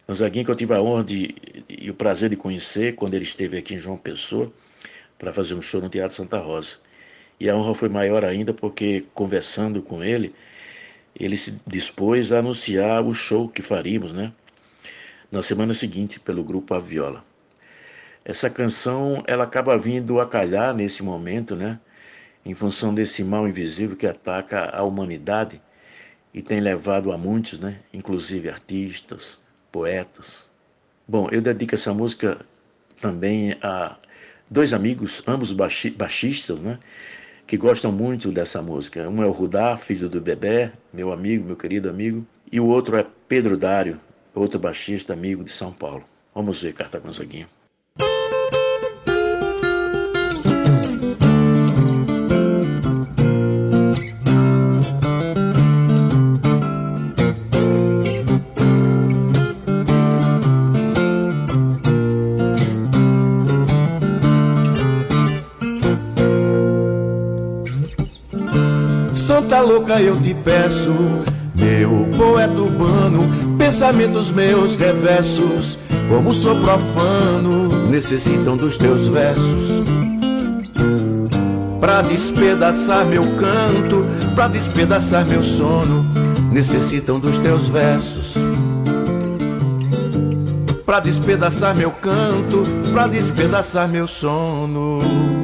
Gonzaguinha 0.06 0.44
que 0.44 0.50
eu 0.52 0.54
tive 0.54 0.74
a 0.74 0.80
honra 0.80 1.02
de, 1.02 1.34
e 1.68 1.90
o 1.90 1.94
prazer 1.94 2.30
de 2.30 2.36
conhecer 2.36 2.94
quando 2.94 3.14
ele 3.14 3.24
esteve 3.24 3.58
aqui 3.58 3.74
em 3.74 3.80
João 3.80 3.96
Pessoa 3.96 4.52
para 5.18 5.32
fazer 5.32 5.54
um 5.54 5.62
show 5.62 5.80
no 5.80 5.88
Teatro 5.88 6.14
Santa 6.14 6.38
Rosa. 6.38 6.76
E 7.40 7.50
a 7.50 7.56
honra 7.56 7.74
foi 7.74 7.88
maior 7.88 8.24
ainda 8.24 8.54
porque 8.54 9.04
conversando 9.12 9.82
com 9.82 10.04
ele, 10.04 10.32
ele 11.14 11.36
se 11.36 11.60
dispôs 11.66 12.32
a 12.32 12.38
anunciar 12.38 13.04
o 13.04 13.12
show 13.12 13.48
que 13.48 13.62
faríamos, 13.62 14.12
né? 14.12 14.32
Na 15.30 15.42
semana 15.42 15.74
seguinte, 15.74 16.18
pelo 16.18 16.42
grupo 16.42 16.74
A 16.74 16.78
Viola. 16.78 17.24
Essa 18.24 18.50
canção, 18.50 19.22
ela 19.26 19.44
acaba 19.44 19.78
vindo 19.78 20.20
a 20.20 20.26
calhar 20.26 20.74
nesse 20.74 21.02
momento, 21.02 21.56
né? 21.56 21.78
Em 22.44 22.54
função 22.54 22.94
desse 22.94 23.22
mal 23.22 23.48
invisível 23.48 23.96
que 23.96 24.06
ataca 24.06 24.70
a 24.70 24.82
humanidade 24.82 25.60
e 26.32 26.42
tem 26.42 26.60
levado 26.60 27.12
a 27.12 27.18
muitos, 27.18 27.58
né? 27.58 27.80
Inclusive 27.92 28.48
artistas, 28.48 29.42
poetas. 29.70 30.48
Bom, 31.06 31.28
eu 31.30 31.40
dedico 31.40 31.74
essa 31.74 31.92
música 31.92 32.44
também 33.00 33.56
a 33.62 33.96
dois 34.48 34.72
amigos, 34.72 35.22
ambos 35.26 35.52
baixistas, 35.52 36.60
né? 36.60 36.78
Que 37.50 37.56
gostam 37.56 37.90
muito 37.90 38.30
dessa 38.30 38.62
música. 38.62 39.08
Um 39.08 39.24
é 39.24 39.26
o 39.26 39.32
Rudá, 39.32 39.76
filho 39.76 40.08
do 40.08 40.20
Bebé, 40.20 40.72
meu 40.92 41.12
amigo, 41.12 41.46
meu 41.46 41.56
querido 41.56 41.90
amigo, 41.90 42.24
e 42.52 42.60
o 42.60 42.66
outro 42.68 42.96
é 42.96 43.04
Pedro 43.26 43.56
Dário, 43.56 43.98
outro 44.32 44.56
baixista 44.60 45.14
amigo 45.14 45.42
de 45.42 45.50
São 45.50 45.72
Paulo. 45.72 46.04
Vamos 46.32 46.62
ver, 46.62 46.72
Carta 46.74 47.00
Gonzaguinha. 47.00 47.48
Louca 69.60 70.00
eu 70.00 70.18
te 70.20 70.34
peço, 70.34 70.92
meu 71.54 72.08
poeta 72.16 72.60
urbano, 72.60 73.56
pensamentos 73.58 74.30
meus 74.30 74.74
reversos, 74.74 75.78
como 76.08 76.32
sou 76.32 76.58
profano, 76.60 77.68
necessitam 77.90 78.56
dos 78.56 78.76
teus 78.76 79.06
versos. 79.08 79.86
Pra 81.78 82.02
despedaçar 82.02 83.04
meu 83.06 83.22
canto, 83.36 84.04
pra 84.34 84.48
despedaçar 84.48 85.26
meu 85.26 85.42
sono, 85.42 86.06
necessitam 86.50 87.20
dos 87.20 87.38
teus 87.38 87.68
versos. 87.68 88.34
Pra 90.86 91.00
despedaçar 91.00 91.76
meu 91.76 91.90
canto, 91.90 92.64
pra 92.92 93.06
despedaçar 93.06 93.88
meu 93.88 94.06
sono. 94.06 95.39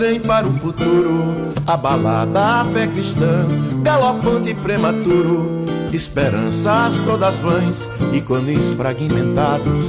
Trem 0.00 0.18
para 0.18 0.48
o 0.48 0.52
futuro, 0.54 1.52
abalada 1.66 2.62
a 2.62 2.64
fé 2.64 2.86
cristã, 2.86 3.46
galopante 3.82 4.48
e 4.48 4.54
prematuro, 4.54 5.66
esperanças 5.92 6.98
todas 7.04 7.38
vãs, 7.40 7.86
ícones 8.10 8.70
fragmentados. 8.70 9.84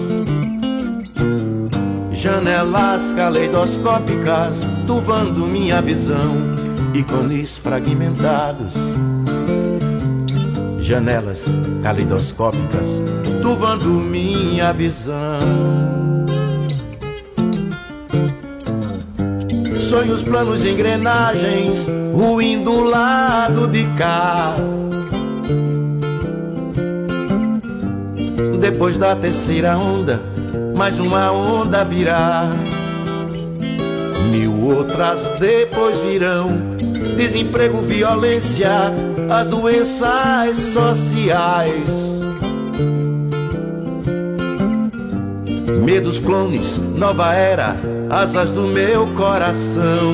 Janelas 2.12 3.14
caleidoscópicas, 3.14 4.60
turvando 4.86 5.48
minha 5.48 5.82
visão, 5.82 6.36
ícones 6.94 7.58
fragmentados. 7.58 8.74
Janelas 10.82 11.46
caleidoscópicas, 11.82 13.02
turvando 13.42 13.88
minha 13.88 14.74
visão. 14.74 15.81
Sonhos, 19.92 20.24
planos, 20.24 20.64
engrenagens, 20.64 21.86
ruindo 22.14 22.72
do 22.72 22.84
lado 22.86 23.68
de 23.68 23.84
cá. 23.98 24.56
Depois 28.58 28.98
da 28.98 29.18
terceira 29.18 29.78
onda, 29.78 30.22
mais 30.74 30.98
uma 30.98 31.34
onda 31.34 31.84
virá. 31.84 32.48
Mil 34.32 34.64
outras 34.64 35.38
depois 35.38 36.00
virão. 36.00 36.78
Desemprego, 37.18 37.82
violência, 37.82 38.94
as 39.30 39.50
doenças 39.50 40.58
sociais. 40.58 42.11
Medos, 45.82 46.20
clones, 46.20 46.78
nova 46.96 47.34
era, 47.34 47.76
asas 48.08 48.52
do 48.52 48.68
meu 48.68 49.08
coração. 49.16 50.14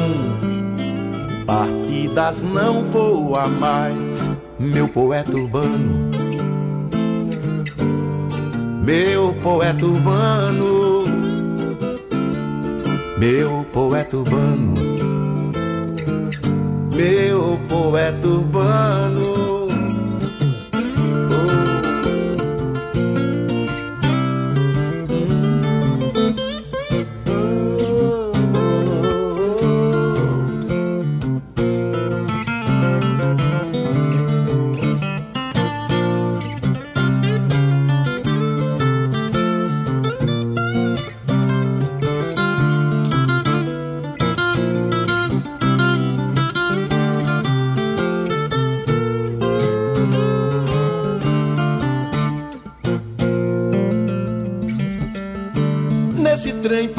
Partidas 1.45 2.41
não 2.41 2.85
voa 2.85 3.45
mais, 3.49 4.37
meu 4.57 4.87
poeta 4.87 5.35
urbano. 5.35 6.09
Meu 8.85 9.33
poeta 9.43 9.85
urbano, 9.85 11.03
meu 13.17 13.65
poeta 13.73 14.15
urbano, 14.15 14.73
meu 16.95 17.59
poeta 17.67 18.25
urbano. 18.25 19.36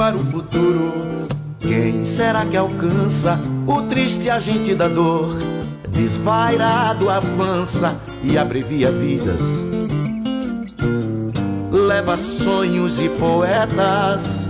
Para 0.08 0.16
o 0.16 0.24
futuro. 0.24 1.28
Quem 1.60 2.02
será 2.02 2.46
que 2.46 2.56
alcança 2.56 3.38
o 3.66 3.82
triste 3.82 4.30
agente 4.30 4.74
da 4.74 4.88
dor? 4.88 5.28
Desvairado 5.90 7.10
avança 7.10 7.94
e 8.24 8.38
abrevia 8.38 8.90
vidas. 8.90 9.42
Leva 11.70 12.16
sonhos 12.16 12.98
e 13.02 13.10
poetas, 13.10 14.46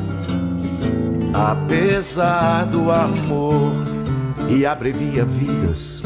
apesar 1.35 2.67
do 2.67 2.93
amor, 2.93 3.73
e 4.49 4.65
abrevia 4.65 5.25
vidas. 5.25 6.03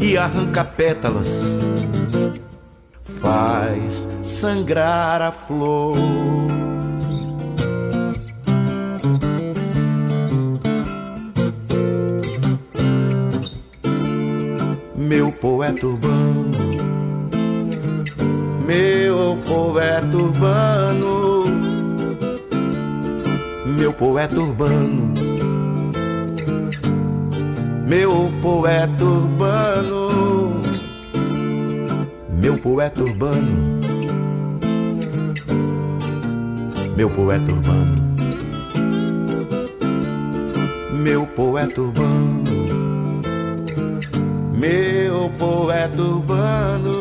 E 0.00 0.18
arranca 0.18 0.64
pétalas, 0.64 1.44
faz 3.20 4.08
sangrar 4.22 5.22
a 5.22 5.32
flor. 5.32 5.96
Meu 14.94 15.30
poeta 15.30 15.86
urbano, 15.86 16.50
meu 18.66 19.38
poeta 19.46 20.16
urbano, 20.16 21.44
meu 23.78 23.92
poeta 23.92 24.40
urbano, 24.40 25.14
meu 27.86 28.32
poeta 28.42 29.04
urbano, 29.04 30.65
meu 32.46 32.56
poeta 32.58 33.02
urbano 33.02 33.80
meu 36.96 37.10
poeta 37.10 37.52
urbano, 37.52 38.16
meu 41.02 41.26
poeta 41.26 41.82
urbano, 41.82 42.44
meu 44.56 45.28
poeta 45.30 46.00
urbano, 46.00 46.92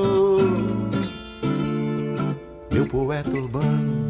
meu 2.74 2.88
poeta 2.88 3.30
urbano, 3.30 4.10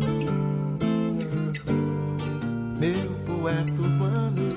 meu 2.79 3.11
poeta 3.27 3.71
urbano, 3.73 4.55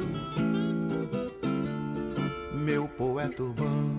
meu 2.54 2.88
poeta 2.88 3.42
urbano. 3.42 3.97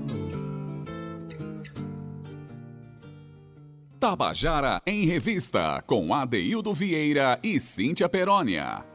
Tabajara 4.00 4.82
em 4.88 5.06
Revista, 5.06 5.84
com 5.86 6.14
Adeildo 6.14 6.74
Vieira 6.74 7.38
e 7.44 7.60
Cíntia 7.60 8.08
Perónia. 8.08 8.86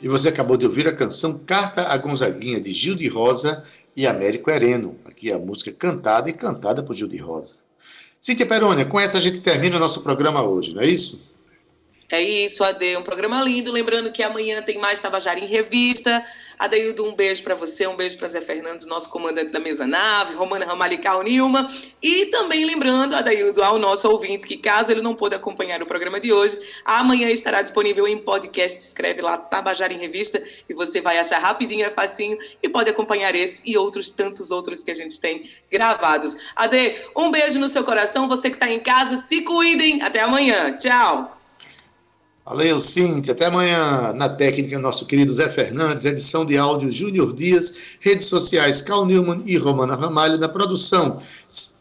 E 0.00 0.06
você 0.06 0.28
acabou 0.28 0.56
de 0.56 0.64
ouvir 0.64 0.86
a 0.86 0.94
canção 0.94 1.40
Carta 1.40 1.88
a 1.88 1.96
Gonzaguinha, 1.96 2.60
de 2.60 2.72
Gil 2.72 2.94
de 2.94 3.08
Rosa 3.08 3.64
e 3.96 4.06
Américo 4.06 4.48
Hereno. 4.48 4.96
Aqui 5.04 5.32
a 5.32 5.38
música 5.40 5.72
cantada 5.72 6.30
e 6.30 6.32
cantada 6.32 6.84
por 6.84 6.94
Gil 6.94 7.08
de 7.08 7.16
Rosa. 7.16 7.56
Cíntia 8.20 8.46
Perônia, 8.46 8.86
com 8.86 9.00
essa 9.00 9.18
a 9.18 9.20
gente 9.20 9.40
termina 9.40 9.76
o 9.76 9.80
nosso 9.80 10.00
programa 10.02 10.40
hoje, 10.40 10.72
não 10.72 10.82
é 10.82 10.86
isso? 10.86 11.35
É 12.08 12.20
isso, 12.22 12.62
Ade, 12.62 12.96
um 12.96 13.02
programa 13.02 13.42
lindo. 13.42 13.72
Lembrando 13.72 14.12
que 14.12 14.22
amanhã 14.22 14.62
tem 14.62 14.78
mais 14.78 15.00
Tabajara 15.00 15.40
em 15.40 15.46
Revista. 15.46 16.24
Adeildo, 16.58 17.04
um 17.04 17.14
beijo 17.14 17.42
para 17.42 17.54
você, 17.54 17.86
um 17.86 17.96
beijo 17.96 18.16
para 18.16 18.28
Zé 18.28 18.40
Fernandes, 18.40 18.86
nosso 18.86 19.10
comandante 19.10 19.52
da 19.52 19.60
mesa 19.60 19.86
nave, 19.86 20.34
Romana 20.34 20.64
Ramalical 20.64 21.22
Nilma. 21.22 21.68
E 22.00 22.26
também 22.26 22.64
lembrando, 22.64 23.14
Adeildo, 23.14 23.62
ao 23.62 23.78
nosso 23.78 24.08
ouvinte, 24.08 24.46
que 24.46 24.56
caso 24.56 24.90
ele 24.90 25.02
não 25.02 25.14
pôde 25.14 25.34
acompanhar 25.34 25.82
o 25.82 25.86
programa 25.86 26.18
de 26.18 26.32
hoje, 26.32 26.58
amanhã 26.84 27.28
estará 27.28 27.60
disponível 27.60 28.06
em 28.06 28.16
podcast. 28.18 28.80
Escreve 28.80 29.20
lá 29.20 29.36
Tabajara 29.36 29.92
em 29.92 29.98
Revista 29.98 30.42
e 30.68 30.72
você 30.72 31.00
vai 31.00 31.18
achar 31.18 31.38
rapidinho, 31.40 31.84
é 31.84 31.90
facinho 31.90 32.38
e 32.62 32.68
pode 32.68 32.88
acompanhar 32.88 33.34
esse 33.34 33.62
e 33.66 33.76
outros 33.76 34.08
tantos 34.08 34.50
outros 34.50 34.80
que 34.80 34.90
a 34.90 34.94
gente 34.94 35.20
tem 35.20 35.50
gravados. 35.70 36.36
Ade, 36.54 36.96
um 37.14 37.30
beijo 37.30 37.58
no 37.58 37.68
seu 37.68 37.84
coração. 37.84 38.28
Você 38.28 38.48
que 38.48 38.56
está 38.56 38.70
em 38.70 38.80
casa, 38.80 39.18
se 39.18 39.42
cuidem. 39.42 40.00
Até 40.00 40.20
amanhã. 40.20 40.74
Tchau. 40.76 41.35
Valeu, 42.48 42.78
Cintia. 42.78 43.32
Até 43.32 43.46
amanhã. 43.46 44.12
Na 44.12 44.28
técnica, 44.28 44.78
nosso 44.78 45.04
querido 45.04 45.32
Zé 45.32 45.48
Fernandes, 45.48 46.04
edição 46.04 46.46
de 46.46 46.56
áudio 46.56 46.92
Júnior 46.92 47.34
Dias, 47.34 47.96
redes 47.98 48.26
sociais 48.26 48.80
Cal 48.80 49.04
Newman 49.04 49.42
e 49.44 49.56
Romana 49.56 49.96
Ramalho 49.96 50.38
na 50.38 50.48
produção. 50.48 51.20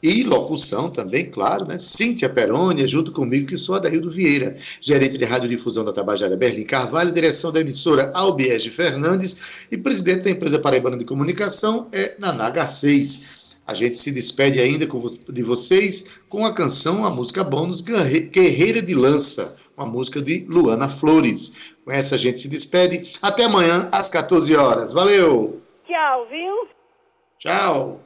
E 0.01 0.24
locução 0.24 0.89
também, 0.89 1.30
claro, 1.30 1.66
né? 1.66 1.78
Cíntia 1.78 2.28
Perônia, 2.28 2.88
junto 2.88 3.11
comigo, 3.11 3.45
que 3.45 3.57
sou 3.57 3.76
Adaildo 3.76 4.09
Vieira, 4.09 4.57
gerente 4.82 5.20
de 5.20 5.24
radiodifusão 5.24 5.86
da 5.86 5.93
Tabajara 5.93 6.36
Berlim 6.36 6.63
Carvalho, 6.63 7.13
direção 7.13 7.51
da 7.51 7.61
emissora 7.61 8.09
Albiege 8.16 8.72
Fernandes 8.72 9.36
e 9.72 9.78
presidente 9.78 10.24
da 10.24 10.32
empresa 10.32 10.57
Paraibana 10.57 10.97
de 10.97 11.05
Comunicação 11.05 11.89
é 11.91 12.16
Nanaga 12.18 12.66
6. 12.66 13.22
A 13.68 13.76
gente 13.76 13.99
se 13.99 14.11
despede 14.11 14.59
ainda 14.59 14.88
de 15.30 15.43
vocês 15.43 16.07
com 16.28 16.43
a 16.43 16.53
canção, 16.55 17.05
a 17.05 17.11
música 17.11 17.43
bônus 17.43 17.82
Guerreira 17.82 18.82
de 18.82 18.95
Lança 18.95 19.63
uma 19.78 19.86
música 19.86 20.21
de 20.21 20.45
Luana 20.47 20.89
Flores. 20.89 21.76
Com 21.84 21.91
essa 21.91 22.15
a 22.15 22.17
gente 22.17 22.39
se 22.39 22.47
despede. 22.47 23.13
Até 23.21 23.45
amanhã, 23.45 23.89
às 23.91 24.09
14 24.09 24.55
horas. 24.55 24.93
Valeu! 24.93 25.61
Tchau, 25.86 26.28
viu? 26.30 26.67
Tchau! 27.38 27.99